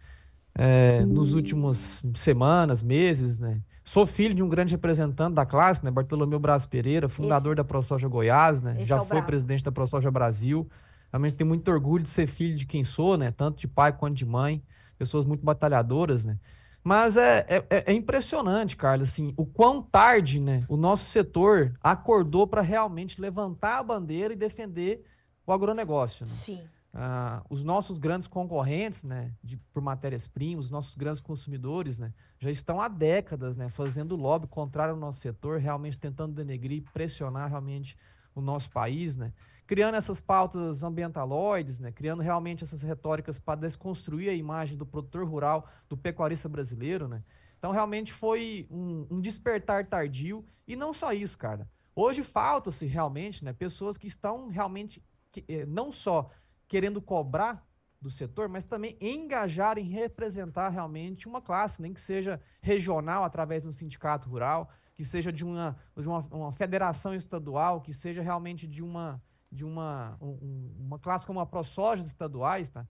é, 0.56 1.00
hum. 1.02 1.08
nos 1.08 1.34
últimos 1.34 2.04
semanas, 2.16 2.82
meses, 2.82 3.40
né, 3.40 3.60
Sou 3.88 4.06
filho 4.06 4.36
de 4.36 4.44
um 4.44 4.50
grande 4.50 4.74
representante 4.74 5.34
da 5.34 5.46
classe, 5.46 5.82
né? 5.82 5.90
Bartolomeu 5.90 6.38
Braz 6.38 6.66
Pereira, 6.66 7.08
fundador 7.08 7.54
Esse... 7.54 7.56
da 7.56 7.64
ProSoja 7.64 8.06
Goiás, 8.06 8.62
né? 8.62 8.84
Já 8.84 8.98
é 8.98 9.00
foi 9.00 9.08
bravo. 9.08 9.28
presidente 9.28 9.64
da 9.64 9.72
ProSoja 9.72 10.12
Brasil. 10.12 10.70
Realmente 11.10 11.38
tenho 11.38 11.48
muito 11.48 11.72
orgulho 11.72 12.04
de 12.04 12.10
ser 12.10 12.28
filho 12.28 12.58
de 12.58 12.66
quem 12.66 12.84
sou, 12.84 13.16
né? 13.16 13.32
Tanto 13.32 13.60
de 13.60 13.66
pai 13.66 13.94
quanto 13.94 14.14
de 14.16 14.26
mãe. 14.26 14.62
Pessoas 14.98 15.24
muito 15.24 15.46
batalhadoras, 15.46 16.26
né? 16.26 16.38
Mas 16.84 17.16
é, 17.16 17.46
é, 17.48 17.66
é, 17.70 17.84
é 17.88 17.94
impressionante, 17.94 18.76
Carlos, 18.76 19.08
assim, 19.08 19.34
o 19.38 19.46
quão 19.46 19.82
tarde, 19.82 20.42
né? 20.42 20.66
O 20.68 20.76
nosso 20.76 21.06
setor 21.06 21.74
acordou 21.82 22.46
para 22.46 22.60
realmente 22.60 23.22
levantar 23.22 23.80
a 23.80 23.84
bandeira 23.84 24.34
e 24.34 24.38
defender 24.38 25.02
o 25.46 25.54
agronegócio. 25.54 26.26
Né? 26.26 26.32
Sim. 26.34 26.62
Ah, 27.00 27.44
os 27.48 27.64
nossos 27.64 28.00
grandes 28.00 28.26
concorrentes, 28.26 29.04
né, 29.04 29.32
de, 29.44 29.56
por 29.72 29.84
matérias-primas, 29.84 30.66
os 30.66 30.72
nossos 30.72 30.96
grandes 30.96 31.22
consumidores, 31.22 32.00
né, 32.00 32.12
já 32.40 32.50
estão 32.50 32.82
há 32.82 32.88
décadas, 32.88 33.56
né, 33.56 33.70
fazendo 33.70 34.16
lobby 34.16 34.48
contrário 34.48 34.96
ao 34.96 35.00
nosso 35.00 35.20
setor, 35.20 35.60
realmente 35.60 36.00
tentando 36.00 36.34
denegrir, 36.34 36.84
pressionar 36.92 37.50
realmente 37.50 37.96
o 38.34 38.42
nosso 38.42 38.72
país, 38.72 39.16
né, 39.16 39.32
criando 39.68 39.94
essas 39.94 40.20
pautas 40.20 40.82
ambientaloides, 40.82 41.80
né, 41.80 41.92
criando 41.92 42.24
realmente 42.24 42.64
essas 42.64 42.82
retóricas 42.82 43.38
para 43.38 43.60
desconstruir 43.60 44.30
a 44.30 44.34
imagem 44.34 44.76
do 44.76 44.84
produtor 44.86 45.24
rural, 45.24 45.70
do 45.88 45.96
pecuarista 45.96 46.50
brasileiro, 46.50 47.08
né. 47.08 47.24
Então 47.60 47.70
realmente 47.72 48.12
foi 48.12 48.66
um, 48.72 49.06
um 49.12 49.22
despertar 49.22 49.86
tardio 49.86 50.44
e 50.68 50.76
não 50.76 50.92
só 50.92 51.14
isso, 51.14 51.38
cara. 51.38 51.70
Hoje 51.96 52.24
falta-se 52.24 52.88
realmente, 52.88 53.46
né, 53.46 53.54
pessoas 53.54 54.00
que 54.00 54.08
estão 54.08 54.48
realmente 54.48 55.00
que, 55.32 55.46
eh, 55.48 55.66
não 55.68 55.92
só 55.92 56.32
querendo 56.68 57.02
cobrar 57.02 57.66
do 58.00 58.10
setor, 58.10 58.48
mas 58.48 58.66
também 58.66 58.96
engajar 59.02 59.78
em 59.78 59.84
representar 59.84 60.70
realmente 60.70 61.28
uma 61.28 61.42
classe, 61.42 61.82
nem 61.82 61.94
que 61.94 62.02
seja 62.02 62.40
regional 62.62 63.24
através 63.24 63.64
de 63.64 63.70
um 63.70 63.72
sindicato 63.72 64.30
rural, 64.30 64.70
que 64.96 65.04
seja 65.04 65.32
de 65.32 65.44
uma, 65.44 65.76
de 65.96 66.08
uma, 66.08 66.20
uma 66.32 66.52
federação 66.52 67.14
estadual, 67.14 67.82
que 67.82 67.94
seja 67.94 68.22
realmente 68.22 68.68
de 68.68 68.84
uma 68.84 69.22
de 69.50 69.64
uma, 69.64 70.18
um, 70.22 70.74
uma 70.78 71.00
classe 71.00 71.26
como 71.26 71.40
a 71.40 71.46
ProSojas 71.46 72.06
estaduais, 72.06 72.70
tá? 72.70 72.86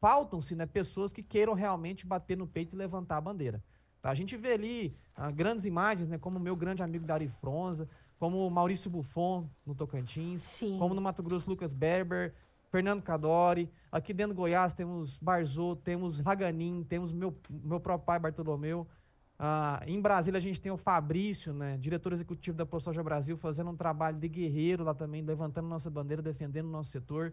Faltam-se 0.00 0.54
né, 0.54 0.66
pessoas 0.66 1.12
que 1.12 1.22
queiram 1.22 1.54
realmente 1.54 2.06
bater 2.06 2.36
no 2.36 2.46
peito 2.46 2.74
e 2.74 2.78
levantar 2.78 3.16
a 3.16 3.20
bandeira. 3.20 3.62
Tá? 4.00 4.10
A 4.10 4.14
gente 4.14 4.36
vê 4.36 4.52
ali 4.52 4.96
ah, 5.14 5.30
grandes 5.30 5.64
imagens, 5.64 6.08
né, 6.08 6.18
como 6.18 6.38
o 6.38 6.40
meu 6.40 6.54
grande 6.54 6.82
amigo 6.82 7.04
Dari 7.04 7.28
Fronza, 7.28 7.88
como 8.18 8.46
o 8.46 8.50
Maurício 8.50 8.90
Buffon 8.90 9.48
no 9.64 9.74
Tocantins, 9.74 10.42
Sim. 10.42 10.78
como 10.78 10.94
no 10.94 11.00
Mato 11.00 11.22
Grosso 11.22 11.48
Lucas 11.48 11.72
Berber, 11.72 12.34
Fernando 12.70 13.02
Cadori. 13.02 13.70
Aqui 13.90 14.12
dentro 14.12 14.34
do 14.34 14.36
Goiás 14.36 14.74
temos 14.74 15.16
Barzô, 15.16 15.76
temos 15.76 16.18
Raganin, 16.18 16.84
temos 16.88 17.12
meu, 17.12 17.36
meu 17.50 17.80
próprio 17.80 18.06
pai 18.06 18.18
Bartolomeu. 18.18 18.86
Ah, 19.38 19.80
em 19.86 20.00
Brasília 20.00 20.38
a 20.38 20.40
gente 20.40 20.60
tem 20.60 20.72
o 20.72 20.76
Fabrício, 20.76 21.54
né, 21.54 21.76
diretor 21.78 22.12
executivo 22.12 22.56
da 22.56 22.66
ProSoja 22.66 23.02
Brasil, 23.02 23.36
fazendo 23.36 23.70
um 23.70 23.76
trabalho 23.76 24.18
de 24.18 24.28
guerreiro 24.28 24.82
lá 24.82 24.94
também, 24.94 25.22
levantando 25.22 25.68
nossa 25.68 25.88
bandeira, 25.88 26.20
defendendo 26.20 26.66
o 26.66 26.70
nosso 26.70 26.90
setor. 26.90 27.32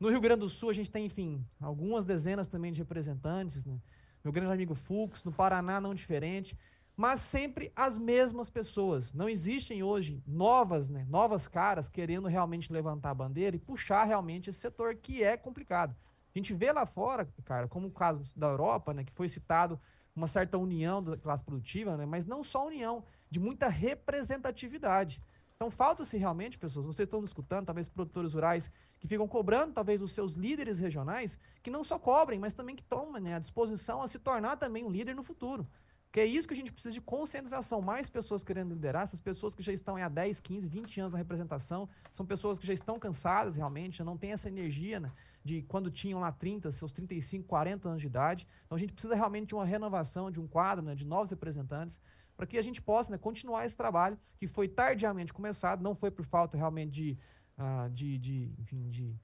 No 0.00 0.08
Rio 0.08 0.20
Grande 0.20 0.40
do 0.40 0.48
Sul 0.48 0.70
a 0.70 0.72
gente 0.72 0.90
tem, 0.90 1.06
enfim, 1.06 1.46
algumas 1.60 2.04
dezenas 2.04 2.48
também 2.48 2.72
de 2.72 2.80
representantes, 2.80 3.64
né? 3.64 3.78
Meu 4.24 4.32
grande 4.32 4.52
amigo 4.52 4.74
Fux, 4.74 5.22
no 5.24 5.32
Paraná 5.32 5.80
não 5.80 5.94
diferente. 5.94 6.56
Mas 6.96 7.20
sempre 7.20 7.72
as 7.74 7.96
mesmas 7.96 8.50
pessoas. 8.50 9.12
Não 9.12 9.28
existem 9.28 9.82
hoje 9.82 10.22
novas, 10.26 10.90
né, 10.90 11.06
novas 11.08 11.48
caras 11.48 11.88
querendo 11.88 12.28
realmente 12.28 12.72
levantar 12.72 13.10
a 13.10 13.14
bandeira 13.14 13.56
e 13.56 13.58
puxar 13.58 14.04
realmente 14.04 14.50
esse 14.50 14.58
setor 14.58 14.94
que 14.96 15.22
é 15.22 15.36
complicado. 15.36 15.96
A 16.34 16.38
gente 16.38 16.54
vê 16.54 16.72
lá 16.72 16.86
fora, 16.86 17.28
cara, 17.44 17.68
como 17.68 17.88
o 17.88 17.92
caso 17.92 18.22
da 18.38 18.48
Europa, 18.48 18.94
né, 18.94 19.04
que 19.04 19.12
foi 19.12 19.28
citado 19.28 19.80
uma 20.14 20.26
certa 20.26 20.58
união 20.58 21.02
da 21.02 21.16
classe 21.16 21.42
produtiva, 21.42 21.96
né, 21.96 22.06
mas 22.06 22.26
não 22.26 22.44
só 22.44 22.66
união, 22.66 23.04
de 23.30 23.40
muita 23.40 23.68
representatividade. 23.68 25.22
Então 25.56 25.70
falta-se 25.70 26.16
realmente, 26.16 26.58
pessoas, 26.58 26.86
vocês 26.86 27.06
estão 27.06 27.22
escutando, 27.22 27.66
talvez 27.66 27.88
produtores 27.88 28.34
rurais 28.34 28.70
que 28.98 29.06
ficam 29.06 29.26
cobrando, 29.26 29.72
talvez, 29.72 30.02
os 30.02 30.12
seus 30.12 30.32
líderes 30.32 30.78
regionais, 30.78 31.38
que 31.62 31.70
não 31.70 31.82
só 31.82 31.98
cobrem, 31.98 32.38
mas 32.38 32.54
também 32.54 32.76
que 32.76 32.82
tomem 32.82 33.22
né, 33.22 33.34
a 33.34 33.38
disposição 33.38 34.02
a 34.02 34.08
se 34.08 34.18
tornar 34.18 34.56
também 34.56 34.84
um 34.84 34.90
líder 34.90 35.14
no 35.14 35.22
futuro. 35.22 35.66
Porque 36.12 36.20
é 36.20 36.26
isso 36.26 36.46
que 36.46 36.52
a 36.52 36.56
gente 36.56 36.70
precisa 36.70 36.92
de 36.92 37.00
conscientização. 37.00 37.80
Mais 37.80 38.06
pessoas 38.06 38.44
querendo 38.44 38.74
liderar, 38.74 39.04
essas 39.04 39.18
pessoas 39.18 39.54
que 39.54 39.62
já 39.62 39.72
estão 39.72 39.96
há 39.96 40.10
10, 40.10 40.40
15, 40.40 40.68
20 40.68 41.00
anos 41.00 41.12
na 41.14 41.18
representação, 41.18 41.88
são 42.10 42.26
pessoas 42.26 42.58
que 42.58 42.66
já 42.66 42.74
estão 42.74 42.98
cansadas 42.98 43.56
realmente, 43.56 44.02
não 44.04 44.18
têm 44.18 44.32
essa 44.32 44.46
energia 44.46 45.00
né, 45.00 45.10
de 45.42 45.62
quando 45.62 45.90
tinham 45.90 46.20
lá 46.20 46.30
30, 46.30 46.70
seus 46.70 46.92
35, 46.92 47.48
40 47.48 47.88
anos 47.88 48.02
de 48.02 48.08
idade. 48.08 48.46
Então 48.66 48.76
a 48.76 48.78
gente 48.78 48.92
precisa 48.92 49.14
realmente 49.14 49.48
de 49.48 49.54
uma 49.54 49.64
renovação, 49.64 50.30
de 50.30 50.38
um 50.38 50.46
quadro, 50.46 50.84
né, 50.84 50.94
de 50.94 51.06
novos 51.06 51.30
representantes, 51.30 51.98
para 52.36 52.46
que 52.46 52.58
a 52.58 52.62
gente 52.62 52.82
possa 52.82 53.10
né, 53.10 53.16
continuar 53.16 53.64
esse 53.64 53.78
trabalho 53.78 54.18
que 54.36 54.46
foi 54.46 54.68
tardiamente 54.68 55.32
começado, 55.32 55.82
não 55.82 55.94
foi 55.94 56.10
por 56.10 56.26
falta 56.26 56.58
realmente 56.58 56.90
de, 56.90 57.18
uh, 57.56 57.88
de, 57.88 58.18
de, 58.18 58.54
enfim, 58.58 58.90
de, 58.90 59.18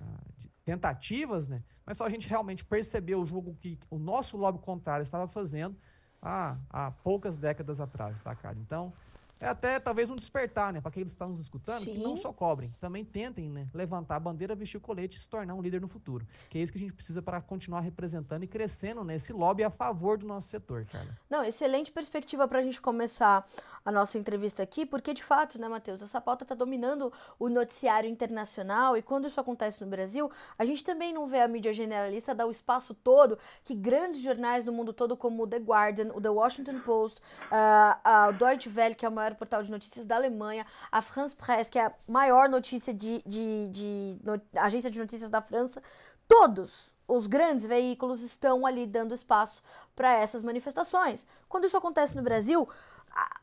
uh, 0.00 0.32
de 0.36 0.50
tentativas, 0.64 1.46
né, 1.46 1.62
mas 1.86 1.98
só 1.98 2.04
a 2.04 2.10
gente 2.10 2.28
realmente 2.28 2.64
percebeu 2.64 3.20
o 3.20 3.24
jogo 3.24 3.56
que 3.60 3.78
o 3.88 3.96
nosso 3.96 4.36
lobby 4.36 4.58
contrário 4.58 5.04
estava 5.04 5.28
fazendo 5.28 5.78
há, 6.22 6.58
há 6.70 6.90
poucas 6.92 7.36
décadas 7.38 7.80
atrás, 7.80 8.20
tá, 8.20 8.34
cara? 8.36 8.58
Então, 8.58 8.94
é 9.42 9.48
até 9.48 9.80
talvez 9.80 10.08
um 10.08 10.14
despertar, 10.14 10.72
né, 10.72 10.80
para 10.80 10.92
quem 10.92 11.02
está 11.02 11.26
nos 11.26 11.40
escutando, 11.40 11.82
Sim. 11.82 11.94
que 11.94 11.98
não 11.98 12.16
só 12.16 12.32
cobrem, 12.32 12.72
também 12.80 13.04
tentem, 13.04 13.50
né, 13.50 13.66
levantar 13.74 14.16
a 14.16 14.20
bandeira, 14.20 14.54
vestir 14.54 14.76
o 14.76 14.80
colete 14.80 15.18
e 15.18 15.20
se 15.20 15.28
tornar 15.28 15.54
um 15.54 15.60
líder 15.60 15.80
no 15.80 15.88
futuro. 15.88 16.24
Que 16.48 16.58
é 16.58 16.62
isso 16.62 16.70
que 16.70 16.78
a 16.78 16.80
gente 16.80 16.92
precisa 16.92 17.20
para 17.20 17.40
continuar 17.40 17.80
representando 17.80 18.44
e 18.44 18.46
crescendo 18.46 19.02
nesse 19.02 19.32
né, 19.32 19.38
lobby 19.38 19.64
a 19.64 19.70
favor 19.70 20.16
do 20.16 20.26
nosso 20.26 20.48
setor, 20.48 20.86
cara. 20.86 21.18
Não, 21.28 21.44
excelente 21.44 21.90
perspectiva 21.90 22.46
para 22.46 22.60
a 22.60 22.62
gente 22.62 22.80
começar 22.80 23.44
a 23.84 23.90
nossa 23.90 24.16
entrevista 24.16 24.62
aqui, 24.62 24.86
porque 24.86 25.12
de 25.12 25.24
fato, 25.24 25.58
né, 25.58 25.66
Matheus, 25.68 26.02
essa 26.02 26.20
pauta 26.20 26.44
está 26.44 26.54
dominando 26.54 27.12
o 27.38 27.48
noticiário 27.48 28.08
internacional 28.08 28.96
e 28.96 29.02
quando 29.02 29.26
isso 29.26 29.40
acontece 29.40 29.82
no 29.82 29.90
Brasil, 29.90 30.30
a 30.56 30.64
gente 30.64 30.84
também 30.84 31.12
não 31.12 31.26
vê 31.26 31.40
a 31.40 31.48
mídia 31.48 31.72
generalista 31.72 32.34
dar 32.34 32.46
o 32.46 32.50
espaço 32.50 32.94
todo 32.94 33.38
que 33.64 33.74
grandes 33.74 34.22
jornais 34.22 34.64
do 34.64 34.72
mundo 34.72 34.92
todo, 34.92 35.16
como 35.16 35.42
o 35.42 35.46
The 35.48 35.58
Guardian, 35.58 36.12
o 36.14 36.20
The 36.20 36.28
Washington 36.28 36.78
Post, 36.80 37.20
uh, 37.50 38.28
o 38.28 38.32
Deutsche 38.34 38.70
Welle, 38.74 38.94
que 38.94 39.04
é 39.04 39.08
o 39.08 39.12
maior 39.12 39.31
portal 39.34 39.62
de 39.62 39.70
notícias 39.70 40.06
da 40.06 40.16
Alemanha, 40.16 40.66
a 40.90 41.00
France 41.02 41.34
Presse, 41.34 41.70
que 41.70 41.78
é 41.78 41.86
a 41.86 41.92
maior 42.06 42.48
notícia 42.48 42.92
de, 42.92 43.22
de, 43.26 43.68
de 43.68 44.18
no, 44.22 44.40
agência 44.56 44.90
de 44.90 44.98
notícias 44.98 45.30
da 45.30 45.40
França, 45.40 45.82
todos 46.26 46.92
os 47.06 47.26
grandes 47.26 47.66
veículos 47.66 48.22
estão 48.22 48.64
ali 48.64 48.86
dando 48.86 49.14
espaço 49.14 49.62
para 49.94 50.14
essas 50.14 50.42
manifestações. 50.42 51.26
Quando 51.48 51.64
isso 51.64 51.76
acontece 51.76 52.16
no 52.16 52.22
Brasil, 52.22 52.68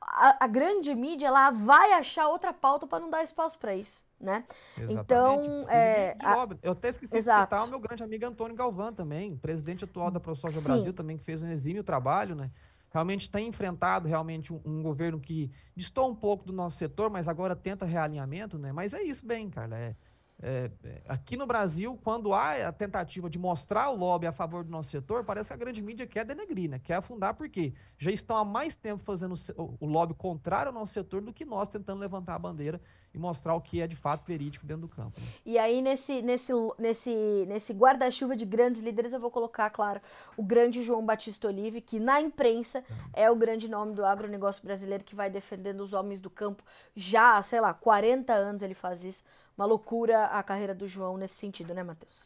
a, 0.02 0.46
a, 0.46 0.48
grande 0.48 0.94
mídia 0.96 1.28
ela 1.28 1.52
vai 1.52 1.94
achar 1.94 2.28
outra 2.28 2.52
pauta 2.52 2.88
para 2.88 3.00
não 3.00 3.10
dar 3.10 3.24
espaço 3.24 3.60
para 3.60 3.76
isso, 3.76 4.04
né? 4.20 4.44
Exatamente. 4.78 5.02
Então, 5.02 5.70
é, 5.70 6.14
de, 6.14 6.20
de 6.20 6.26
a... 6.26 6.48
Eu 6.64 6.72
até 6.72 6.90
esqueci 6.90 7.18
Exato. 7.18 7.42
de 7.42 7.46
citar 7.46 7.66
o 7.66 7.70
meu 7.70 7.80
grande 7.80 8.04
amigo 8.04 8.26
Antônio 8.26 8.56
Galvão 8.56 8.92
também, 8.92 9.38
presidente 9.38 9.84
atual 9.84 10.10
da 10.10 10.20
ProSoja 10.20 10.60
Brasil 10.62 10.94
também, 10.94 11.18
que 11.18 11.24
fez 11.24 11.42
um 11.42 11.48
exímio 11.48 11.84
trabalho, 11.84 12.36
né? 12.36 12.50
Realmente 12.92 13.30
tem 13.30 13.48
enfrentado 13.48 14.08
realmente 14.08 14.52
um, 14.52 14.60
um, 14.66 14.82
governo 14.82 15.20
que 15.20 15.52
distou 15.76 16.10
um 16.10 16.16
pouco 16.16 16.44
do 16.44 16.52
nosso 16.52 16.78
setor, 16.78 17.10
mas 17.10 17.28
agora 17.28 17.56
tenta 17.56 17.86
realinhamento, 17.86 18.58
né? 18.58 18.72
Mas 18.72 18.94
é 18.94 19.02
isso 19.04 19.26
bem, 19.26 19.50
Carla, 19.50 19.78
é 19.78 19.96
é, 20.42 20.72
é, 20.86 21.02
aqui 21.08 21.36
no 21.36 21.46
Brasil, 21.46 22.00
quando 22.02 22.34
há 22.34 22.68
a 22.68 22.72
tentativa 22.72 23.30
de 23.30 23.38
mostrar 23.38 23.90
o 23.90 23.96
lobby 23.96 24.26
a 24.26 24.32
favor 24.32 24.64
do 24.64 24.72
nosso 24.72 24.90
setor, 24.90 25.24
parece 25.24 25.50
que 25.50 25.54
a 25.54 25.58
grande 25.58 25.82
mídia 25.82 26.08
quer 26.08 26.24
denegrir, 26.24 26.70
né? 26.70 26.80
quer 26.82 26.96
afundar, 26.96 27.34
porque 27.34 27.74
já 27.98 28.10
estão 28.10 28.38
há 28.38 28.46
mais 28.46 28.76
tempo 28.76 29.04
fazendo 29.04 29.36
o, 29.58 29.86
lobby 29.86 30.14
contrário 30.14 30.70
ao 30.70 30.74
nosso 30.74 30.94
setor 30.94 31.22
do 31.22 31.34
que 31.34 31.44
nós 31.44 31.68
tentando 31.68 32.00
levantar 32.00 32.36
a 32.36 32.40
bandeira 32.40 32.80
e 33.14 33.18
mostrar 33.18 33.54
o 33.54 33.60
que 33.60 33.82
é 33.82 33.88
de 33.88 33.98
fato 33.98 34.26
verídico 34.26 34.66
dentro 34.66 34.84
do 34.84 34.88
campo. 34.88 35.20
Né? 35.20 35.28
E 35.46 35.58
aí, 35.58 35.82
nesse, 35.82 36.22
nesse, 36.22 36.54
nesse, 36.78 37.46
nesse 37.48 37.74
guarda-chuva 37.74 38.34
de 38.34 38.46
grandes 38.46 38.82
líderes, 38.82 39.12
eu 39.12 39.20
vou 39.20 39.32
colocar, 39.32 39.70
claro, 39.72 40.00
o 40.38 40.44
grande 40.44 40.84
João 40.84 41.06
Batista 41.06 41.48
Olive, 41.48 41.82
que 41.82 42.00
na 42.00 42.22
imprensa 42.22 42.82
é 43.14 43.30
o 43.30 43.36
grande 43.36 43.68
nome 43.68 43.94
do 43.94 44.06
agronegócio 44.06 44.64
brasileiro 44.64 45.04
que 45.04 45.16
vai 45.16 45.30
defendendo 45.30 45.82
os 45.82 45.92
homens 45.92 46.22
do 46.22 46.30
campo 46.30 46.64
já, 46.96 47.42
sei 47.42 47.60
lá, 47.60 47.74
40 47.74 48.32
anos 48.32 48.64
ele 48.64 48.74
faz 48.74 49.04
isso 49.04 49.24
uma 49.60 49.66
loucura 49.66 50.28
a 50.28 50.41
carreira 50.41 50.74
do 50.74 50.88
João 50.88 51.18
nesse 51.18 51.36
sentido, 51.36 51.74
né, 51.74 51.84
Matheus? 51.84 52.26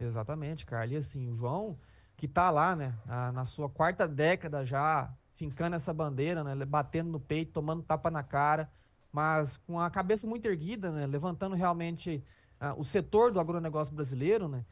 Exatamente, 0.00 0.64
Carla. 0.64 0.94
E 0.94 0.96
assim, 0.96 1.28
o 1.28 1.34
João, 1.34 1.78
que 2.16 2.26
tá 2.26 2.50
lá, 2.50 2.74
né, 2.74 2.94
na 3.34 3.44
sua 3.44 3.68
quarta 3.68 4.08
década 4.08 4.64
já, 4.64 5.12
fincando 5.36 5.76
essa 5.76 5.92
bandeira, 5.92 6.42
né, 6.42 6.64
batendo 6.64 7.10
no 7.10 7.20
peito, 7.20 7.52
tomando 7.52 7.82
tapa 7.82 8.10
na 8.10 8.22
cara, 8.22 8.70
mas 9.12 9.58
com 9.66 9.78
a 9.78 9.90
cabeça 9.90 10.26
muito 10.26 10.46
erguida, 10.46 10.90
né, 10.90 11.06
levantando 11.06 11.54
realmente 11.54 12.24
uh, 12.60 12.80
o 12.80 12.84
setor 12.84 13.30
do 13.30 13.38
agronegócio 13.38 13.94
brasileiro, 13.94 14.48
né, 14.48 14.64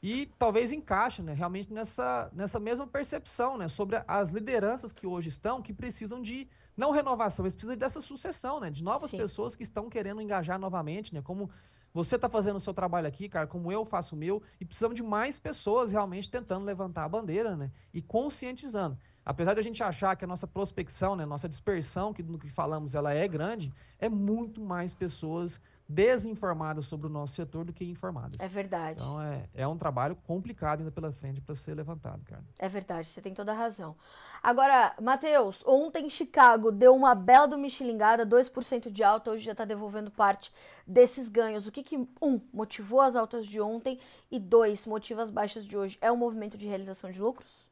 e 0.00 0.26
talvez 0.38 0.70
encaixe, 0.70 1.20
né, 1.20 1.34
realmente 1.34 1.72
nessa, 1.72 2.30
nessa 2.32 2.60
mesma 2.60 2.86
percepção, 2.86 3.58
né, 3.58 3.68
sobre 3.68 4.02
as 4.06 4.30
lideranças 4.30 4.92
que 4.92 5.06
hoje 5.06 5.28
estão, 5.28 5.60
que 5.60 5.72
precisam 5.72 6.22
de 6.22 6.48
não 6.80 6.90
renovação, 6.92 7.44
mas 7.44 7.54
precisa 7.54 7.76
dessa 7.76 8.00
sucessão, 8.00 8.58
né? 8.58 8.70
De 8.70 8.82
novas 8.82 9.10
Sim. 9.10 9.18
pessoas 9.18 9.54
que 9.54 9.62
estão 9.62 9.90
querendo 9.90 10.22
engajar 10.22 10.58
novamente, 10.58 11.12
né? 11.14 11.20
Como 11.20 11.50
você 11.92 12.16
está 12.16 12.28
fazendo 12.28 12.56
o 12.56 12.60
seu 12.60 12.72
trabalho 12.72 13.06
aqui, 13.06 13.28
cara, 13.28 13.46
como 13.46 13.70
eu 13.70 13.84
faço 13.84 14.14
o 14.14 14.18
meu, 14.18 14.42
e 14.58 14.64
precisamos 14.64 14.96
de 14.96 15.02
mais 15.02 15.38
pessoas 15.38 15.92
realmente 15.92 16.30
tentando 16.30 16.64
levantar 16.64 17.04
a 17.04 17.08
bandeira, 17.08 17.54
né? 17.54 17.70
E 17.92 18.00
conscientizando. 18.00 18.96
Apesar 19.22 19.52
de 19.52 19.60
a 19.60 19.62
gente 19.62 19.82
achar 19.82 20.16
que 20.16 20.24
a 20.24 20.28
nossa 20.28 20.46
prospecção, 20.46 21.14
né, 21.14 21.26
nossa 21.26 21.48
dispersão, 21.48 22.14
que 22.14 22.22
no 22.22 22.38
que 22.38 22.48
falamos, 22.48 22.94
ela 22.94 23.12
é 23.12 23.28
grande, 23.28 23.70
é 23.98 24.08
muito 24.08 24.60
mais 24.62 24.94
pessoas 24.94 25.60
desinformadas 25.90 26.86
sobre 26.86 27.08
o 27.08 27.10
nosso 27.10 27.34
setor 27.34 27.64
do 27.64 27.72
que 27.72 27.84
informadas. 27.84 28.40
É 28.40 28.46
verdade. 28.46 29.00
Então 29.00 29.20
é, 29.20 29.48
é 29.52 29.66
um 29.66 29.76
trabalho 29.76 30.14
complicado 30.14 30.78
ainda 30.78 30.92
pela 30.92 31.10
frente 31.10 31.40
para 31.40 31.54
ser 31.56 31.74
levantado, 31.74 32.22
cara. 32.24 32.44
É 32.60 32.68
verdade, 32.68 33.08
você 33.08 33.20
tem 33.20 33.34
toda 33.34 33.50
a 33.50 33.54
razão. 33.56 33.96
Agora, 34.40 34.94
Matheus, 35.02 35.64
ontem 35.66 36.08
Chicago 36.08 36.70
deu 36.70 36.94
uma 36.94 37.14
bela 37.14 37.46
do 37.46 37.58
Michelingada, 37.58 38.24
2% 38.24 38.88
de 38.88 39.02
alta, 39.02 39.32
hoje 39.32 39.44
já 39.44 39.52
está 39.52 39.64
devolvendo 39.64 40.12
parte 40.12 40.52
desses 40.86 41.28
ganhos. 41.28 41.66
O 41.66 41.72
que 41.72 41.82
que, 41.82 41.96
um, 42.22 42.40
motivou 42.52 43.00
as 43.00 43.16
altas 43.16 43.44
de 43.44 43.60
ontem 43.60 43.98
e 44.30 44.38
dois, 44.38 44.86
motiva 44.86 45.22
as 45.22 45.30
baixas 45.30 45.66
de 45.66 45.76
hoje? 45.76 45.98
É 46.00 46.10
um 46.12 46.16
movimento 46.16 46.56
de 46.56 46.68
realização 46.68 47.10
de 47.10 47.20
lucros? 47.20 47.68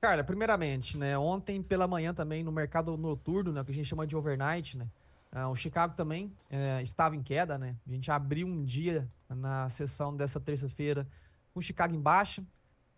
Carla, 0.00 0.22
primeiramente, 0.22 0.96
né, 0.96 1.18
ontem 1.18 1.60
pela 1.60 1.86
manhã 1.86 2.14
também 2.14 2.42
no 2.42 2.52
mercado 2.52 2.96
noturno, 2.96 3.52
né, 3.52 3.62
que 3.64 3.72
a 3.72 3.74
gente 3.74 3.86
chama 3.86 4.06
de 4.06 4.16
overnight, 4.16 4.78
né, 4.78 4.86
Uh, 5.32 5.48
o 5.48 5.54
Chicago 5.54 5.94
também 5.94 6.26
uh, 6.50 6.80
estava 6.82 7.14
em 7.14 7.22
queda, 7.22 7.56
né? 7.56 7.76
A 7.86 7.92
gente 7.92 8.10
abriu 8.10 8.46
um 8.46 8.64
dia 8.64 9.06
na 9.28 9.68
sessão 9.70 10.16
dessa 10.16 10.40
terça-feira 10.40 11.06
com 11.52 11.60
o 11.60 11.62
Chicago 11.62 11.94
em 11.94 12.00
baixa. 12.00 12.42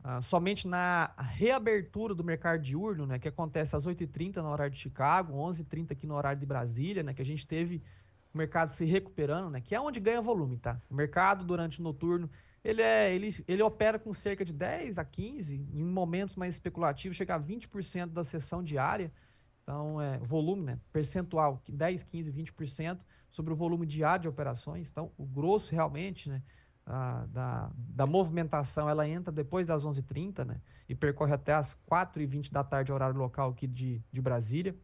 Uh, 0.04 0.20
somente 0.20 0.66
na 0.66 1.12
reabertura 1.18 2.14
do 2.14 2.24
mercado 2.24 2.60
diurno, 2.60 3.06
né, 3.06 3.20
que 3.20 3.28
acontece 3.28 3.76
às 3.76 3.86
8h30 3.86 4.36
no 4.38 4.48
horário 4.48 4.74
de 4.74 4.80
Chicago, 4.80 5.34
11h30 5.34 5.92
aqui 5.92 6.08
no 6.08 6.14
horário 6.14 6.40
de 6.40 6.46
Brasília, 6.46 7.04
né, 7.04 7.14
que 7.14 7.22
a 7.22 7.24
gente 7.24 7.46
teve 7.46 7.80
o 8.34 8.38
mercado 8.38 8.70
se 8.70 8.84
recuperando, 8.84 9.50
né, 9.50 9.60
que 9.60 9.76
é 9.76 9.80
onde 9.80 10.00
ganha 10.00 10.20
volume, 10.20 10.56
tá? 10.56 10.80
O 10.90 10.94
mercado 10.94 11.44
durante 11.44 11.78
o 11.78 11.84
noturno, 11.84 12.28
ele, 12.64 12.82
é, 12.82 13.14
ele, 13.14 13.28
ele 13.46 13.62
opera 13.62 13.96
com 13.96 14.12
cerca 14.12 14.44
de 14.44 14.52
10 14.52 14.98
a 14.98 15.04
15, 15.04 15.56
em 15.72 15.84
momentos 15.84 16.34
mais 16.34 16.54
especulativos, 16.54 17.16
chega 17.16 17.36
a 17.36 17.40
20% 17.40 18.06
da 18.06 18.24
sessão 18.24 18.60
diária. 18.60 19.12
Então, 19.62 20.00
é, 20.00 20.18
volume, 20.18 20.62
né, 20.62 20.78
percentual, 20.92 21.62
10, 21.68 22.02
15, 22.02 22.32
20% 22.32 23.04
sobre 23.30 23.52
o 23.52 23.56
volume 23.56 23.86
diário 23.86 24.22
de 24.22 24.28
operações. 24.28 24.90
Então, 24.90 25.12
o 25.16 25.24
grosso 25.24 25.72
realmente, 25.72 26.28
né, 26.28 26.42
a, 26.84 27.24
da, 27.26 27.70
da 27.76 28.06
movimentação, 28.06 28.88
ela 28.88 29.08
entra 29.08 29.32
depois 29.32 29.66
das 29.66 29.84
11h30, 29.84 30.44
né, 30.44 30.60
e 30.88 30.94
percorre 30.94 31.32
até 31.32 31.54
as 31.54 31.78
4h20 31.88 32.50
da 32.50 32.64
tarde, 32.64 32.92
horário 32.92 33.16
local 33.16 33.50
aqui 33.50 33.66
de, 33.66 34.02
de 34.12 34.20
Brasília. 34.20 34.76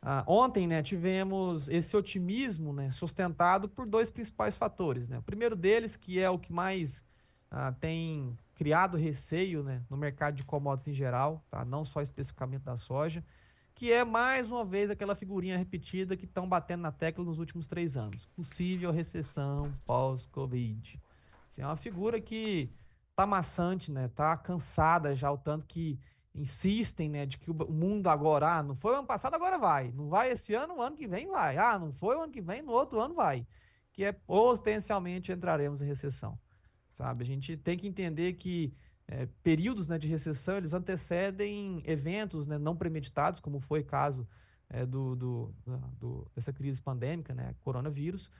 Ah, 0.00 0.24
ontem, 0.26 0.66
né, 0.66 0.82
tivemos 0.82 1.68
esse 1.68 1.96
otimismo, 1.96 2.72
né, 2.72 2.90
sustentado 2.90 3.68
por 3.68 3.86
dois 3.86 4.10
principais 4.10 4.56
fatores, 4.56 5.08
né. 5.08 5.18
O 5.18 5.22
primeiro 5.22 5.56
deles, 5.56 5.96
que 5.96 6.18
é 6.18 6.28
o 6.28 6.38
que 6.38 6.52
mais 6.52 7.04
ah, 7.50 7.72
tem 7.72 8.36
criado 8.54 8.96
receio, 8.96 9.62
né, 9.62 9.82
no 9.88 9.96
mercado 9.96 10.34
de 10.34 10.44
commodities 10.44 10.88
em 10.88 10.94
geral, 10.94 11.42
tá, 11.50 11.64
não 11.64 11.84
só 11.84 12.02
especificamente 12.02 12.62
da 12.62 12.76
soja, 12.76 13.24
que 13.74 13.92
é 13.92 14.04
mais 14.04 14.50
uma 14.50 14.64
vez 14.64 14.90
aquela 14.90 15.14
figurinha 15.14 15.56
repetida 15.56 16.16
que 16.16 16.24
estão 16.24 16.48
batendo 16.48 16.82
na 16.82 16.92
tecla 16.92 17.24
nos 17.24 17.38
últimos 17.38 17.66
três 17.66 17.96
anos. 17.96 18.26
Possível 18.36 18.90
recessão 18.90 19.72
pós-Covid. 19.84 21.00
Assim, 21.48 21.62
é 21.62 21.66
uma 21.66 21.76
figura 21.76 22.20
que 22.20 22.70
tá 23.14 23.26
maçante, 23.26 23.90
né? 23.90 24.08
Tá 24.08 24.36
cansada 24.36 25.14
já, 25.14 25.30
o 25.30 25.38
tanto 25.38 25.66
que 25.66 25.98
insistem, 26.34 27.08
né, 27.10 27.26
de 27.26 27.36
que 27.36 27.50
o 27.50 27.54
mundo 27.54 28.08
agora, 28.08 28.56
ah, 28.56 28.62
não 28.62 28.74
foi 28.74 28.94
o 28.94 28.98
ano 28.98 29.06
passado, 29.06 29.34
agora 29.34 29.58
vai. 29.58 29.92
Não 29.92 30.08
vai 30.08 30.30
esse 30.30 30.54
ano, 30.54 30.76
o 30.76 30.82
ano 30.82 30.96
que 30.96 31.06
vem 31.06 31.28
vai. 31.28 31.58
Ah, 31.58 31.78
não 31.78 31.92
foi 31.92 32.16
o 32.16 32.22
ano 32.22 32.32
que 32.32 32.40
vem, 32.40 32.62
no 32.62 32.72
outro 32.72 33.00
ano 33.00 33.14
vai. 33.14 33.46
Que 33.92 34.04
é 34.04 34.12
potencialmente 34.12 35.30
entraremos 35.30 35.82
em 35.82 35.86
recessão, 35.86 36.38
sabe? 36.90 37.22
A 37.22 37.26
gente 37.26 37.56
tem 37.56 37.76
que 37.76 37.86
entender 37.86 38.32
que 38.34 38.72
é, 39.12 39.28
períodos 39.42 39.88
né, 39.88 39.98
de 39.98 40.08
recessão, 40.08 40.56
eles 40.56 40.72
antecedem 40.72 41.82
eventos 41.84 42.46
né, 42.46 42.56
não 42.56 42.74
premeditados, 42.74 43.40
como 43.40 43.60
foi 43.60 43.80
o 43.80 43.84
caso 43.84 44.26
é, 44.70 44.86
do, 44.86 45.14
do, 45.14 45.54
do, 46.00 46.26
dessa 46.34 46.50
crise 46.50 46.80
pandêmica, 46.80 47.34
né, 47.34 47.54
coronavírus. 47.60 48.30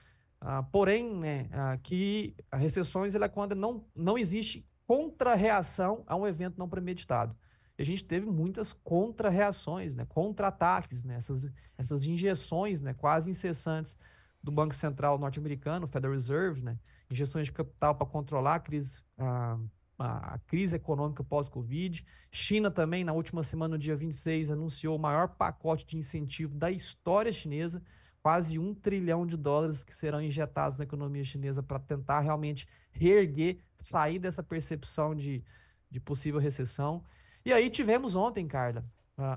Ah, 0.41 0.63
porém, 0.63 1.15
né, 1.15 1.47
ah, 1.51 1.77
que 1.77 2.35
recessões 2.51 3.13
ela 3.13 3.25
é 3.25 3.29
quando 3.29 3.53
não, 3.55 3.85
não 3.95 4.17
existe 4.17 4.67
contra-reação 4.87 6.03
a 6.07 6.15
um 6.15 6.25
evento 6.25 6.57
não 6.57 6.67
premeditado. 6.67 7.35
E 7.77 7.81
a 7.83 7.85
gente 7.85 8.03
teve 8.03 8.25
muitas 8.25 8.73
contra-reações, 8.73 9.95
né, 9.95 10.05
contra-ataques, 10.05 11.03
né, 11.03 11.15
essas, 11.15 11.51
essas 11.77 12.03
injeções 12.05 12.81
né, 12.81 12.95
quase 12.95 13.29
incessantes 13.29 13.95
do 14.41 14.51
Banco 14.51 14.73
Central 14.73 15.19
norte-americano, 15.19 15.87
Federal 15.87 16.15
Reserve, 16.15 16.63
né, 16.63 16.79
injeções 17.11 17.45
de 17.45 17.51
capital 17.51 17.93
para 17.93 18.07
controlar 18.07 18.55
a 18.55 18.59
crise 18.59 19.03
ah, 19.19 19.59
a 19.97 20.39
crise 20.47 20.75
econômica 20.75 21.23
pós-Covid. 21.23 22.05
China 22.31 22.71
também, 22.71 23.03
na 23.03 23.13
última 23.13 23.43
semana, 23.43 23.75
no 23.75 23.79
dia 23.79 23.95
26, 23.95 24.51
anunciou 24.51 24.95
o 24.95 24.99
maior 24.99 25.29
pacote 25.29 25.85
de 25.85 25.97
incentivo 25.97 26.55
da 26.55 26.71
história 26.71 27.31
chinesa, 27.31 27.81
quase 28.21 28.57
um 28.57 28.73
trilhão 28.73 29.25
de 29.25 29.37
dólares 29.37 29.83
que 29.83 29.95
serão 29.95 30.21
injetados 30.21 30.77
na 30.77 30.83
economia 30.83 31.23
chinesa 31.23 31.61
para 31.61 31.79
tentar 31.79 32.21
realmente 32.21 32.67
reerguer, 32.91 33.59
sair 33.77 34.17
dessa 34.17 34.41
percepção 34.41 35.13
de, 35.13 35.43
de 35.89 35.99
possível 35.99 36.39
recessão. 36.39 37.03
E 37.45 37.51
aí 37.51 37.69
tivemos 37.69 38.15
ontem, 38.15 38.47
Carla, 38.47 38.85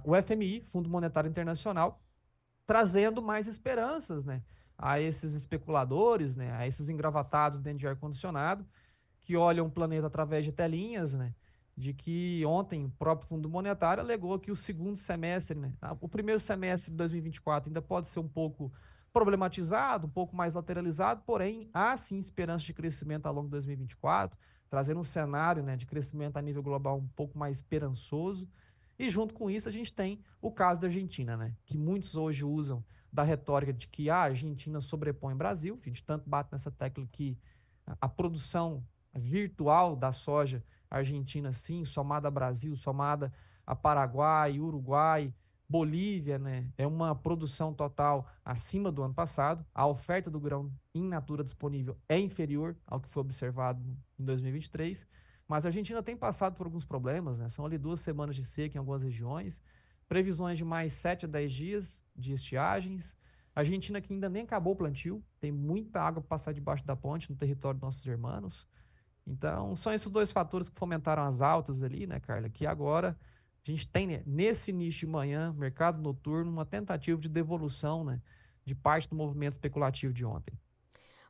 o 0.05 0.15
FMI, 0.21 0.63
Fundo 0.63 0.89
Monetário 0.89 1.29
Internacional, 1.29 2.01
trazendo 2.65 3.21
mais 3.21 3.47
esperanças 3.47 4.25
né, 4.25 4.43
a 4.79 5.01
esses 5.01 5.35
especuladores, 5.35 6.37
né, 6.37 6.53
a 6.53 6.67
esses 6.67 6.89
engravatados 6.89 7.61
dentro 7.61 7.81
de 7.81 7.89
ar-condicionado, 7.89 8.67
que 9.27 9.37
olham 9.37 9.67
o 9.67 9.71
planeta 9.71 10.07
através 10.07 10.45
de 10.45 10.53
telinhas, 10.53 11.15
né? 11.15 11.35
De 11.77 11.93
que 11.93 12.47
ontem 12.47 12.85
o 12.85 12.91
próprio 12.91 13.29
Fundo 13.29 13.51
Monetário 13.51 14.01
alegou 14.01 14.39
que 14.39 14.53
o 14.53 14.57
segundo 14.57 14.95
semestre, 14.95 15.59
né? 15.59 15.73
O 16.01 16.09
primeiro 16.09 16.39
semestre 16.39 16.93
de 16.93 16.97
2024 16.97 17.69
ainda 17.69 17.83
pode 17.83 18.07
ser 18.07 18.21
um 18.21 18.29
pouco 18.29 18.73
problematizado, 19.13 20.07
um 20.07 20.11
pouco 20.11 20.37
mais 20.37 20.55
lateralizado, 20.55 21.23
porém 21.27 21.69
há 21.75 21.97
sim 21.97 22.19
esperança 22.19 22.65
de 22.65 22.73
crescimento 22.73 23.27
ao 23.27 23.35
longo 23.35 23.49
de 23.49 23.51
2024, 23.51 24.39
trazendo 24.71 25.01
um 25.01 25.05
cenário 25.05 25.61
né, 25.61 25.75
de 25.75 25.87
crescimento 25.87 26.37
a 26.37 26.43
nível 26.43 26.63
global 26.63 26.97
um 26.97 27.09
pouco 27.09 27.37
mais 27.37 27.57
esperançoso. 27.57 28.49
E 28.97 29.11
junto 29.11 29.35
com 29.35 29.51
isso 29.51 29.69
a 29.69 29.73
gente 29.73 29.93
tem 29.93 30.21
o 30.41 30.53
caso 30.53 30.81
da 30.81 30.87
Argentina, 30.87 31.37
né? 31.37 31.53
Que 31.65 31.77
muitos 31.77 32.15
hoje 32.15 32.45
usam 32.45 32.85
da 33.13 33.25
retórica 33.25 33.73
de 33.73 33.89
que 33.89 34.09
a 34.09 34.19
Argentina 34.19 34.81
sobrepõe 34.81 35.35
o 35.35 35.37
Brasil. 35.37 35.81
A 35.85 35.89
gente 35.89 36.05
tanto 36.05 36.31
bate 36.31 36.53
nessa 36.53 36.71
tecla 36.71 37.05
que 37.11 37.37
a 38.01 38.09
produção 38.09 38.85
virtual 39.17 39.97
da 39.97 40.13
soja 40.13 40.63
argentina, 40.91 41.53
sim, 41.53 41.85
somada 41.85 42.29
a 42.29 42.31
Brasil, 42.31 42.77
somada 42.77 43.33
a 43.67 43.75
Paraguai, 43.75 44.61
Uruguai, 44.61 45.35
Bolívia, 45.69 46.39
né? 46.39 46.73
É 46.79 46.87
uma 46.87 47.15
produção 47.15 47.75
total 47.75 48.27
acima 48.45 48.93
do 48.93 49.03
ano 49.03 49.15
passado. 49.15 49.67
A 49.75 49.87
oferta 49.87 50.31
do 50.31 50.39
grão 50.39 50.73
in 50.95 51.09
natura 51.09 51.43
disponível 51.43 51.97
é 52.09 52.19
inferior 52.19 52.77
ao 52.87 53.01
que 53.01 53.09
foi 53.09 53.21
observado 53.21 53.83
em 54.19 54.25
2023. 54.25 55.07
Mas 55.49 55.65
a 55.65 55.69
Argentina 55.69 56.03
tem 56.03 56.17
passado 56.17 56.55
por 56.55 56.67
alguns 56.67 56.85
problemas, 56.85 57.39
né? 57.39 57.49
São 57.49 57.67
ali 57.67 57.79
duas 57.79 58.01
semanas 58.01 58.37
de 58.37 58.45
seca 58.45 58.77
em 58.77 58.81
algumas 58.81 59.03
regiões, 59.03 59.61
previsões 60.09 60.57
de 60.57 60.65
mais 60.65 60.93
7 60.93 61.27
a 61.27 61.29
10 61.29 61.53
dias 61.53 62.05
de 62.15 62.33
estiagens. 62.33 63.17
A 63.55 63.61
Argentina 63.61 64.01
que 64.01 64.13
ainda 64.13 64.29
nem 64.29 64.43
acabou 64.43 64.75
o 64.75 64.77
plantio, 64.77 65.25
tem 65.41 65.51
muita 65.51 66.01
água 66.01 66.21
para 66.21 66.29
passar 66.29 66.53
debaixo 66.53 66.85
da 66.85 66.95
ponte 66.95 67.31
no 67.31 67.37
território 67.37 67.79
dos 67.79 67.87
nossos 67.87 68.07
irmãos. 68.07 68.67
Então, 69.27 69.75
são 69.75 69.93
esses 69.93 70.11
dois 70.11 70.31
fatores 70.31 70.69
que 70.69 70.79
fomentaram 70.79 71.25
as 71.25 71.43
altas 71.43 71.83
ali, 71.83 72.07
né, 72.07 72.21
Carla? 72.21 72.49
Que 72.49 72.65
agora 72.65 73.19
a 73.67 73.71
gente 73.71 73.89
tem, 73.89 74.07
né, 74.07 74.23
nesse 74.25 74.71
início 74.71 75.01
de 75.01 75.07
manhã, 75.07 75.53
mercado 75.53 76.01
noturno, 76.01 76.51
uma 76.51 76.65
tentativa 76.65 77.21
de 77.21 77.29
devolução, 77.29 78.05
né, 78.05 78.21
de 78.65 78.75
parte 78.75 79.09
do 79.09 79.17
movimento 79.17 79.55
especulativo 79.55 80.13
de 80.13 80.25
ontem. 80.25 80.57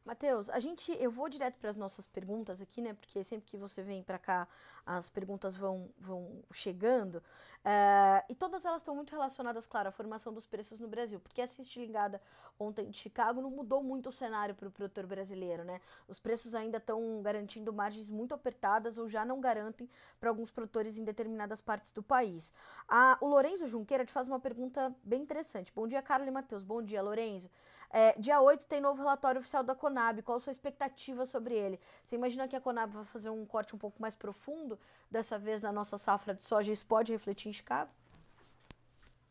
Matheus, 0.07 0.48
a 0.50 0.61
gente, 0.61 0.96
eu 1.00 1.11
vou 1.11 1.28
direto 1.28 1.59
para 1.59 1.68
as 1.68 1.74
nossas 1.74 2.07
perguntas 2.07 2.62
aqui, 2.62 2.80
né? 2.80 2.94
Porque 2.94 3.24
sempre 3.24 3.50
que 3.50 3.57
você 3.57 3.82
vem 3.82 4.04
para 4.04 4.20
cá, 4.20 4.46
as 4.86 5.09
perguntas 5.09 5.57
vão, 5.57 5.90
vão 5.98 6.44
chegando. 6.52 7.16
Uh, 7.16 8.22
e 8.28 8.34
todas 8.36 8.64
elas 8.64 8.82
estão 8.82 8.94
muito 8.94 9.11
relacionadas, 9.11 9.66
claro, 9.66 9.88
à 9.88 9.90
formação 9.90 10.32
dos 10.32 10.46
preços 10.46 10.78
no 10.78 10.86
Brasil. 10.86 11.18
Porque 11.18 11.40
essa 11.40 11.61
estilingada 11.61 12.22
ontem 12.57 12.88
de 12.88 12.96
Chicago 12.96 13.40
não 13.40 13.50
mudou 13.50 13.82
muito 13.82 14.11
o 14.11 14.12
cenário 14.12 14.54
para 14.54 14.68
o 14.68 14.70
produtor 14.70 15.07
brasileiro, 15.07 15.64
né? 15.64 15.80
Os 16.07 16.20
preços 16.20 16.54
ainda 16.54 16.78
estão 16.78 17.20
garantindo 17.20 17.72
margens 17.72 18.09
muito 18.09 18.32
apertadas 18.32 18.98
ou 18.98 19.09
já 19.09 19.24
não 19.24 19.40
garantem 19.40 19.90
para 20.20 20.30
alguns 20.30 20.52
produtores 20.52 20.96
em 20.96 21.02
determinadas 21.02 21.61
partes 21.61 21.90
do 21.90 22.00
país. 22.00 22.52
A, 22.88 23.18
o 23.20 23.26
Lorenzo 23.26 23.66
Junqueira 23.66 24.07
te 24.07 24.12
faz 24.12 24.28
uma 24.28 24.38
pergunta 24.38 24.94
bem 25.02 25.22
interessante. 25.22 25.72
Bom 25.74 25.88
dia, 25.88 26.00
Carla 26.00 26.28
e 26.28 26.30
Matheus. 26.30 26.62
Bom 26.62 26.80
dia, 26.80 27.02
Lorenzo. 27.02 27.50
É, 27.91 28.18
dia 28.18 28.41
8 28.41 28.64
tem 28.68 28.80
novo 28.80 28.99
relatório 29.03 29.41
oficial 29.41 29.62
da 29.62 29.74
Conab. 29.74 30.22
Qual 30.22 30.39
a 30.39 30.41
sua 30.41 30.51
expectativa 30.51 31.24
sobre 31.24 31.55
ele? 31.55 31.80
Você 32.05 32.16
imagina 32.16 32.49
que 32.49 32.57
a 32.57 32.61
Conab 32.61 32.93
vai 32.93 33.05
fazer 33.05 33.30
um 33.30 33.45
corte 33.45 33.74
um 33.74 33.78
pouco 33.78 34.01
mais 34.01 34.14
profundo, 34.14 34.78
dessa 35.11 35.39
vez 35.39 35.62
na 35.62 35.72
nossa 35.72 35.99
safra 35.99 36.34
de 36.34 36.43
soja? 36.43 36.72
Isso 36.72 36.87
pode 36.87 37.12
refletir 37.12 37.49
em 37.49 37.53
Chicago? 37.53 37.91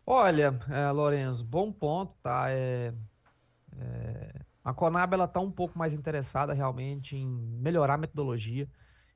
Olha, 0.08 0.60
é, 0.70 0.91
Lorenzo, 0.91 1.43
bom 1.43 1.72
ponto, 1.72 2.14
tá? 2.22 2.51
É, 2.51 2.93
é, 3.80 4.41
a 4.64 4.74
Conab 4.74 5.14
ela 5.14 5.26
está 5.26 5.39
um 5.39 5.51
pouco 5.51 5.78
mais 5.78 5.93
interessada 5.93 6.53
realmente 6.53 7.16
em 7.16 7.28
melhorar 7.28 7.95
a 7.95 7.97
metodologia. 7.97 8.70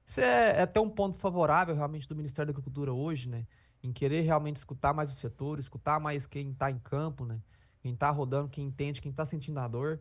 Isso 0.05 0.21
é, 0.21 0.57
é 0.57 0.61
até 0.63 0.79
um 0.79 0.89
ponto 0.89 1.17
favorável 1.17 1.75
realmente 1.75 2.07
do 2.07 2.15
Ministério 2.15 2.47
da 2.47 2.57
Agricultura 2.57 2.91
hoje, 2.91 3.29
né? 3.29 3.45
Em 3.83 3.91
querer 3.93 4.21
realmente 4.21 4.57
escutar 4.57 4.93
mais 4.93 5.09
o 5.11 5.13
setor, 5.13 5.59
escutar 5.59 5.99
mais 5.99 6.25
quem 6.25 6.49
está 6.49 6.69
em 6.71 6.79
campo, 6.79 7.25
né? 7.25 7.39
Quem 7.79 7.93
está 7.93 8.09
rodando, 8.09 8.49
quem 8.49 8.65
entende, 8.65 9.01
quem 9.01 9.11
está 9.11 9.25
sentindo 9.25 9.59
a 9.59 9.67
dor. 9.67 9.99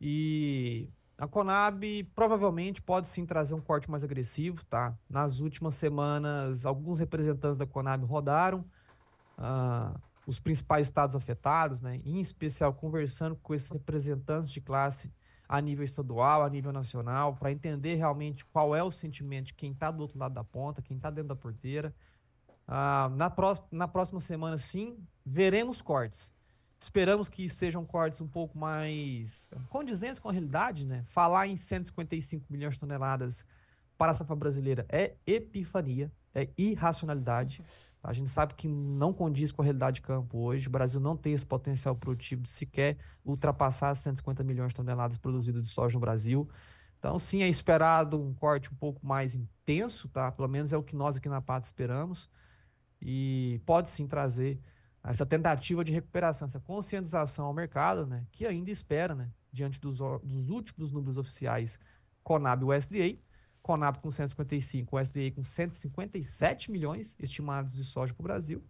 E 0.00 0.88
a 1.16 1.26
Conab 1.26 2.04
provavelmente 2.14 2.80
pode 2.80 3.08
sim 3.08 3.26
trazer 3.26 3.54
um 3.54 3.60
corte 3.60 3.90
mais 3.90 4.04
agressivo, 4.04 4.64
tá? 4.66 4.96
Nas 5.10 5.40
últimas 5.40 5.74
semanas, 5.74 6.64
alguns 6.64 7.00
representantes 7.00 7.58
da 7.58 7.66
Conab 7.66 8.04
rodaram 8.04 8.64
uh, 9.36 9.98
os 10.26 10.38
principais 10.38 10.86
estados 10.86 11.16
afetados, 11.16 11.82
né? 11.82 12.00
Em 12.04 12.20
especial 12.20 12.72
conversando 12.72 13.34
com 13.36 13.52
esses 13.52 13.70
representantes 13.70 14.50
de 14.50 14.60
classe 14.60 15.12
a 15.48 15.60
nível 15.60 15.84
estadual, 15.84 16.44
a 16.44 16.50
nível 16.50 16.72
nacional, 16.72 17.34
para 17.34 17.50
entender 17.50 17.94
realmente 17.94 18.44
qual 18.44 18.76
é 18.76 18.82
o 18.82 18.92
sentimento 18.92 19.46
de 19.46 19.54
quem 19.54 19.72
está 19.72 19.90
do 19.90 20.02
outro 20.02 20.18
lado 20.18 20.34
da 20.34 20.44
ponta, 20.44 20.82
quem 20.82 20.96
está 20.96 21.10
dentro 21.10 21.28
da 21.28 21.36
porteira. 21.36 21.92
Uh, 22.68 23.08
na, 23.16 23.30
pró 23.30 23.56
na 23.72 23.88
próxima 23.88 24.20
semana, 24.20 24.58
sim, 24.58 25.02
veremos 25.24 25.80
cortes. 25.80 26.32
Esperamos 26.80 27.28
que 27.28 27.48
sejam 27.48 27.84
cortes 27.84 28.20
um 28.20 28.28
pouco 28.28 28.56
mais 28.56 29.50
condizentes 29.68 30.18
com 30.18 30.28
a 30.28 30.32
realidade, 30.32 30.86
né? 30.86 31.04
Falar 31.08 31.48
em 31.48 31.56
155 31.56 32.46
milhões 32.48 32.74
de 32.74 32.80
toneladas 32.80 33.44
para 33.96 34.12
a 34.12 34.14
safra 34.14 34.36
brasileira 34.36 34.86
é 34.88 35.16
epifania, 35.26 36.10
é 36.32 36.48
irracionalidade. 36.56 37.64
A 38.02 38.12
gente 38.12 38.30
sabe 38.30 38.54
que 38.54 38.68
não 38.68 39.12
condiz 39.12 39.50
com 39.50 39.60
a 39.60 39.64
realidade 39.64 39.96
de 39.96 40.02
campo 40.02 40.38
hoje. 40.38 40.68
O 40.68 40.70
Brasil 40.70 41.00
não 41.00 41.16
tem 41.16 41.32
esse 41.32 41.44
potencial 41.44 41.96
produtivo 41.96 42.42
de 42.42 42.48
sequer 42.48 42.96
ultrapassar 43.24 43.94
150 43.96 44.44
milhões 44.44 44.68
de 44.68 44.76
toneladas 44.76 45.18
produzidas 45.18 45.62
de 45.62 45.68
soja 45.68 45.94
no 45.94 46.00
Brasil. 46.00 46.48
Então, 46.98 47.18
sim, 47.18 47.42
é 47.42 47.48
esperado 47.48 48.20
um 48.20 48.32
corte 48.34 48.72
um 48.72 48.76
pouco 48.76 49.04
mais 49.04 49.34
intenso, 49.34 50.08
tá? 50.08 50.30
Pelo 50.30 50.48
menos 50.48 50.72
é 50.72 50.76
o 50.76 50.82
que 50.82 50.94
nós 50.94 51.16
aqui 51.16 51.28
na 51.28 51.40
Pata 51.40 51.66
esperamos. 51.66 52.30
E 53.02 53.60
pode 53.66 53.88
sim 53.88 54.06
trazer 54.06 54.60
essa 55.10 55.24
tentativa 55.24 55.82
de 55.82 55.92
recuperação, 55.92 56.46
essa 56.46 56.60
conscientização 56.60 57.46
ao 57.46 57.54
mercado, 57.54 58.06
né, 58.06 58.26
que 58.30 58.46
ainda 58.46 58.70
espera, 58.70 59.14
né, 59.14 59.30
diante 59.52 59.80
dos, 59.80 59.98
dos 60.22 60.48
últimos 60.50 60.92
números 60.92 61.16
oficiais, 61.16 61.78
Conab 62.22 62.62
e 62.62 62.66
USDA, 62.66 63.18
Conab 63.62 63.98
com 64.00 64.10
155, 64.10 64.98
USDA 64.98 65.30
com 65.34 65.42
157 65.42 66.70
milhões 66.70 67.16
estimados 67.18 67.74
de 67.74 67.84
soja 67.84 68.12
para 68.12 68.22
o 68.22 68.24
Brasil. 68.24 68.62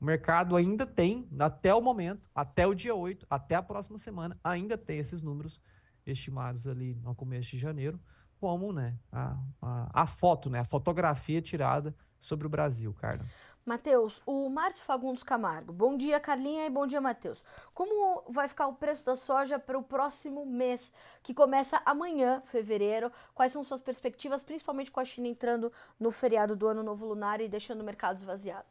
O 0.00 0.04
mercado 0.04 0.56
ainda 0.56 0.86
tem, 0.86 1.28
até 1.38 1.74
o 1.74 1.80
momento, 1.80 2.28
até 2.34 2.66
o 2.66 2.74
dia 2.74 2.94
8, 2.94 3.26
até 3.28 3.54
a 3.54 3.62
próxima 3.62 3.98
semana, 3.98 4.38
ainda 4.42 4.76
tem 4.76 4.98
esses 4.98 5.22
números 5.22 5.60
estimados 6.06 6.66
ali 6.66 6.94
no 6.96 7.14
começo 7.14 7.50
de 7.50 7.58
janeiro, 7.58 8.00
como 8.40 8.72
né, 8.72 8.98
a, 9.12 9.36
a, 9.60 10.02
a 10.02 10.06
foto, 10.06 10.48
né, 10.48 10.60
a 10.60 10.64
fotografia 10.64 11.42
tirada 11.42 11.94
sobre 12.18 12.46
o 12.46 12.50
Brasil, 12.50 12.92
Carla. 12.94 13.26
Matheus, 13.70 14.20
o 14.26 14.48
Márcio 14.48 14.84
Fagundes 14.84 15.22
Camargo. 15.22 15.72
Bom 15.72 15.96
dia, 15.96 16.18
Carlinha, 16.18 16.66
e 16.66 16.70
bom 16.70 16.88
dia, 16.88 17.00
Matheus. 17.00 17.44
Como 17.72 18.24
vai 18.28 18.48
ficar 18.48 18.66
o 18.66 18.74
preço 18.74 19.04
da 19.04 19.14
soja 19.14 19.60
para 19.60 19.78
o 19.78 19.82
próximo 19.82 20.44
mês, 20.44 20.92
que 21.22 21.32
começa 21.32 21.80
amanhã, 21.86 22.42
fevereiro? 22.46 23.12
Quais 23.32 23.52
são 23.52 23.62
suas 23.62 23.80
perspectivas, 23.80 24.42
principalmente 24.42 24.90
com 24.90 24.98
a 24.98 25.04
China 25.04 25.28
entrando 25.28 25.72
no 26.00 26.10
feriado 26.10 26.56
do 26.56 26.66
Ano 26.66 26.82
Novo 26.82 27.06
Lunar 27.06 27.40
e 27.40 27.48
deixando 27.48 27.82
o 27.82 27.84
mercado 27.84 28.16
esvaziado? 28.16 28.66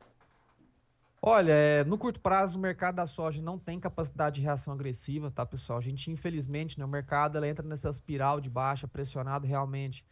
Olha, 1.21 1.53
é, 1.53 1.85
no 1.85 1.97
curto 1.97 2.19
prazo, 2.19 2.57
o 2.57 2.61
mercado 2.61 2.95
da 2.95 3.07
soja 3.07 3.41
não 3.41 3.57
tem 3.57 3.79
capacidade 3.79 4.35
de 4.35 4.41
reação 4.41 4.73
agressiva, 4.73 5.31
tá, 5.31 5.45
pessoal? 5.45 5.79
A 5.79 5.81
gente, 5.81 6.11
infelizmente, 6.11 6.77
né, 6.77 6.83
o 6.83 6.89
mercado 6.89 7.37
ela 7.37 7.47
entra 7.47 7.65
nessa 7.65 7.87
espiral 7.87 8.41
de 8.41 8.49
baixa, 8.49 8.85
pressionado 8.85 9.47
realmente 9.47 10.05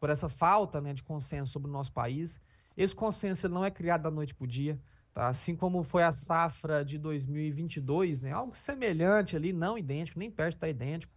por 0.00 0.08
essa 0.08 0.30
falta 0.30 0.80
né, 0.80 0.94
de 0.94 1.02
consenso 1.02 1.52
sobre 1.52 1.68
o 1.68 1.72
nosso 1.72 1.92
país. 1.92 2.40
Esse 2.76 2.94
consenso 2.94 3.48
não 3.48 3.64
é 3.64 3.70
criado 3.70 4.02
da 4.02 4.10
noite 4.10 4.34
para 4.34 4.44
o 4.44 4.48
dia, 4.48 4.80
tá? 5.12 5.28
assim 5.28 5.54
como 5.54 5.82
foi 5.82 6.02
a 6.02 6.12
safra 6.12 6.84
de 6.84 6.98
2022, 6.98 8.20
né? 8.20 8.32
algo 8.32 8.56
semelhante 8.56 9.36
ali, 9.36 9.52
não 9.52 9.78
idêntico, 9.78 10.18
nem 10.18 10.30
perto 10.30 10.56
está 10.56 10.68
idêntico. 10.68 11.12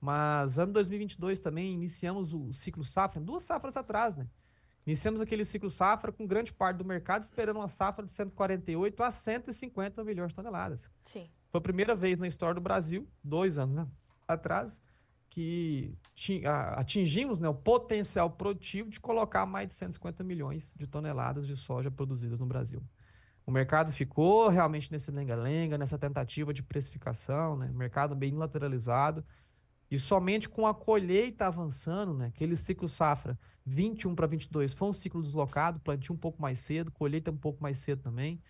Mas 0.00 0.58
ano 0.58 0.72
2022 0.72 1.40
também 1.40 1.74
iniciamos 1.74 2.32
o 2.32 2.52
ciclo 2.52 2.84
safra, 2.84 3.20
duas 3.20 3.42
safras 3.42 3.76
atrás, 3.76 4.16
né? 4.16 4.26
Iniciamos 4.86 5.20
aquele 5.20 5.44
ciclo 5.44 5.70
safra 5.70 6.10
com 6.10 6.26
grande 6.26 6.52
parte 6.52 6.78
do 6.78 6.84
mercado 6.84 7.22
esperando 7.22 7.58
uma 7.58 7.68
safra 7.68 8.04
de 8.04 8.10
148 8.10 9.02
a 9.02 9.10
150 9.10 10.02
milhões 10.02 10.30
de 10.30 10.34
toneladas. 10.34 10.90
Sim. 11.04 11.28
Foi 11.50 11.58
a 11.58 11.62
primeira 11.62 11.94
vez 11.94 12.18
na 12.18 12.26
história 12.26 12.54
do 12.54 12.60
Brasil, 12.62 13.06
dois 13.22 13.58
anos 13.58 13.76
né, 13.76 13.86
atrás, 14.26 14.82
que 15.28 15.98
atingimos 16.76 17.38
né, 17.38 17.48
o 17.48 17.54
potencial 17.54 18.30
produtivo 18.30 18.90
de 18.90 19.00
colocar 19.00 19.46
mais 19.46 19.68
de 19.68 19.74
150 19.74 20.22
milhões 20.22 20.72
de 20.76 20.86
toneladas 20.86 21.46
de 21.46 21.56
soja 21.56 21.90
produzidas 21.90 22.38
no 22.40 22.46
Brasil. 22.46 22.82
O 23.46 23.50
mercado 23.50 23.92
ficou 23.92 24.48
realmente 24.48 24.92
nesse 24.92 25.10
lenga-lenga, 25.10 25.78
nessa 25.78 25.98
tentativa 25.98 26.52
de 26.52 26.62
precificação, 26.62 27.56
né, 27.56 27.70
mercado 27.74 28.14
bem 28.14 28.34
lateralizado, 28.36 29.24
e 29.90 29.98
somente 29.98 30.48
com 30.48 30.66
a 30.66 30.74
colheita 30.74 31.46
avançando, 31.46 32.14
né, 32.14 32.26
aquele 32.26 32.56
ciclo 32.56 32.88
safra 32.88 33.38
21 33.66 34.14
para 34.14 34.26
22 34.26 34.72
foi 34.72 34.88
um 34.88 34.92
ciclo 34.92 35.22
deslocado, 35.22 35.80
plantio 35.80 36.14
um 36.14 36.18
pouco 36.18 36.40
mais 36.40 36.58
cedo, 36.58 36.90
colheita 36.90 37.30
um 37.30 37.36
pouco 37.36 37.62
mais 37.62 37.78
cedo 37.78 38.02
também, 38.02 38.40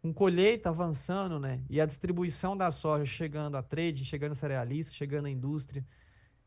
com 0.00 0.12
colheita 0.12 0.68
avançando, 0.68 1.40
né, 1.40 1.62
e 1.68 1.80
a 1.80 1.86
distribuição 1.86 2.56
da 2.56 2.70
soja 2.70 3.04
chegando 3.04 3.56
a 3.56 3.62
trade, 3.62 4.04
chegando 4.04 4.32
a 4.32 4.36
cerealista, 4.36 4.92
chegando 4.92 5.26
à 5.26 5.30
indústria, 5.30 5.84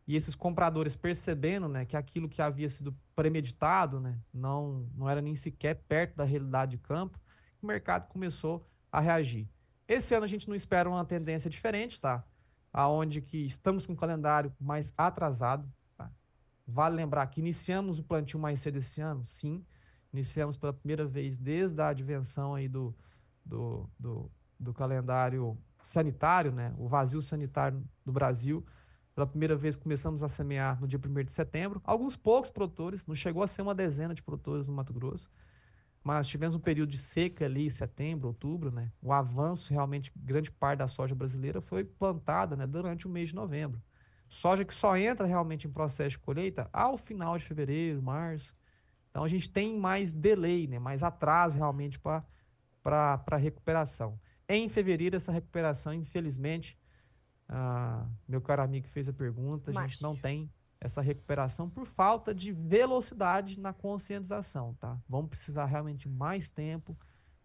e 0.10 0.16
esses 0.16 0.34
compradores 0.34 0.96
percebendo 0.96 1.70
né, 1.70 1.86
que 1.86 1.96
aquilo 1.96 2.28
que 2.28 2.42
havia 2.42 2.68
sido 2.68 2.98
premeditado 3.16 4.00
né, 4.00 4.18
não, 4.34 4.90
não 4.96 5.08
era 5.08 5.22
nem 5.22 5.36
sequer 5.36 5.76
perto 5.88 6.16
da 6.16 6.24
realidade 6.24 6.72
de 6.72 6.78
campo, 6.80 7.20
o 7.62 7.68
mercado 7.68 8.08
começou 8.08 8.68
a 8.92 9.00
reagir. 9.00 9.48
Esse 9.88 10.16
ano 10.16 10.24
a 10.24 10.28
gente 10.28 10.50
não 10.50 10.56
espera 10.56 10.90
uma 10.90 11.06
tendência 11.06 11.48
diferente, 11.48 12.02
tá? 12.02 12.26
Aonde 12.74 13.22
que 13.22 13.38
estamos 13.46 13.86
com 13.86 13.94
um 13.94 13.96
calendário 13.96 14.52
mais 14.60 14.92
atrasado. 14.98 15.72
Tá? 15.96 16.12
Vale 16.66 16.96
lembrar 16.96 17.28
que 17.28 17.40
iniciamos 17.40 18.00
o 18.00 18.04
plantio 18.04 18.40
mais 18.40 18.60
cedo 18.62 18.78
esse 18.78 19.00
ano? 19.02 19.24
Sim. 19.24 19.64
Iniciamos 20.12 20.58
pela 20.58 20.74
primeira 20.74 21.06
vez 21.06 21.38
desde 21.38 21.80
a 21.84 21.90
advenção 21.90 22.56
aí 22.56 22.68
do, 22.68 22.96
do, 23.46 23.88
do, 24.00 24.32
do 24.60 24.74
calendário 24.74 25.56
sanitário, 25.84 26.52
né? 26.52 26.74
o 26.80 26.88
vazio 26.88 27.22
sanitário 27.22 27.88
do 28.04 28.12
Brasil. 28.12 28.66
Pela 29.14 29.28
primeira 29.28 29.56
vez 29.56 29.76
começamos 29.76 30.24
a 30.24 30.30
semear 30.30 30.80
no 30.80 30.88
dia 30.88 31.00
1 31.00 31.24
de 31.24 31.32
setembro. 31.32 31.82
Alguns 31.84 32.16
poucos 32.16 32.50
produtores, 32.50 33.06
não 33.06 33.16
chegou 33.16 33.44
a 33.44 33.48
ser 33.48 33.62
uma 33.62 33.76
dezena 33.76 34.14
de 34.14 34.24
produtores 34.24 34.68
no 34.68 34.74
Mato 34.74 34.94
Grosso, 34.94 35.30
mas 36.04 36.28
tivemos 36.28 36.56
um 36.56 36.60
período 36.60 36.90
de 36.90 36.98
seca 36.98 37.46
ali, 37.46 37.70
setembro, 37.70 38.28
outubro, 38.28 38.72
né? 38.72 38.92
O 39.02 39.12
avanço, 39.12 39.74
realmente, 39.74 40.12
grande 40.16 40.50
parte 40.50 40.80
da 40.80 40.88
soja 40.88 41.14
brasileira 41.14 41.60
foi 41.62 41.84
plantada 41.84 42.56
né, 42.56 42.66
durante 42.66 43.06
o 43.06 43.10
mês 43.10 43.30
de 43.30 43.36
novembro. 43.36 43.82
Soja 44.30 44.64
que 44.64 44.74
só 44.74 44.96
entra 44.96 45.26
realmente 45.26 45.68
em 45.68 45.72
processo 45.72 46.12
de 46.12 46.20
colheita 46.20 46.70
ao 46.72 46.98
final 46.98 47.38
de 47.38 47.44
fevereiro, 47.44 48.02
março. 48.02 48.56
Então 49.10 49.24
a 49.24 49.28
gente 49.28 49.50
tem 49.50 49.78
mais 49.78 50.14
delay, 50.14 50.68
né? 50.68 50.78
mais 50.78 51.02
atraso 51.04 51.58
realmente 51.58 52.00
para 52.00 52.24
a 53.26 53.38
recuperação. 53.38 54.20
Em 54.48 54.70
fevereiro, 54.70 55.16
essa 55.16 55.32
recuperação, 55.32 55.94
infelizmente, 55.94 56.78
ah, 57.50 58.08
meu 58.28 58.40
caro 58.40 58.62
amigo 58.62 58.86
que 58.86 58.94
fez 58.94 59.10
a 59.10 59.14
pergunta, 59.14 59.72
a 59.72 59.88
gente 59.88 60.02
não 60.02 60.16
tem 60.16 60.50
essa 60.80 61.02
recuperação 61.02 61.70
por 61.70 61.86
falta 61.86 62.34
de 62.34 62.52
velocidade 62.52 63.60
na 63.60 63.74
conscientização, 63.74 64.76
tá? 64.76 64.98
Vamos 65.10 65.30
precisar 65.30 65.66
realmente 65.66 66.08
mais 66.08 66.50
tempo 66.50 66.98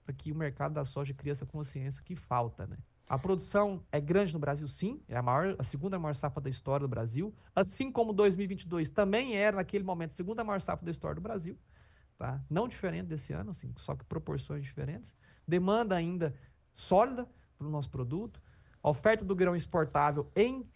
para 0.05 0.15
que 0.15 0.31
o 0.31 0.35
mercado 0.35 0.75
da 0.75 0.85
soja 0.85 1.15
crie 1.15 1.33
essa 1.33 1.47
consciência 1.47 2.03
que 2.05 2.15
falta, 2.15 2.67
né? 2.67 2.77
A 3.09 3.19
produção 3.19 3.83
é 3.91 4.01
grande 4.01 4.33
no 4.33 4.39
Brasil, 4.39 4.69
sim, 4.69 5.03
é 5.09 5.17
a 5.17 5.23
maior, 5.23 5.57
a 5.59 5.65
segunda 5.65 5.99
maior 5.99 6.15
safra 6.15 6.41
da 6.41 6.49
história 6.49 6.87
do 6.87 6.89
Brasil, 6.89 7.35
assim 7.55 7.91
como 7.91 8.13
2022 8.13 8.91
também 8.91 9.37
era 9.37 9.57
naquele 9.57 9.85
momento 9.85 10.13
a 10.13 10.15
segunda 10.15 10.45
maior 10.45 10.61
safra 10.61 10.85
da 10.85 10.91
história 10.91 11.17
do 11.17 11.21
Brasil, 11.21 11.59
tá? 12.17 12.43
Não 12.49 12.69
diferente 12.69 13.07
desse 13.07 13.33
ano, 13.33 13.51
assim, 13.51 13.73
só 13.77 13.97
que 13.97 14.05
proporções 14.05 14.63
diferentes. 14.63 15.17
Demanda 15.47 15.97
ainda 15.97 16.35
sólida 16.73 17.29
para 17.59 17.67
o 17.67 17.71
nosso 17.71 17.91
produto. 17.91 18.43
A 18.85 18.91
oferta 18.91 19.25
do 19.25 19.35
grão 19.35 19.57
exportável 19.57 20.31
em, 20.37 20.69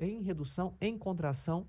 em 0.00 0.22
redução, 0.22 0.74
em 0.80 0.96
contração 0.96 1.68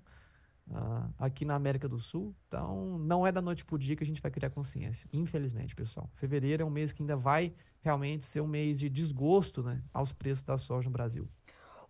uh, 0.70 1.12
aqui 1.18 1.44
na 1.44 1.54
América 1.54 1.86
do 1.86 2.00
Sul. 2.00 2.34
Então, 2.48 2.98
não 2.98 3.26
é 3.26 3.30
da 3.30 3.42
noite 3.42 3.66
para 3.66 3.74
o 3.74 3.78
dia 3.78 3.94
que 3.94 4.02
a 4.02 4.06
gente 4.06 4.22
vai 4.22 4.30
criar 4.30 4.48
consciência. 4.48 5.06
Infelizmente, 5.12 5.76
pessoal. 5.76 6.08
Fevereiro 6.14 6.62
é 6.62 6.64
um 6.64 6.70
mês 6.70 6.90
que 6.90 7.02
ainda 7.02 7.16
vai 7.16 7.52
realmente 7.82 8.24
ser 8.24 8.40
um 8.40 8.46
mês 8.46 8.78
de 8.80 8.88
desgosto 8.88 9.62
né, 9.62 9.82
aos 9.92 10.10
preços 10.10 10.42
da 10.42 10.56
soja 10.56 10.88
no 10.88 10.92
Brasil. 10.92 11.28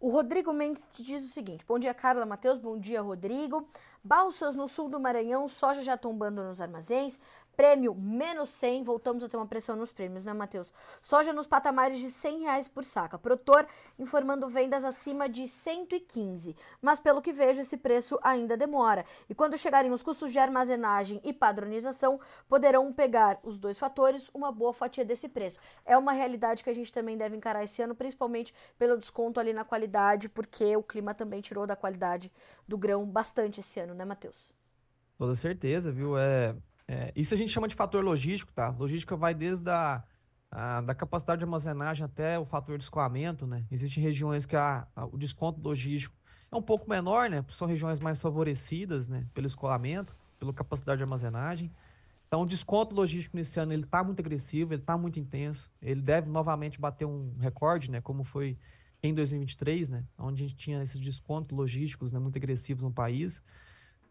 O 0.01 0.11
Rodrigo 0.11 0.53
Mendes 0.53 0.89
te 0.89 1.03
diz 1.03 1.25
o 1.25 1.29
seguinte: 1.29 1.65
Bom 1.67 1.79
dia, 1.79 1.95
Carla 1.95 2.27
Matheus. 2.27 2.59
Bom 2.59 2.79
dia, 2.79 3.01
Rodrigo. 3.01 3.67
Balsas 4.03 4.55
no 4.55 4.69
sul 4.69 4.91
do 4.91 5.01
Maranhão, 5.01 5.49
soja 5.49 5.83
já 5.83 5.97
tombando 5.97 6.43
nos 6.43 6.61
armazéns. 6.61 7.19
Prêmio 7.57 7.95
menos 7.95 8.49
100, 8.51 8.85
voltamos 8.85 9.23
a 9.23 9.29
ter 9.29 9.37
uma 9.37 9.47
pressão 9.47 9.77
nos 9.77 9.93
prêmios, 9.93 10.25
né, 10.25 10.33
Matheus? 10.33 10.73
Soja 11.01 11.33
nos 11.33 11.47
patamares 11.47 11.99
de 11.99 12.11
100 12.11 12.41
reais 12.41 12.69
por 12.69 12.85
saca. 12.85 13.19
Protor 13.19 13.67
informando 13.99 14.49
vendas 14.49 14.85
acima 14.85 15.29
de 15.29 15.47
115, 15.47 16.57
mas 16.83 16.99
pelo 16.99 17.23
que 17.23 17.33
vejo, 17.33 17.61
esse 17.61 17.77
preço 17.77 18.19
ainda 18.23 18.57
demora. 18.57 19.05
E 19.29 19.35
quando 19.35 19.59
chegarem 19.59 19.93
os 19.93 20.03
custos 20.03 20.33
de 20.33 20.39
armazenagem 20.39 21.21
e 21.25 21.33
padronização, 21.33 22.21
poderão 22.49 22.93
pegar 22.93 23.39
os 23.43 23.59
dois 23.59 23.79
fatores 23.79 24.29
uma 24.35 24.51
boa 24.51 24.73
fatia 24.73 25.05
desse 25.05 25.29
preço. 25.29 25.59
É 25.85 25.97
uma 25.97 26.13
realidade 26.13 26.65
que 26.65 26.71
a 26.71 26.75
gente 26.75 26.93
também 26.93 27.17
deve 27.17 27.37
encarar 27.37 27.63
esse 27.63 27.83
ano, 27.83 27.95
principalmente 27.95 28.55
pelo 28.79 28.99
desconto 28.99 29.39
ali 29.39 29.53
na 29.53 29.65
qualidade, 29.65 30.29
porque 30.29 30.77
o 30.77 30.83
clima 30.83 31.15
também 31.15 31.41
tirou 31.41 31.67
da 31.67 31.77
qualidade 31.77 32.33
do 32.67 32.77
grão 32.77 33.05
bastante 33.05 33.61
esse 33.61 33.79
ano, 33.81 33.95
né, 33.95 34.05
Matheus? 34.05 34.55
Toda 35.17 35.35
certeza, 35.35 35.93
viu? 35.93 36.19
É, 36.19 36.55
é, 36.87 37.13
isso 37.17 37.33
a 37.33 37.37
gente 37.37 37.51
chama 37.51 37.69
de 37.69 37.75
fator 37.75 38.05
logístico, 38.05 38.53
tá? 38.53 38.69
Logística 38.71 39.17
vai 39.17 39.35
desde 39.35 39.71
a, 39.71 40.03
a, 40.51 40.81
da 40.83 40.95
capacidade 40.95 41.39
de 41.39 41.45
armazenagem 41.45 42.05
até 42.05 42.39
o 42.39 42.45
fator 42.45 42.77
de 42.77 42.85
escoamento, 42.85 43.47
né? 43.47 43.65
Existem 43.71 44.03
regiões 44.03 44.45
que 44.45 44.57
a, 44.57 44.87
a, 44.95 45.07
o 45.07 45.17
desconto 45.17 45.61
logístico 45.67 46.15
é 46.53 46.57
um 46.57 46.63
pouco 46.63 46.89
menor, 46.89 47.31
né? 47.31 47.45
São 47.49 47.67
regiões 47.67 47.99
mais 48.01 48.19
favorecidas, 48.19 49.09
né? 49.09 49.27
Pelo 49.33 49.47
escoamento, 49.47 50.17
pela 50.39 50.53
capacidade 50.53 50.99
de 50.99 51.03
armazenagem. 51.03 51.71
Então, 52.29 52.43
o 52.43 52.47
desconto 52.47 52.95
logístico 52.95 53.37
nesse 53.37 53.59
ano 53.61 53.73
ele 53.73 53.85
está 53.85 54.03
muito 54.03 54.21
agressivo, 54.21 54.75
ele 54.75 54.83
está 54.83 54.99
muito 54.99 55.19
intenso. 55.19 55.71
Ele 55.81 56.03
deve 56.03 56.29
novamente 56.29 56.81
bater 56.81 57.07
um 57.07 57.35
recorde, 57.39 57.91
né? 57.91 58.01
Como 58.01 58.25
foi 58.25 58.59
em 59.03 59.15
2023, 59.15 59.89
né? 59.89 60.05
Onde 60.19 60.45
a 60.45 60.49
gente 60.49 60.57
tinha 60.57 60.83
esses 60.83 60.99
descontos 60.99 61.57
logísticos 61.57 62.13
né? 62.13 62.19
muito 62.19 62.37
agressivos 62.37 62.83
no 62.83 62.93
país. 62.93 63.43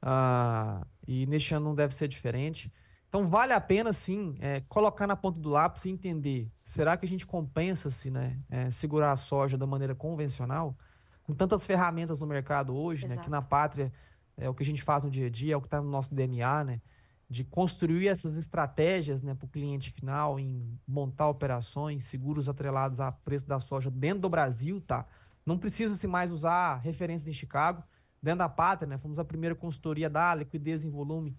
Uh, 0.04 0.86
e 1.08 1.26
neste 1.26 1.56
ano 1.56 1.68
não 1.68 1.76
deve 1.76 1.94
ser 1.96 2.10
diferente. 2.10 2.72
Então 3.08 3.26
vale 3.26 3.54
a 3.54 3.62
pena 3.62 3.94
sim 3.94 4.36
é, 4.40 4.62
colocar 4.62 5.08
na 5.08 5.16
ponta 5.16 5.40
do 5.40 5.50
lápis 5.50 5.86
e 5.86 5.90
entender: 5.90 6.52
será 6.64 6.98
que 6.98 7.06
a 7.06 7.10
gente 7.10 7.26
compensa-se 7.26 8.12
né, 8.12 8.38
é, 8.50 8.70
segurar 8.70 9.12
a 9.12 9.16
soja 9.16 9.58
da 9.58 9.66
maneira 9.66 9.96
convencional? 9.96 10.76
Com 11.24 11.34
tantas 11.34 11.66
ferramentas 11.66 12.20
no 12.20 12.28
mercado 12.28 12.76
hoje, 12.76 13.08
né, 13.08 13.16
que 13.16 13.30
na 13.30 13.42
pátria 13.42 13.94
é 14.36 14.50
o 14.50 14.54
que 14.54 14.64
a 14.64 14.66
gente 14.66 14.84
faz 14.84 15.04
no 15.04 15.10
dia 15.10 15.28
a 15.28 15.30
dia, 15.30 15.54
é 15.54 15.58
o 15.58 15.62
que 15.62 15.68
está 15.68 15.82
no 15.82 15.90
nosso 15.90 16.14
DNA, 16.14 16.64
né? 16.66 16.82
De 17.30 17.46
construir 17.46 18.08
essas 18.10 18.36
estratégias 18.36 19.22
né, 19.22 19.34
para 19.34 19.46
o 19.46 19.50
cliente 19.50 19.92
final, 19.92 20.38
em 20.38 20.78
montar 20.86 21.30
operações, 21.30 22.04
seguros 22.04 22.50
atrelados 22.50 23.00
a 23.00 23.12
preço 23.12 23.48
da 23.48 23.60
soja 23.60 23.90
dentro 23.90 24.22
do 24.22 24.30
Brasil, 24.30 24.82
tá? 24.82 25.06
Não 25.46 25.58
precisa-se 25.58 26.08
mais 26.08 26.32
usar 26.32 26.78
referências 26.78 27.30
em 27.30 27.34
Chicago 27.34 27.84
dentro 28.24 28.40
da 28.40 28.50
pátria, 28.50 28.88
né? 28.88 28.98
Fomos 28.98 29.20
a 29.20 29.26
primeira 29.26 29.54
consultoria 29.54 30.10
da 30.10 30.34
liquidez 30.34 30.86
em 30.86 30.90
volume 30.90 31.38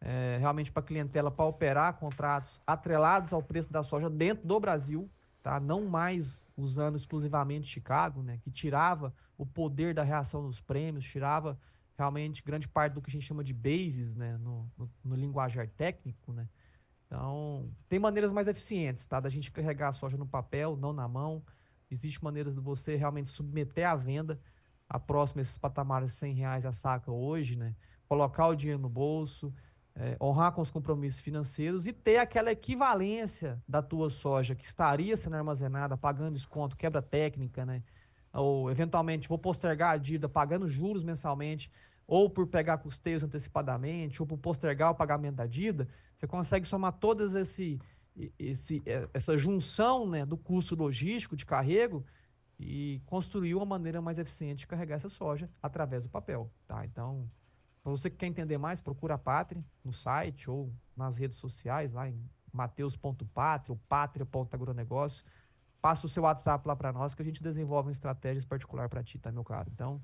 é, 0.00 0.36
realmente 0.38 0.70
para 0.70 0.82
a 0.82 0.86
clientela 0.86 1.30
para 1.30 1.46
operar 1.46 1.94
contratos 1.94 2.60
atrelados 2.66 3.32
ao 3.32 3.42
preço 3.42 3.72
da 3.72 3.82
soja 3.82 4.10
dentro 4.10 4.46
do 4.46 4.60
Brasil, 4.60 5.10
tá? 5.42 5.58
Não 5.58 5.86
mais 5.86 6.46
usando 6.54 6.96
exclusivamente 6.96 7.66
Chicago, 7.66 8.22
né? 8.22 8.38
Que 8.42 8.50
tirava 8.50 9.14
o 9.38 9.46
poder 9.46 9.94
da 9.94 10.02
reação 10.02 10.46
dos 10.46 10.60
prêmios, 10.60 11.06
tirava 11.06 11.58
realmente 11.96 12.42
grande 12.42 12.68
parte 12.68 12.92
do 12.92 13.00
que 13.00 13.08
a 13.08 13.12
gente 13.12 13.24
chama 13.24 13.42
de 13.42 13.54
bases, 13.54 14.14
né? 14.14 14.36
No, 14.36 14.70
no, 14.76 14.90
no 15.02 15.16
linguajar 15.16 15.66
técnico, 15.68 16.32
né? 16.34 16.46
Então, 17.06 17.70
Tem 17.88 17.98
maneiras 17.98 18.32
mais 18.32 18.46
eficientes, 18.46 19.06
tá? 19.06 19.20
Da 19.20 19.30
gente 19.30 19.50
carregar 19.50 19.88
a 19.88 19.92
soja 19.92 20.18
no 20.18 20.26
papel, 20.26 20.76
não 20.76 20.92
na 20.92 21.08
mão. 21.08 21.42
Existem 21.90 22.22
maneiras 22.22 22.54
de 22.54 22.60
você 22.60 22.96
realmente 22.96 23.30
submeter 23.30 23.88
à 23.88 23.94
venda 23.94 24.38
a 24.88 24.98
próxima 24.98 25.42
esses 25.42 25.58
patamares 25.58 26.12
de 26.12 26.16
100 26.16 26.34
reais 26.34 26.66
a 26.66 26.72
saca 26.72 27.10
hoje, 27.10 27.56
né? 27.56 27.74
Colocar 28.08 28.48
o 28.48 28.54
dinheiro 28.54 28.80
no 28.80 28.88
bolso, 28.88 29.52
é, 29.94 30.16
honrar 30.20 30.52
com 30.52 30.60
os 30.60 30.70
compromissos 30.70 31.20
financeiros 31.20 31.86
e 31.86 31.92
ter 31.92 32.18
aquela 32.18 32.52
equivalência 32.52 33.62
da 33.66 33.82
tua 33.82 34.10
soja 34.10 34.54
que 34.54 34.64
estaria 34.64 35.16
sendo 35.16 35.36
armazenada, 35.36 35.96
pagando 35.96 36.34
desconto, 36.34 36.76
quebra 36.76 37.02
técnica, 37.02 37.64
né? 37.64 37.82
Ou 38.32 38.70
eventualmente 38.70 39.28
vou 39.28 39.38
postergar 39.38 39.92
a 39.92 39.96
dívida 39.96 40.28
pagando 40.28 40.68
juros 40.68 41.02
mensalmente, 41.02 41.70
ou 42.06 42.30
por 42.30 42.46
pegar 42.46 42.78
custeios 42.78 43.24
antecipadamente, 43.24 44.22
ou 44.22 44.26
por 44.26 44.38
postergar 44.38 44.90
o 44.90 44.94
pagamento 44.94 45.36
da 45.36 45.46
dívida, 45.46 45.88
você 46.14 46.26
consegue 46.26 46.66
somar 46.66 46.92
todas 46.92 47.34
esse, 47.34 47.80
esse, 48.38 48.82
é, 48.86 49.08
essa 49.12 49.36
junção 49.36 50.06
né, 50.06 50.24
do 50.24 50.36
custo 50.36 50.76
logístico 50.76 51.34
de 51.34 51.44
carrego 51.44 52.04
e 52.58 53.02
construir 53.06 53.54
uma 53.54 53.66
maneira 53.66 54.00
mais 54.00 54.18
eficiente 54.18 54.60
de 54.60 54.66
carregar 54.66 54.96
essa 54.96 55.08
soja 55.08 55.50
através 55.62 56.04
do 56.04 56.08
papel. 56.08 56.50
Tá? 56.66 56.84
Então, 56.84 57.30
para 57.82 57.90
você 57.90 58.10
que 58.10 58.16
quer 58.16 58.26
entender 58.26 58.58
mais, 58.58 58.80
procura 58.80 59.14
a 59.14 59.18
Pátria 59.18 59.64
no 59.84 59.92
site 59.92 60.50
ou 60.50 60.72
nas 60.96 61.18
redes 61.18 61.38
sociais, 61.38 61.92
lá 61.92 62.08
em 62.08 62.18
mateus.pátria 62.52 63.72
ou 63.72 63.80
pátria.agronegócio. 63.88 65.24
Passa 65.80 66.06
o 66.06 66.08
seu 66.08 66.22
WhatsApp 66.22 66.66
lá 66.66 66.74
para 66.74 66.92
nós 66.92 67.14
que 67.14 67.22
a 67.22 67.24
gente 67.24 67.42
desenvolve 67.42 67.88
uma 67.88 67.92
estratégia 67.92 68.42
particular 68.48 68.88
para 68.88 69.04
ti, 69.04 69.18
tá, 69.18 69.30
meu 69.30 69.44
caro? 69.44 69.70
Então, 69.72 70.02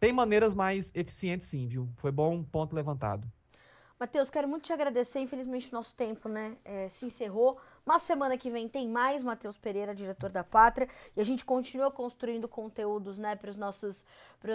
tem 0.00 0.12
maneiras 0.12 0.54
mais 0.54 0.90
eficientes 0.94 1.46
sim, 1.46 1.66
viu? 1.66 1.88
Foi 1.96 2.10
bom 2.10 2.42
ponto 2.42 2.74
levantado. 2.74 3.30
Matheus, 4.00 4.30
quero 4.30 4.48
muito 4.48 4.64
te 4.64 4.72
agradecer. 4.72 5.20
Infelizmente, 5.20 5.70
o 5.70 5.74
nosso 5.74 5.94
tempo 5.94 6.26
né, 6.26 6.56
é, 6.64 6.88
se 6.88 7.04
encerrou. 7.04 7.60
Mas 7.84 8.02
semana 8.02 8.36
que 8.36 8.50
vem 8.50 8.68
tem 8.68 8.88
mais 8.88 9.22
Matheus 9.22 9.56
Pereira, 9.58 9.94
diretor 9.94 10.30
da 10.30 10.44
Pátria. 10.44 10.88
E 11.16 11.20
a 11.20 11.24
gente 11.24 11.44
continua 11.44 11.90
construindo 11.90 12.46
conteúdos 12.46 13.18
né, 13.18 13.36
para 13.36 13.52
nossos 13.54 14.04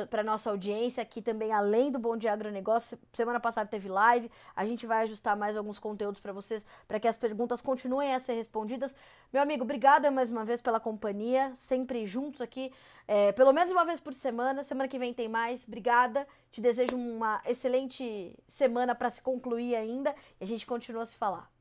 para 0.10 0.24
nossa 0.24 0.50
audiência 0.50 1.04
aqui 1.04 1.22
também, 1.22 1.52
além 1.52 1.92
do 1.92 2.00
Bom 2.00 2.18
Dia 2.18 2.34
Agronegócio. 2.34 2.98
Semana 3.14 3.40
passada 3.40 3.70
teve 3.70 3.88
live. 3.88 4.32
A 4.56 4.66
gente 4.66 4.88
vai 4.88 5.04
ajustar 5.04 5.38
mais 5.38 5.56
alguns 5.56 5.78
conteúdos 5.78 6.20
para 6.20 6.34
vocês, 6.34 6.66
para 6.88 7.00
que 7.00 7.08
as 7.08 7.16
perguntas 7.16 7.62
continuem 7.62 8.14
a 8.14 8.20
ser 8.20 8.34
respondidas. 8.34 8.96
Meu 9.32 9.44
amigo, 9.44 9.64
obrigada 9.64 10.10
mais 10.10 10.32
uma 10.32 10.44
vez 10.44 10.60
pela 10.60 10.80
companhia. 10.80 11.54
Sempre 11.56 12.08
juntos 12.08 12.42
aqui, 12.42 12.74
é, 13.08 13.32
pelo 13.34 13.54
menos 13.54 13.72
uma 13.72 13.86
vez 13.86 14.00
por 14.00 14.14
semana. 14.14 14.64
Semana 14.64 14.88
que 14.88 14.98
vem 14.98 15.14
tem 15.14 15.30
mais. 15.30 15.66
Obrigada. 15.68 16.28
Te 16.52 16.62
desejo 16.62 16.96
uma 16.96 17.42
excelente 17.46 18.36
semana 18.48 18.96
para 18.96 19.12
se 19.12 19.22
concluir 19.22 19.76
ainda 19.76 20.16
e 20.40 20.44
a 20.44 20.48
gente 20.48 20.66
continua 20.66 21.04
a 21.04 21.06
se 21.06 21.16
falar. 21.16 21.55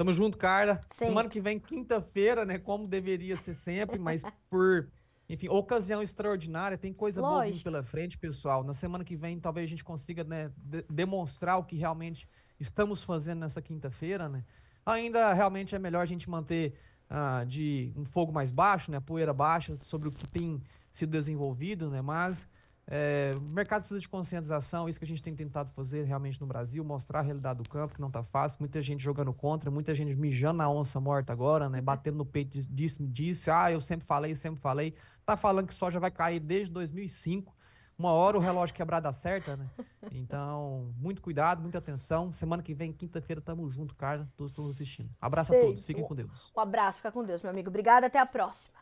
Tamo 0.00 0.14
junto, 0.14 0.38
Carla. 0.38 0.80
Sim. 0.92 1.08
Semana 1.08 1.28
que 1.28 1.42
vem, 1.42 1.60
quinta-feira, 1.60 2.46
né? 2.46 2.58
Como 2.58 2.88
deveria 2.88 3.36
ser 3.36 3.52
sempre, 3.52 3.98
mas 3.98 4.22
por, 4.48 4.88
enfim, 5.28 5.50
ocasião 5.50 6.00
extraordinária, 6.00 6.78
tem 6.78 6.90
coisa 6.90 7.20
Lógico. 7.20 7.56
boa 7.56 7.62
pela 7.64 7.82
frente, 7.82 8.16
pessoal. 8.16 8.64
Na 8.64 8.72
semana 8.72 9.04
que 9.04 9.14
vem, 9.14 9.38
talvez 9.38 9.66
a 9.66 9.68
gente 9.68 9.84
consiga 9.84 10.24
né, 10.24 10.50
de 10.56 10.86
demonstrar 10.88 11.58
o 11.58 11.64
que 11.64 11.76
realmente 11.76 12.26
estamos 12.58 13.04
fazendo 13.04 13.40
nessa 13.40 13.60
quinta-feira, 13.60 14.26
né? 14.26 14.42
Ainda 14.86 15.34
realmente 15.34 15.74
é 15.74 15.78
melhor 15.78 16.00
a 16.00 16.06
gente 16.06 16.30
manter 16.30 16.72
uh, 17.10 17.44
de 17.44 17.92
um 17.94 18.06
fogo 18.06 18.32
mais 18.32 18.50
baixo, 18.50 18.90
né? 18.90 19.00
Poeira 19.00 19.34
baixa 19.34 19.76
sobre 19.76 20.08
o 20.08 20.10
que 20.10 20.26
tem 20.26 20.62
sido 20.90 21.10
desenvolvido, 21.10 21.90
né? 21.90 22.00
Mas 22.00 22.48
é, 22.92 23.34
o 23.36 23.40
mercado 23.40 23.82
precisa 23.82 24.00
de 24.00 24.08
conscientização, 24.08 24.88
isso 24.88 24.98
que 24.98 25.04
a 25.04 25.08
gente 25.08 25.22
tem 25.22 25.32
tentado 25.32 25.70
fazer 25.70 26.02
realmente 26.02 26.40
no 26.40 26.46
Brasil, 26.46 26.82
mostrar 26.82 27.20
a 27.20 27.22
realidade 27.22 27.62
do 27.62 27.68
campo, 27.68 27.94
que 27.94 28.00
não 28.00 28.08
está 28.08 28.24
fácil, 28.24 28.58
muita 28.58 28.82
gente 28.82 29.00
jogando 29.00 29.32
contra, 29.32 29.70
muita 29.70 29.94
gente 29.94 30.12
mijando 30.16 30.58
na 30.58 30.68
onça 30.68 30.98
morta 30.98 31.32
agora, 31.32 31.68
né? 31.68 31.80
Batendo 31.80 32.16
no 32.16 32.26
peito, 32.26 32.60
disse, 32.68 33.00
disse, 33.06 33.48
ah, 33.48 33.70
eu 33.70 33.80
sempre 33.80 34.04
falei, 34.04 34.34
sempre 34.34 34.60
falei. 34.60 34.92
Tá 35.24 35.36
falando 35.36 35.68
que 35.68 35.74
soja 35.74 36.00
vai 36.00 36.10
cair 36.10 36.40
desde 36.40 36.72
2005. 36.72 37.54
Uma 37.96 38.10
hora 38.10 38.36
o 38.36 38.40
relógio 38.40 38.74
quebrar 38.74 38.98
dá 38.98 39.12
certa, 39.12 39.56
né? 39.56 39.70
Então, 40.10 40.92
muito 40.96 41.22
cuidado, 41.22 41.62
muita 41.62 41.78
atenção. 41.78 42.32
Semana 42.32 42.60
que 42.60 42.74
vem, 42.74 42.92
quinta-feira, 42.92 43.40
tamo 43.40 43.68
junto, 43.68 43.94
Carla. 43.94 44.28
Todos 44.36 44.50
estão 44.52 44.66
assistindo. 44.66 45.10
Abraço 45.20 45.52
Sei. 45.52 45.60
a 45.60 45.64
todos, 45.66 45.84
fiquem 45.84 46.02
com 46.02 46.14
Deus. 46.16 46.50
Um 46.56 46.60
abraço, 46.60 46.98
fica 46.98 47.12
com 47.12 47.22
Deus, 47.22 47.40
meu 47.40 47.50
amigo. 47.50 47.68
Obrigada, 47.68 48.08
até 48.08 48.18
a 48.18 48.26
próxima. 48.26 48.78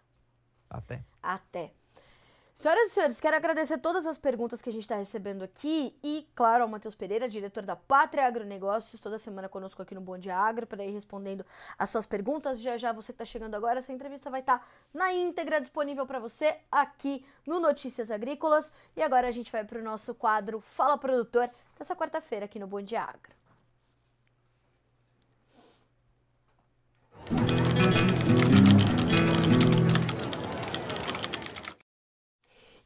Até. 0.71 1.05
Até. 1.21 1.75
Senhoras 2.59 2.91
e 2.91 2.95
senhores, 2.95 3.21
quero 3.21 3.37
agradecer 3.37 3.79
todas 3.79 4.05
as 4.05 4.19
perguntas 4.19 4.61
que 4.61 4.69
a 4.69 4.73
gente 4.73 4.83
está 4.83 4.97
recebendo 4.97 5.45
aqui 5.45 5.97
e, 6.03 6.27
claro, 6.35 6.65
ao 6.65 6.69
Matheus 6.69 6.97
Pereira, 6.97 7.29
diretor 7.29 7.63
da 7.65 7.77
Pátria 7.77 8.27
Agronegócios, 8.27 9.01
toda 9.01 9.17
semana 9.17 9.49
conosco 9.49 9.81
aqui 9.81 9.95
no 9.95 10.01
Bom 10.01 10.19
Dia 10.19 10.37
Agro, 10.37 10.67
para 10.67 10.85
ir 10.85 10.91
respondendo 10.91 11.47
as 11.79 11.89
suas 11.89 12.05
perguntas. 12.05 12.61
Já 12.61 12.77
já 12.77 12.91
você 12.91 13.13
que 13.13 13.23
está 13.23 13.25
chegando 13.25 13.55
agora, 13.55 13.79
essa 13.79 13.93
entrevista 13.93 14.29
vai 14.29 14.41
estar 14.41 14.59
tá 14.59 14.67
na 14.93 15.13
íntegra 15.13 15.61
disponível 15.61 16.05
para 16.05 16.19
você 16.19 16.57
aqui 16.69 17.25
no 17.47 17.61
Notícias 17.61 18.11
Agrícolas. 18.11 18.73
E 18.97 19.03
agora 19.05 19.29
a 19.29 19.31
gente 19.31 19.53
vai 19.53 19.63
para 19.63 19.79
o 19.79 19.85
nosso 19.85 20.13
quadro 20.13 20.59
Fala 20.59 20.99
Produtor, 20.99 21.49
dessa 21.79 21.95
quarta-feira 21.95 22.47
aqui 22.47 22.59
no 22.59 22.67
Bom 22.67 22.83
Dia 22.83 23.03
Agro. 23.03 23.39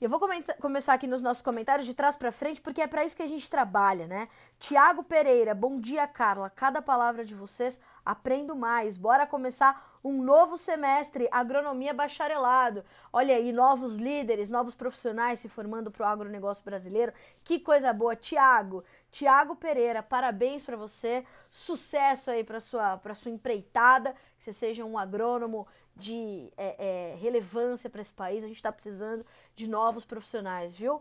Eu 0.03 0.11
vou 0.11 0.19
começar 0.61 0.95
aqui 0.95 1.07
nos 1.07 1.23
nossos 1.23 1.45
comentários 1.45 1.87
de 1.87 1.95
trás 1.95 2.17
para 2.17 2.33
frente, 2.33 2.61
porque 2.61 2.81
é 2.81 2.89
para 2.89 3.05
isso 3.05 3.15
que 3.15 3.23
a 3.23 3.29
gente 3.29 3.49
trabalha, 3.49 4.09
né? 4.09 4.29
Tiago 4.59 5.05
Pereira, 5.05 5.55
bom 5.55 5.77
dia, 5.77 6.09
Carla. 6.09 6.51
Cada 6.51 6.83
palavra 6.83 7.25
de 7.25 7.37
vocês 7.37 7.79
aprendo 8.05 8.57
mais. 8.57 8.97
Bora 8.97 9.29
começar 9.29 10.01
um 10.03 10.21
novo 10.21 10.59
semestre, 10.59 11.29
agronomia 11.31 11.95
bacharelado. 11.95 12.85
Olha 13.13 13.37
aí, 13.37 13.53
novos 13.53 13.99
líderes, 13.99 14.51
novos 14.51 14.75
profissionais 14.75 15.39
se 15.39 15.49
formando 15.49 15.89
para 15.89 16.05
o 16.05 16.09
agronegócio 16.09 16.65
brasileiro. 16.65 17.13
Que 17.45 17.61
coisa 17.61 17.93
boa, 17.93 18.17
Tiago. 18.17 18.83
Tiago 19.09 19.55
Pereira, 19.55 20.03
parabéns 20.03 20.65
para 20.65 20.77
você. 20.77 21.25
Sucesso 21.49 22.29
aí 22.29 22.43
para 22.43 22.59
sua 22.59 22.97
para 22.97 23.15
sua 23.15 23.31
empreitada. 23.31 24.17
Que 24.37 24.43
você 24.43 24.53
seja 24.53 24.85
um 24.85 24.99
agrônomo 24.99 25.69
de 25.95 26.53
é, 26.57 27.13
é, 27.13 27.17
relevância 27.17 27.89
para 27.89 28.01
esse 28.01 28.13
país. 28.13 28.43
A 28.43 28.49
gente 28.49 28.57
está 28.57 28.73
precisando 28.73 29.25
de 29.55 29.69
novos 29.69 30.05
profissionais, 30.05 30.75
viu? 30.75 31.01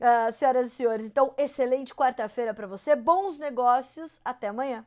Uh, 0.00 0.32
senhoras 0.32 0.66
e 0.66 0.70
senhores, 0.70 1.06
então, 1.06 1.32
excelente 1.38 1.94
quarta-feira 1.94 2.52
para 2.52 2.66
você. 2.66 2.96
Bons 2.96 3.38
negócios. 3.38 4.20
Até 4.24 4.48
amanhã. 4.48 4.84